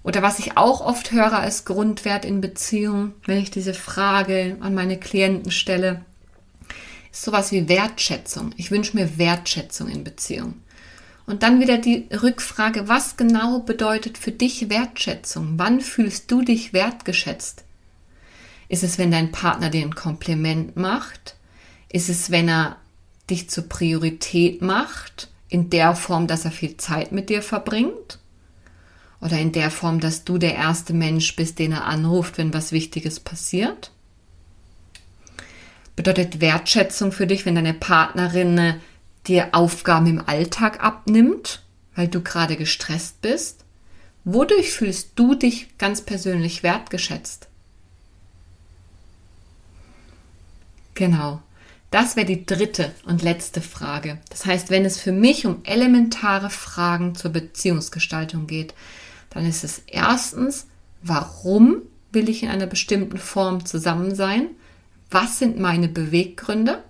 Oder 0.06 0.22
was 0.22 0.38
ich 0.38 0.56
auch 0.56 0.80
oft 0.80 1.10
höre 1.10 1.32
als 1.32 1.64
Grundwert 1.64 2.24
in 2.24 2.40
Beziehungen, 2.40 3.14
wenn 3.24 3.38
ich 3.38 3.50
diese 3.50 3.74
Frage 3.74 4.56
an 4.60 4.72
meine 4.72 5.00
Klienten 5.00 5.50
stelle, 5.50 6.04
sowas 7.10 7.50
wie 7.50 7.68
Wertschätzung. 7.68 8.52
Ich 8.56 8.70
wünsche 8.70 8.96
mir 8.96 9.18
Wertschätzung 9.18 9.88
in 9.88 10.04
Beziehung. 10.04 10.62
Und 11.26 11.42
dann 11.42 11.58
wieder 11.60 11.78
die 11.78 12.06
Rückfrage, 12.22 12.86
was 12.86 13.16
genau 13.16 13.58
bedeutet 13.58 14.16
für 14.16 14.30
dich 14.30 14.70
Wertschätzung? 14.70 15.54
Wann 15.56 15.80
fühlst 15.80 16.30
du 16.30 16.40
dich 16.40 16.72
wertgeschätzt? 16.72 17.64
Ist 18.68 18.84
es, 18.84 18.98
wenn 18.98 19.10
dein 19.10 19.32
Partner 19.32 19.70
dir 19.70 19.82
ein 19.82 19.96
Kompliment 19.96 20.76
macht? 20.76 21.34
Ist 21.88 22.08
es, 22.08 22.30
wenn 22.30 22.48
er 22.48 22.76
dich 23.28 23.50
zur 23.50 23.68
Priorität 23.68 24.62
macht, 24.62 25.30
in 25.48 25.68
der 25.68 25.96
Form, 25.96 26.28
dass 26.28 26.44
er 26.44 26.52
viel 26.52 26.76
Zeit 26.76 27.10
mit 27.10 27.28
dir 27.28 27.42
verbringt? 27.42 28.20
Oder 29.20 29.38
in 29.38 29.52
der 29.52 29.70
Form, 29.70 30.00
dass 30.00 30.24
du 30.24 30.38
der 30.38 30.54
erste 30.54 30.92
Mensch 30.92 31.36
bist, 31.36 31.58
den 31.58 31.72
er 31.72 31.84
anruft, 31.84 32.38
wenn 32.38 32.52
was 32.52 32.72
Wichtiges 32.72 33.20
passiert? 33.20 33.90
Bedeutet 35.96 36.40
Wertschätzung 36.40 37.12
für 37.12 37.26
dich, 37.26 37.46
wenn 37.46 37.54
deine 37.54 37.72
Partnerin 37.72 38.58
äh, 38.58 38.74
dir 39.26 39.48
Aufgaben 39.52 40.06
im 40.06 40.28
Alltag 40.28 40.84
abnimmt, 40.84 41.62
weil 41.94 42.08
du 42.08 42.20
gerade 42.20 42.56
gestresst 42.56 43.22
bist? 43.22 43.64
Wodurch 44.24 44.72
fühlst 44.72 45.12
du 45.16 45.34
dich 45.34 45.78
ganz 45.78 46.02
persönlich 46.02 46.62
wertgeschätzt? 46.62 47.48
Genau. 50.94 51.40
Das 51.90 52.16
wäre 52.16 52.26
die 52.26 52.44
dritte 52.44 52.92
und 53.04 53.22
letzte 53.22 53.60
Frage. 53.60 54.18
Das 54.28 54.44
heißt, 54.44 54.70
wenn 54.70 54.84
es 54.84 54.98
für 54.98 55.12
mich 55.12 55.46
um 55.46 55.60
elementare 55.64 56.50
Fragen 56.50 57.14
zur 57.14 57.30
Beziehungsgestaltung 57.30 58.46
geht, 58.46 58.74
dann 59.36 59.46
ist 59.46 59.64
es 59.64 59.82
erstens, 59.86 60.66
warum 61.02 61.82
will 62.10 62.28
ich 62.28 62.42
in 62.42 62.48
einer 62.48 62.66
bestimmten 62.66 63.18
Form 63.18 63.66
zusammen 63.66 64.14
sein? 64.14 64.48
Was 65.10 65.38
sind 65.38 65.58
meine 65.58 65.88
Beweggründe? 65.88 66.82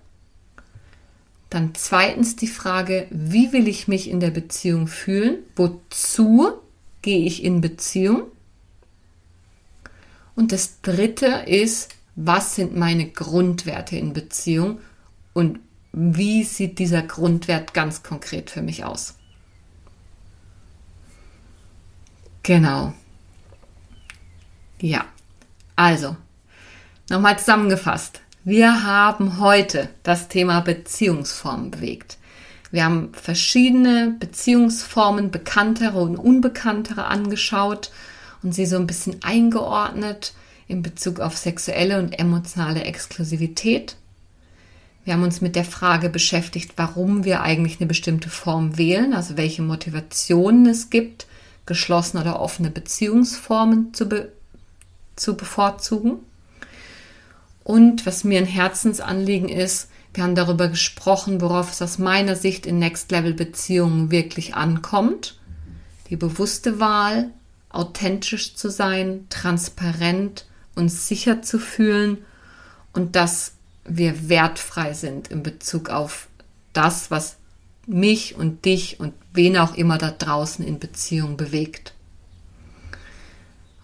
Dann 1.51 1.75
zweitens 1.75 2.37
die 2.37 2.47
Frage, 2.47 3.09
wie 3.11 3.53
will 3.53 3.67
ich 3.67 3.89
mich 3.89 4.09
in 4.09 4.21
der 4.21 4.31
Beziehung 4.31 4.87
fühlen? 4.87 5.39
Wozu 5.57 6.53
gehe 7.03 7.27
ich 7.27 7.43
in 7.43 7.61
Beziehung? 7.61 8.23
Und 10.37 10.53
das 10.53 10.81
dritte 10.83 11.45
ist, 11.47 11.95
was 12.15 12.55
sind 12.55 12.77
meine 12.77 13.09
Grundwerte 13.11 13.97
in 13.97 14.13
Beziehung 14.13 14.79
und 15.33 15.59
wie 15.93 16.45
sieht 16.45 16.79
dieser 16.79 17.03
Grundwert 17.03 17.75
ganz 17.75 18.05
konkret 18.05 18.51
für 18.51 18.63
mich 18.63 18.85
aus? 18.85 19.16
Genau. 22.47 22.95
Ja. 24.81 25.05
Also, 25.75 26.17
nochmal 27.11 27.41
zusammengefasst. 27.41 28.21
Wir 28.45 28.85
haben 28.85 29.41
heute 29.41 29.89
das 30.05 30.29
Thema 30.29 30.61
Beziehungsformen 30.61 31.73
bewegt. 31.73 32.19
Wir 32.71 32.85
haben 32.85 33.13
verschiedene 33.15 34.15
Beziehungsformen, 34.21 35.33
bekanntere 35.33 36.01
und 36.01 36.17
unbekanntere 36.17 37.07
angeschaut 37.07 37.91
und 38.45 38.55
sie 38.55 38.67
so 38.67 38.77
ein 38.77 38.87
bisschen 38.87 39.25
eingeordnet 39.25 40.33
in 40.69 40.83
Bezug 40.83 41.19
auf 41.19 41.37
sexuelle 41.37 41.99
und 41.99 42.17
emotionale 42.17 42.85
Exklusivität. 42.85 43.97
Wir 45.05 45.15
haben 45.15 45.25
uns 45.25 45.41
mit 45.41 45.57
der 45.57 45.65
Frage 45.65 46.11
beschäftigt, 46.11 46.75
warum 46.77 47.25
wir 47.25 47.43
eigentlich 47.43 47.81
eine 47.81 47.89
bestimmte 47.89 48.29
Form 48.29 48.79
wählen, 48.79 49.15
also 49.15 49.37
welche 49.37 49.63
Motivationen 49.63 50.67
es 50.67 50.91
gibt, 50.91 51.27
geschlossene 51.67 52.23
oder 52.23 52.41
offene 52.41 52.71
Beziehungsformen 52.71 53.93
zu, 53.93 54.09
be 54.09 54.33
zu 55.17 55.37
bevorzugen. 55.37 56.21
Und 57.65 58.07
was 58.07 58.23
mir 58.23 58.39
ein 58.39 58.47
Herzensanliegen 58.47 59.49
ist, 59.49 59.89
wir 60.15 60.25
haben 60.25 60.35
darüber 60.35 60.69
gesprochen, 60.69 61.41
worauf 61.41 61.73
es 61.73 61.83
aus 61.83 61.99
meiner 61.99 62.37
Sicht 62.37 62.65
in 62.65 62.79
Next 62.79 63.11
Level 63.11 63.35
Beziehungen 63.35 64.11
wirklich 64.11 64.55
ankommt. 64.55 65.39
Die 66.09 66.17
bewusste 66.17 66.81
Wahl, 66.81 67.31
authentisch 67.69 68.55
zu 68.55 68.71
sein, 68.71 69.27
transparent, 69.29 70.47
uns 70.75 71.09
sicher 71.09 71.43
zu 71.43 71.59
fühlen 71.59 72.19
und 72.93 73.17
dass 73.17 73.53
wir 73.85 74.29
wertfrei 74.29 74.95
sind 74.95 75.29
in 75.29 75.43
Bezug 75.43 75.91
auf 75.91 76.29
das, 76.73 77.11
was 77.11 77.37
mich 77.87 78.35
und 78.35 78.65
dich 78.65 79.01
und 79.01 79.15
wen 79.33 79.57
auch 79.57 79.75
immer 79.77 79.99
da 79.99 80.11
draußen 80.11 80.65
in 80.65 80.79
Beziehung 80.79 81.37
bewegt. 81.37 81.95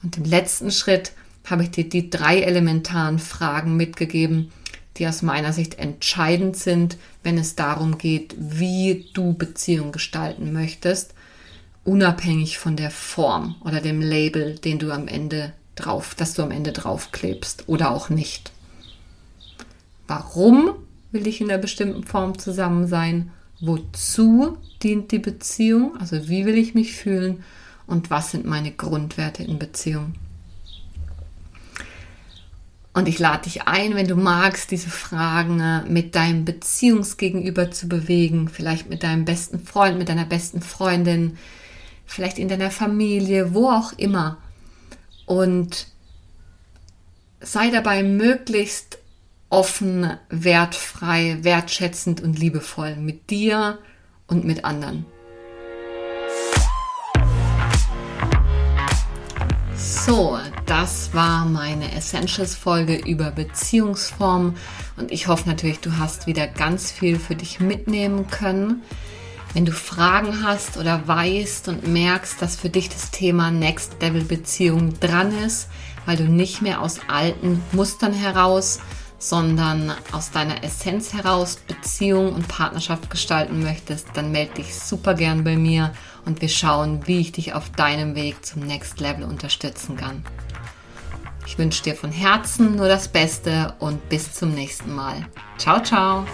Und 0.03 0.17
im 0.17 0.25
letzten 0.25 0.71
Schritt 0.71 1.13
habe 1.49 1.63
ich 1.63 1.71
dir 1.71 1.89
die 1.89 2.11
drei 2.11 2.41
elementaren 2.41 3.19
Fragen 3.19 3.77
mitgegeben, 3.77 4.53
die 4.97 5.07
aus 5.07 5.23
meiner 5.23 5.53
Sicht 5.53 5.79
entscheidend 5.79 6.57
sind, 6.57 6.99
wenn 7.23 7.39
es 7.39 7.55
darum 7.55 7.99
geht, 7.99 8.35
wie 8.39 9.07
du 9.15 9.35
Beziehung 9.35 9.93
gestalten 9.93 10.53
möchtest, 10.53 11.15
unabhängig 11.85 12.59
von 12.59 12.77
der 12.77 12.91
Form 12.91 13.57
oder 13.65 13.81
dem 13.81 14.01
Label, 14.01 14.57
den 14.59 14.79
du 14.79 14.93
am 14.93 15.09
Ende 15.09 15.53
drauf, 15.75 16.15
das 16.15 16.35
du 16.35 16.43
am 16.43 16.51
Ende 16.51 16.73
draufklebst 16.73 17.65
oder 17.69 17.91
auch 17.91 18.11
nicht. 18.11 18.53
Warum 20.07 20.75
will 21.11 21.27
ich 21.27 21.41
in 21.41 21.51
einer 21.51 21.59
bestimmten 21.59 22.05
Form 22.05 22.39
zusammen 22.39 22.87
sein? 22.87 23.31
Wozu 23.63 24.59
dient 24.83 25.13
die 25.13 25.21
Beziehung? 25.21 25.97
Also 25.99 26.29
wie 26.29 26.45
will 26.47 26.59
ich 26.59 26.75
mich 26.75 26.97
fühlen? 26.97 27.45
Und 27.87 28.11
was 28.11 28.33
sind 28.33 28.45
meine 28.45 28.73
Grundwerte 28.73 29.45
in 29.45 29.61
Beziehung? 29.61 30.15
Und 32.93 33.07
ich 33.07 33.21
lade 33.21 33.45
dich 33.45 33.69
ein, 33.69 33.95
wenn 33.95 34.09
du 34.09 34.17
magst, 34.17 34.73
diese 34.73 34.91
Fragen 34.91 35.61
äh, 35.61 35.83
mit 35.89 36.17
deinem 36.17 36.45
Beziehungsgegenüber 36.45 37.71
zu 37.71 37.89
bewegen, 37.89 38.49
vielleicht 38.49 38.91
mit 38.91 39.05
deinem 39.05 39.25
besten 39.25 39.65
Freund, 39.65 39.97
mit 39.97 40.09
deiner 40.09 40.27
besten 40.27 40.61
Freundin, 40.61 41.39
vielleicht 42.05 42.39
in 42.39 42.49
deiner 42.49 42.73
Familie, 42.73 43.55
wo 43.55 43.71
auch 43.71 43.93
immer. 43.93 44.39
Und 45.25 45.87
sei 47.41 47.71
dabei 47.71 48.03
möglichst 48.03 48.99
offen, 49.53 50.17
wertfrei, 50.31 51.39
wertschätzend 51.43 52.23
und 52.23 52.39
liebevoll 52.39 52.97
mit 52.97 53.29
dir 53.29 53.79
und 54.27 54.45
mit 54.45 54.65
anderen. 54.65 55.05
So, 59.77 60.39
das 60.65 61.13
war 61.13 61.45
meine 61.45 61.95
Essentials-Folge 61.95 62.97
über 62.97 63.31
Beziehungsformen 63.31 64.57
und 64.97 65.13
ich 65.13 65.29
hoffe 65.29 65.49
natürlich, 65.49 65.81
du 65.81 65.99
hast 65.99 66.27
wieder 66.27 66.47
ganz 66.47 66.91
viel 66.91 67.19
für 67.19 67.35
dich 67.35 67.61
mitnehmen 67.61 68.29
können. 68.29 68.83
Wenn 69.53 69.67
du 69.67 69.73
Fragen 69.73 70.43
hast 70.43 70.79
oder 70.79 71.07
weißt 71.07 71.69
und 71.69 71.87
merkst, 71.87 72.41
dass 72.41 72.57
für 72.57 72.71
dich 72.71 72.89
das 72.89 73.11
Thema 73.11 73.51
Next 73.51 74.01
Level 74.01 74.25
Beziehung 74.25 74.99
dran 74.99 75.31
ist, 75.45 75.69
weil 76.07 76.17
du 76.17 76.25
nicht 76.25 76.63
mehr 76.63 76.81
aus 76.81 77.01
alten 77.09 77.63
Mustern 77.73 78.15
heraus, 78.15 78.81
sondern 79.23 79.93
aus 80.11 80.33
deiner 80.33 80.65
Essenz 80.65 81.13
heraus 81.13 81.57
Beziehung 81.57 82.35
und 82.35 82.49
Partnerschaft 82.49 83.09
gestalten 83.09 83.63
möchtest, 83.63 84.09
dann 84.15 84.33
melde 84.33 84.55
dich 84.55 84.75
super 84.75 85.15
gern 85.15 85.45
bei 85.45 85.57
mir 85.57 85.93
und 86.25 86.41
wir 86.41 86.49
schauen, 86.49 87.07
wie 87.07 87.21
ich 87.21 87.31
dich 87.31 87.55
auf 87.55 87.71
deinem 87.71 88.17
Weg 88.17 88.45
zum 88.45 88.63
Next 88.63 88.99
Level 88.99 89.23
unterstützen 89.23 89.97
kann. 89.97 90.25
Ich 91.47 91.57
wünsche 91.57 91.85
dir 91.85 91.95
von 91.95 92.11
Herzen 92.11 92.75
nur 92.75 92.89
das 92.89 93.07
Beste 93.07 93.75
und 93.79 94.09
bis 94.09 94.33
zum 94.33 94.55
nächsten 94.55 94.93
Mal. 94.93 95.25
Ciao, 95.57 95.81
ciao! 95.81 96.27